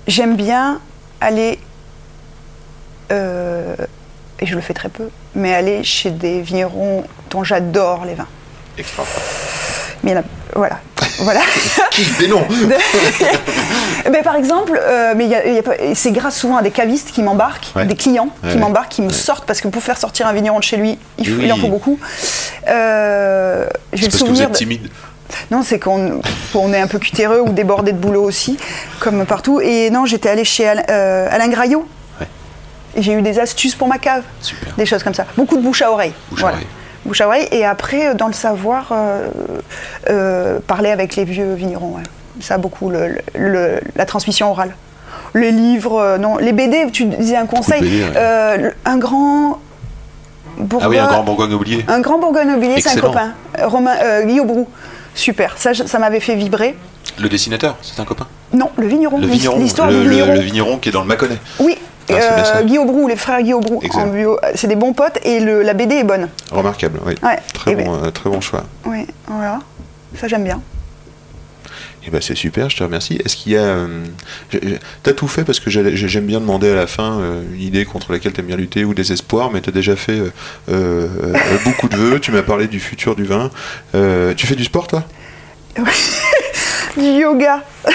J'aime 0.07 0.35
bien 0.35 0.79
aller. 1.21 1.59
euh, 3.11 3.75
et 4.39 4.45
je 4.45 4.55
le 4.55 4.61
fais 4.61 4.73
très 4.73 4.89
peu, 4.89 5.09
mais 5.35 5.53
aller 5.53 5.83
chez 5.83 6.09
des 6.11 6.41
vignerons 6.41 7.03
dont 7.29 7.43
j'adore 7.43 8.05
les 8.05 8.15
vins. 8.15 8.27
Extra. 8.77 9.03
Mais 10.03 10.15
a- 10.15 10.23
voilà. 10.55 10.79
voilà. 11.19 11.41
Des 12.19 12.27
noms. 12.29 12.45
Mais 14.09 14.23
par 14.23 14.35
exemple, 14.35 14.79
euh, 14.81 15.13
mais 15.15 15.25
il 15.25 15.29
y 15.31 15.35
a- 15.35 15.45
il 15.45 15.53
y 15.55 15.59
a 15.59 15.61
pas- 15.63 15.75
et 15.77 15.93
c'est 15.93 16.11
grâce 16.11 16.37
souvent 16.39 16.55
à 16.57 16.61
des 16.61 16.71
cavistes 16.71 17.11
qui 17.11 17.21
m'embarquent, 17.21 17.71
Ouais. 17.75 17.85
des 17.85 17.95
clients 17.95 18.29
qui 18.41 18.47
ouais. 18.47 18.55
m'embarquent, 18.55 18.91
qui 18.93 19.01
me 19.01 19.09
sortent, 19.11 19.45
parce 19.45 19.59
que 19.61 19.67
pour 19.67 19.83
faire 19.83 19.97
sortir 19.97 20.25
un 20.25 20.33
vigneron 20.33 20.57
de 20.59 20.63
chez 20.63 20.77
lui, 20.77 20.97
il, 21.17 21.27
faut- 21.27 21.35
Oui. 21.35 21.41
il 21.45 21.51
en 21.53 21.57
faut 21.57 21.67
beaucoup. 21.67 21.99
Euh, 22.67 23.67
J'ai 23.93 24.05
le 24.05 24.11
parce 24.11 24.23
que 24.23 24.29
vous 24.29 24.41
êtes 24.41 24.51
de- 24.51 24.55
timide. 24.55 24.89
Non, 25.51 25.61
c'est 25.63 25.79
qu'on 25.79 26.21
on 26.55 26.73
est 26.73 26.79
un 26.79 26.87
peu 26.87 26.99
cutéreux 26.99 27.41
ou 27.41 27.49
débordé 27.49 27.91
de 27.91 27.97
boulot 27.97 28.23
aussi, 28.23 28.57
comme 28.99 29.25
partout. 29.25 29.59
Et 29.61 29.89
non, 29.89 30.05
j'étais 30.05 30.29
allée 30.29 30.43
chez 30.45 30.67
Alain, 30.67 30.83
euh, 30.89 31.27
Alain 31.31 31.47
Graillot. 31.47 31.85
Ouais. 32.19 32.27
Et 32.95 33.01
j'ai 33.01 33.13
eu 33.13 33.21
des 33.21 33.39
astuces 33.39 33.75
pour 33.75 33.87
ma 33.87 33.97
cave. 33.97 34.23
Super. 34.41 34.73
Des 34.75 34.85
choses 34.85 35.03
comme 35.03 35.13
ça. 35.13 35.25
Beaucoup 35.37 35.57
de 35.57 35.61
bouche 35.61 35.81
à 35.81 35.91
oreille. 35.91 36.13
Bouche 36.31 36.43
à 36.43 36.47
oreille. 36.47 36.67
Bouche 37.05 37.21
à 37.21 37.27
oreille. 37.27 37.47
Et 37.51 37.65
après, 37.65 38.07
euh, 38.09 38.13
dans 38.13 38.27
le 38.27 38.33
savoir, 38.33 38.89
euh, 38.91 39.27
euh, 40.09 40.59
parler 40.65 40.89
avec 40.91 41.15
les 41.15 41.25
vieux 41.25 41.53
vignerons. 41.53 41.95
ouais. 41.95 42.03
Ça, 42.41 42.57
beaucoup, 42.57 42.89
le- 42.89 43.17
le- 43.35 43.79
la 43.95 44.05
transmission 44.05 44.49
orale. 44.51 44.73
Les 45.35 45.51
livres, 45.51 46.17
non. 46.19 46.37
Les 46.37 46.53
BD, 46.53 46.87
tu 46.91 47.05
disais 47.05 47.35
un 47.35 47.45
conseil. 47.45 47.81
BD, 47.81 48.03
ouais. 48.03 48.57
Le- 48.57 48.73
un 48.85 48.97
grand. 48.97 49.59
Bourgogne, 50.57 50.85
Ah 50.85 50.89
oui, 50.89 50.97
un 50.99 51.07
grand 51.07 51.23
Bourgogne 51.23 51.53
oublié. 51.53 51.85
un 51.87 51.99
grand 52.01 52.17
Bourgogne 52.19 52.51
oublié, 52.51 52.81
c'est 52.81 52.97
un 52.97 53.01
copain. 53.01 53.31
Romain, 53.63 53.95
euh, 54.03 54.23
Guillaume 54.25 54.47
Brou. 54.47 54.67
Super. 55.15 55.57
Ça, 55.57 55.99
m'avait 55.99 56.19
fait 56.19 56.35
vibrer. 56.35 56.75
Le 57.19 57.29
dessinateur, 57.29 57.77
c'est 57.81 57.99
un 57.99 58.05
copain. 58.05 58.27
Non, 58.53 58.69
le 58.77 58.87
vigneron. 58.87 59.19
Le 59.19 59.27
vigneron, 59.27 59.59
L'histoire 59.59 59.89
le, 59.89 60.01
du 60.01 60.03
le- 60.05 60.09
vigneron. 60.11 60.33
le 60.33 60.39
vigneron 60.39 60.77
qui 60.77 60.89
est 60.89 60.91
dans 60.91 61.01
le 61.01 61.07
Mâconnais. 61.07 61.37
Oui. 61.59 61.77
Ah, 62.11 62.13
euh, 62.15 62.63
Guillaume 62.63 62.87
Brou, 62.87 63.07
les 63.07 63.15
frères 63.15 63.39
Guillaume 63.41 63.61
Brou 63.63 63.81
c'est 64.55 64.65
des 64.67 64.75
bons 64.75 64.93
potes 64.93 65.19
et 65.23 65.39
le- 65.39 65.61
la 65.61 65.73
BD 65.75 65.95
est 65.97 66.03
bonne. 66.03 66.27
Remarquable, 66.51 66.99
oui. 67.05 67.13
Ouais. 67.21 67.37
Très, 67.53 67.75
ben- 67.75 67.85
bon, 67.85 68.03
euh, 68.03 68.09
très 68.09 68.29
bon 68.31 68.41
choix. 68.41 68.63
Oui, 68.85 69.05
voilà. 69.27 69.59
Ça 70.19 70.27
j'aime 70.27 70.43
bien. 70.43 70.59
Et 72.05 72.11
ben 72.11 72.21
c'est 72.21 72.35
super, 72.35 72.69
je 72.69 72.77
te 72.77 72.83
remercie. 72.83 73.19
Est-ce 73.23 73.35
qu'il 73.35 73.51
y 73.51 73.57
a. 73.57 73.61
euh, 73.61 73.87
T'as 75.03 75.13
tout 75.13 75.27
fait 75.27 75.43
parce 75.43 75.59
que 75.59 75.69
j'aime 75.69 76.25
bien 76.25 76.39
demander 76.39 76.71
à 76.71 76.75
la 76.75 76.87
fin 76.87 77.19
euh, 77.19 77.41
une 77.53 77.61
idée 77.61 77.85
contre 77.85 78.11
laquelle 78.13 78.31
t'aimes 78.33 78.45
bien 78.47 78.55
lutter 78.55 78.85
ou 78.85 78.93
des 78.93 79.11
espoirs, 79.11 79.51
mais 79.51 79.59
t'as 79.61 79.71
déjà 79.71 79.95
fait 79.95 80.21
euh, 80.69 81.07
beaucoup 81.65 81.89
de 81.89 81.95
vœux. 81.97 82.19
Tu 82.19 82.31
m'as 82.31 82.41
parlé 82.41 82.67
du 82.67 82.79
futur 82.79 83.15
du 83.15 83.25
vin. 83.25 83.51
Tu 84.37 84.47
fais 84.47 84.55
du 84.55 84.63
sport, 84.63 84.87
toi? 84.87 85.03
Du 86.97 87.05
yoga. 87.05 87.61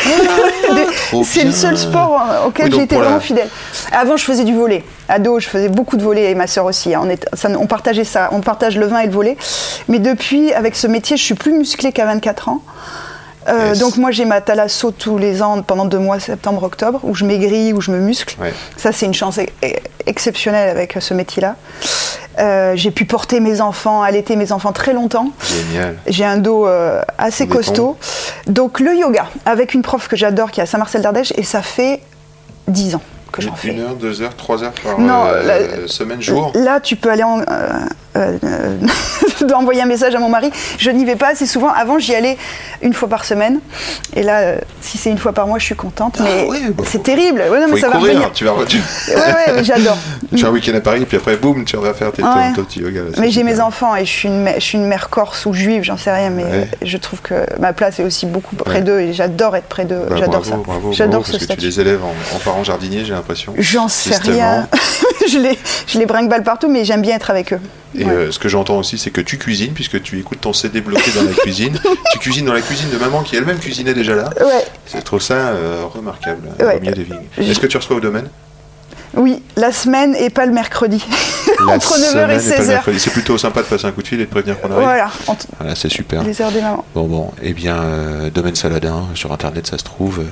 trop 1.09 1.25
c'est 1.25 1.45
le 1.45 1.51
seul 1.53 1.77
sport 1.77 2.23
auquel 2.47 2.73
Oui, 2.73 2.87
la- 2.91 2.99
vraiment 2.99 3.21
fidèle. 3.21 3.49
Avant, 3.93 4.17
je 4.17 4.25
faisais 4.25 4.45
du 4.45 4.55
volet. 4.55 4.85
Ado, 5.09 5.41
je 5.41 5.49
faisais 5.49 5.69
beaucoup 5.69 5.97
de 5.97 6.03
volet 6.03 6.31
et 6.31 6.35
ma 6.35 6.47
sœur 6.47 6.65
aussi. 6.65 6.95
hein. 6.95 7.01
On, 7.05 7.11
est- 7.11 7.27
ça- 7.35 7.51
on 7.59 7.67
partageait 7.67 8.05
ça. 8.05 8.29
On 8.33 8.41
partage 8.41 8.79
le 8.79 8.87
vin 8.87 9.01
et 9.01 9.07
le 9.07 9.13
volet. 9.13 9.37
Mais 9.89 9.99
depuis, 9.99 10.53
avec 10.55 10.77
ce 10.77 10.87
métier, 10.87 11.17
je 11.17 11.23
suis 11.23 11.35
plus 11.35 11.53
musclée 11.53 11.93
qu'à 11.93 12.07
24 12.07 12.49
ans. 12.49 12.63
Euh, 13.49 13.69
Yes. 13.71 13.79
Donc 13.79 13.97
moi 13.97 14.11
j'ai 14.11 14.25
ma 14.25 14.41
thalasso 14.41 14.91
tous 14.91 15.19
les 15.19 15.43
ans 15.43 15.61
pendant 15.63 15.85
deux 15.85 15.99
mois, 15.99 16.19
septembre, 16.21 16.63
octobre, 16.63 17.01
où 17.03 17.15
je 17.15 17.25
maigris, 17.25 17.73
où 17.73 17.81
je 17.81 17.91
me 17.91 17.99
muscle. 17.99 18.37
Ouais. 18.41 18.55
Ça 18.77 18.91
c'est 18.93 19.07
une 19.07 19.15
chance 19.15 19.39
e- 19.39 19.43
e- 19.65 19.69
exceptionnelle 20.07 20.69
avec 20.71 20.97
ce 21.01 21.13
métier-là. 21.15 21.57
Euh, 22.39 22.73
j'ai 22.75 22.91
pu 22.91 23.05
porter 23.05 23.39
mes 23.41 23.61
enfants, 23.61 24.03
allaiter 24.03 24.35
mes 24.37 24.51
enfants 24.51 24.73
très 24.73 24.93
longtemps. 24.93 25.29
Génial. 25.71 25.97
J'ai 26.07 26.25
un 26.25 26.37
dos 26.39 26.67
euh, 26.67 27.01
assez 27.19 27.45
béton. 27.47 27.57
costaud. 27.59 27.97
Donc 28.47 28.81
le 28.81 28.95
yoga, 28.97 29.27
avec 29.47 29.75
une 29.75 29.83
prof 29.83 30.09
que 30.09 30.17
j'adore 30.17 30.51
qui 30.51 30.61
est 30.61 30.65
à 30.65 30.67
Saint-Marcel 30.67 31.03
d'Ardèche, 31.03 31.33
et 31.37 31.43
ça 31.45 31.63
fait 31.63 32.01
10 32.69 32.97
ans 32.97 33.03
que 33.35 33.43
j'en 33.43 33.55
fais. 33.55 33.69
Une 33.69 33.81
heure, 33.81 33.95
deux 33.97 34.23
heures, 34.23 34.35
trois 34.37 34.63
heures 34.63 34.73
par 34.83 34.99
Non, 34.99 35.25
euh, 35.27 35.87
semaine, 35.87 36.23
jour 36.23 36.53
Là, 36.55 36.79
tu 36.81 36.97
peux 36.97 37.11
aller 37.11 37.23
en, 37.25 37.41
euh, 37.41 37.45
euh, 38.17 38.39
euh, 38.45 38.77
d'envoyer 39.47 39.83
un 39.83 39.87
message 39.87 40.15
à 40.15 40.19
mon 40.21 40.29
mari. 40.29 40.51
Je 40.79 40.91
n'y 40.91 41.05
vais 41.05 41.17
pas 41.17 41.31
assez 41.33 41.47
souvent. 41.47 41.69
Avant, 41.69 41.99
j'y 41.99 42.15
allais 42.15 42.39
une 42.83 42.93
fois 42.95 43.09
par 43.09 43.25
semaine. 43.25 43.59
Et 44.15 44.23
là, 44.23 44.39
euh, 44.41 44.59
si 44.81 44.99
c'est 44.99 45.11
une 45.11 45.19
fois 45.19 45.33
par 45.33 45.47
mois, 45.49 45.59
je 45.59 45.65
suis 45.65 45.75
contente. 45.75 46.19
Mais 46.21 46.45
Ah 46.47 46.49
ouais, 46.51 46.61
bah, 46.71 46.85
c'est 46.87 47.03
terrible. 47.03 47.43
Ouais, 47.51 47.61
non, 47.61 47.67
mais 47.73 47.81
va 47.81 47.89
courir, 47.89 48.13
revenir. 48.15 48.33
tu 48.33 48.45
vas, 48.45 48.53
tu, 48.69 48.77
Ouais, 49.09 49.15
ouais, 49.17 49.53
mais 49.57 49.65
j'adore. 49.65 49.97
tu 50.31 50.39
fais 50.39 50.47
un 50.47 50.51
week-end 50.51 50.75
à 50.77 50.81
Paris, 50.81 51.05
puis 51.07 51.17
après, 51.17 51.37
boum, 51.37 51.65
tu 51.65 51.77
vas 51.77 51.93
faire 51.93 52.13
tes, 52.13 52.23
Ouais. 52.23 52.53
petit 52.55 52.81
yoga. 52.81 53.01
là, 53.01 53.07
Mais 53.19 53.31
j'ai 53.31 53.43
mes 53.43 53.59
enfants 53.61 53.97
et 53.97 54.05
je 54.05 54.11
suis, 54.11 54.29
une 54.29 54.43
mère, 54.43 54.55
je 54.57 54.61
suis 54.65 54.79
une 54.79 54.87
mère 54.87 55.11
corse 55.11 55.45
ou 55.47 55.53
juive, 55.53 55.83
j'en 55.83 55.97
sais 55.97 56.13
rien, 56.15 56.31
mais 56.31 56.45
Ouais. 56.45 56.69
je 56.83 56.97
trouve 56.99 57.21
que 57.21 57.35
ma 57.59 57.73
place 57.73 57.99
est 57.99 58.05
aussi 58.05 58.27
beaucoup 58.27 58.55
près 58.57 58.81
d'eux 58.81 59.01
et 59.01 59.13
j'adore 59.13 59.57
être 59.57 59.67
près 59.67 59.85
d'eux. 59.85 60.07
Bah, 60.09 60.17
j'adore 60.19 60.45
ça. 60.45 60.57
J'adore 60.93 61.27
ce 61.27 61.33
parce 61.33 61.47
que 61.47 61.53
tu 61.55 61.61
les 61.67 61.81
élèves 61.81 62.01
en, 62.05 62.37
en 62.37 62.39
parents 62.39 62.63
jardiniers, 62.65 63.05
j'ai 63.05 63.15
l'impression. 63.25 63.55
J'en 63.59 63.89
sais 63.89 64.17
rien. 64.17 64.69
je, 65.31 65.39
les, 65.39 65.59
je 65.87 65.99
les 65.99 66.07
brinque 66.07 66.31
partout, 66.45 66.69
mais 66.69 66.85
j'aime 66.85 67.03
bien 67.03 67.17
être 67.17 67.31
avec 67.31 67.53
eux. 67.53 67.61
Et 67.97 68.05
Ouais. 68.05 68.11
euh, 68.13 68.33
ce 68.33 68.39
que 68.39 68.49
j'entends 68.49 68.79
aussi, 68.79 68.99
c'est 68.99 69.11
que 69.11 69.21
tu 69.21 69.39
cuisines, 69.39 69.73
puisque 69.73 70.03
tu 70.03 70.19
écoutes 70.19 70.41
ton 70.41 70.53
CD 70.53 70.81
bloqué 70.81 71.11
dans 71.13 71.23
la 71.23 71.33
cuisine. 71.43 71.79
tu 72.13 72.19
cuisines 72.19 72.45
dans 72.45 72.53
la 72.53 72.61
cuisine 72.61 72.91
de 72.91 72.97
maman 72.99 73.23
qui 73.23 73.37
elle-même 73.37 73.59
cuisinait 73.59 73.95
déjà 73.95 74.15
là. 74.17 74.31
Ouais, 74.41 74.65
Je 74.95 75.01
trouve 75.01 75.23
ça 75.23 75.35
euh, 75.35 75.85
remarquable, 75.93 76.49
Ouais. 76.61 76.77
au 76.77 76.81
milieu 76.81 76.93
des 76.95 77.05
vignes. 77.05 77.17
Je- 77.39 77.45
Est-ce 77.45 77.61
que 77.61 77.67
tu 77.69 77.77
reçois 77.77 77.97
au 77.97 78.01
domaine? 78.01 78.29
Oui, 79.17 79.43
la 79.57 79.73
semaine 79.73 80.15
et 80.17 80.31
pas 80.31 80.47
le 80.47 80.53
mercredi. 80.53 81.05
Entre 81.69 81.97
9h 81.99 82.01
et 82.01 82.09
semaine 82.11 82.27
pas 82.29 82.35
le 82.35 82.41
16h. 82.41 82.67
mercredi. 82.69 83.01
C'est 83.01 83.11
plutôt 83.11 83.39
sympa 83.39 83.63
de 83.63 83.67
passer 83.67 83.87
un 83.87 83.93
coup 83.93 84.03
de 84.03 84.09
fil 84.09 84.21
et 84.21 84.25
de 84.25 84.31
prévenir 84.31 84.61
qu'on 84.61 84.71
arrive. 84.71 84.83
Voilà, 84.85 85.11
Voilà, 85.59 85.75
c'est 85.75 85.89
super. 85.91 86.23
les 86.23 86.41
heures 86.43 86.51
des 86.51 86.61
mamans. 86.61 86.85
Bon, 86.95 87.05
bon, 87.07 87.31
eh 87.43 87.53
bien, 87.53 87.77
euh, 87.77 88.31
domaine 88.31 88.55
Saladin, 88.55 89.05
sur 89.15 89.33
internet 89.33 89.67
ça 89.67 89.79
se 89.79 89.85
trouve. 89.85 90.23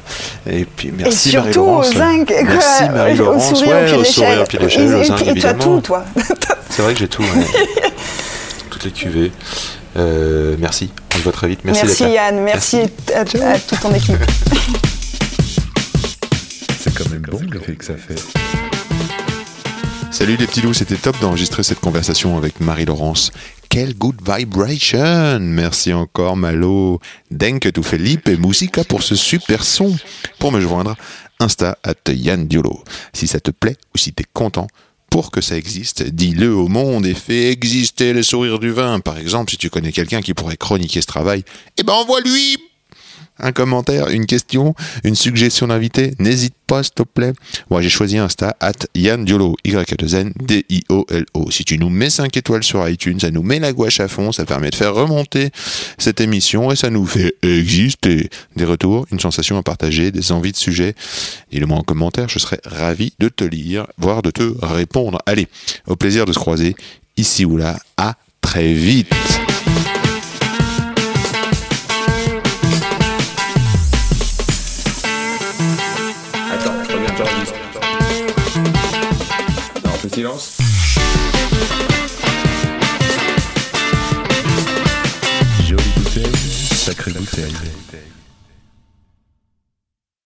Et 0.51 0.65
puis 0.65 0.93
merci 0.97 1.29
et 1.29 1.33
surtout 1.33 1.61
au 1.61 1.79
Marie-Laurence. 1.79 1.95
zinc, 1.97 2.27
quoi, 2.29 2.43
Merci 2.45 2.83
au 2.85 2.93
Marie-Laurence. 2.93 3.49
sourire 3.51 3.75
Ouais, 3.77 3.93
au 3.93 4.01
au 4.01 4.05
sourire 4.05 4.41
au 4.43 4.45
pied 4.47 4.59
de 4.59 4.65
l'échelle, 4.65 4.83
Et- 4.89 4.95
au 4.95 5.01
et- 5.01 5.05
zinc, 5.05 5.27
Et 5.27 5.35
tu 5.35 5.47
as 5.47 5.55
tout, 5.55 5.81
toi. 5.81 6.05
C'est 6.71 6.83
vrai 6.83 6.93
que 6.95 6.99
j'ai 7.01 7.09
tout. 7.09 7.23
ouais. 7.23 7.47
Toutes 8.71 8.85
les 8.85 8.91
cuvées. 8.91 9.33
Euh, 9.97 10.57
merci. 10.59 10.91
On 11.15 11.19
se 11.19 11.23
voit 11.23 11.33
très 11.33 11.49
vite. 11.49 11.61
Merci, 11.65 11.83
Merci, 11.85 12.03
d'être 12.05 12.09
là. 12.15 12.15
Yann, 12.31 12.41
merci, 12.41 12.81
À, 13.15 13.21
à 13.21 13.25
toute 13.59 13.81
ton 13.81 13.93
équipe. 13.95 14.17
C'est 16.81 16.95
quand 16.95 17.09
même 17.11 17.23
bon 17.31 17.39
l'effet 17.53 17.75
que 17.75 17.85
ça 17.85 17.95
fait. 17.97 18.15
Salut 20.13 20.37
les 20.37 20.47
petits 20.47 20.61
loups, 20.61 20.75
c'était 20.75 20.97
top 20.97 21.19
d'enregistrer 21.21 21.63
cette 21.63 21.81
conversation 21.81 22.37
avec 22.37 22.61
Marie-Laurence 22.61 23.33
quelle 23.73 23.95
good 23.95 24.17
vibration 24.23 25.41
Merci 25.41 25.95
encore 25.95 26.37
Malo. 26.37 27.01
Denk 27.31 27.73
tu 27.73 27.83
Felipe 27.83 28.29
et 28.29 28.37
Musica 28.37 28.85
pour 28.85 29.03
ce 29.03 29.15
super 29.15 29.65
son. 29.65 29.97
Pour 30.39 30.53
me 30.53 30.61
joindre, 30.61 30.95
Insta 31.41 31.79
at 31.83 32.13
Yann 32.13 32.47
Diolo. 32.47 32.85
Si 33.15 33.27
ça 33.27 33.41
te 33.41 33.51
plaît 33.51 33.79
ou 33.95 33.99
si 33.99 34.13
t'es 34.13 34.27
content, 34.31 34.67
pour 35.09 35.31
que 35.31 35.41
ça 35.41 35.57
existe, 35.57 36.03
dis-le 36.03 36.55
au 36.55 36.69
monde 36.69 37.07
et 37.07 37.15
fais 37.15 37.51
exister 37.51 38.13
le 38.13 38.23
sourire 38.23 38.59
du 38.59 38.71
vin. 38.71 39.01
Par 39.01 39.17
exemple, 39.17 39.51
si 39.51 39.57
tu 39.57 39.71
connais 39.71 39.91
quelqu'un 39.91 40.21
qui 40.21 40.35
pourrait 40.35 40.59
chroniquer 40.59 41.01
ce 41.01 41.07
travail, 41.07 41.45
eh 41.79 41.83
ben 41.83 41.95
envoie-lui 41.95 42.59
un 43.39 43.53
commentaire, 43.53 44.09
une 44.09 44.27
question, 44.27 44.75
une 45.05 45.15
suggestion 45.15 45.69
d'invité, 45.69 46.15
n'hésite 46.19 46.55
pas 46.67 46.83
s'il 46.83 46.95
te 46.95 47.03
plaît. 47.03 47.33
Moi 47.71 47.83
j'ai 47.83 47.89
choisi 47.89 48.19
Insta 48.19 48.57
at 48.61 48.73
Yann 48.95 49.25
Diolo, 49.25 49.57
y 49.65 49.75
a 49.75 49.85
2 49.85 50.15
n 50.17 50.33
d 50.37 50.65
i 50.69 50.85
o 50.89 51.07
l 51.11 51.25
o 51.35 51.51
Si 51.51 51.65
tu 51.65 51.79
nous 51.79 51.91
mets 51.91 52.11
5 52.11 52.37
étoiles 52.37 52.63
sur 52.63 52.87
iTunes, 52.89 53.21
ça 53.21 53.31
nous 53.31 53.43
met 53.43 53.59
la 53.59 53.73
gouache 53.73 54.01
à 54.01 54.09
fond, 54.09 54.33
ça 54.33 54.45
permet 54.45 54.71
de 54.71 54.75
faire 54.77 54.95
remonter 54.95 55.51
cette 55.99 56.21
émission 56.21 56.71
et 56.71 56.77
ça 56.77 56.91
nous 56.91 57.07
fait 57.07 57.35
exister 57.43 58.29
des 58.57 58.65
retours, 58.65 59.07
une 59.11 59.21
sensation 59.21 59.57
à 59.59 59.63
partager, 59.63 60.11
des 60.11 60.33
envies 60.33 60.53
de 60.53 60.57
sujets. 60.57 60.95
Dis-le-moi 61.51 61.79
en 61.79 61.83
commentaire, 61.83 62.29
je 62.29 62.39
serais 62.39 62.61
ravi 62.65 63.13
de 63.19 63.29
te 63.29 63.45
lire, 63.45 63.87
voire 63.99 64.23
de 64.23 64.31
te 64.31 64.55
répondre. 64.65 65.19
Allez, 65.27 65.49
au 65.87 65.97
plaisir 65.97 66.27
de 66.27 66.33
se 66.33 66.39
croiser 66.39 66.77
ici 67.17 67.45
ou 67.45 67.57
là. 67.57 67.79
À 67.97 68.17
très 68.41 68.73
vite. 68.73 69.13
Silence. 80.13 80.59
Jolie 85.67 85.83
bouteille, 85.97 86.27
sacrée 86.75 87.13
bouteille. 87.13 87.55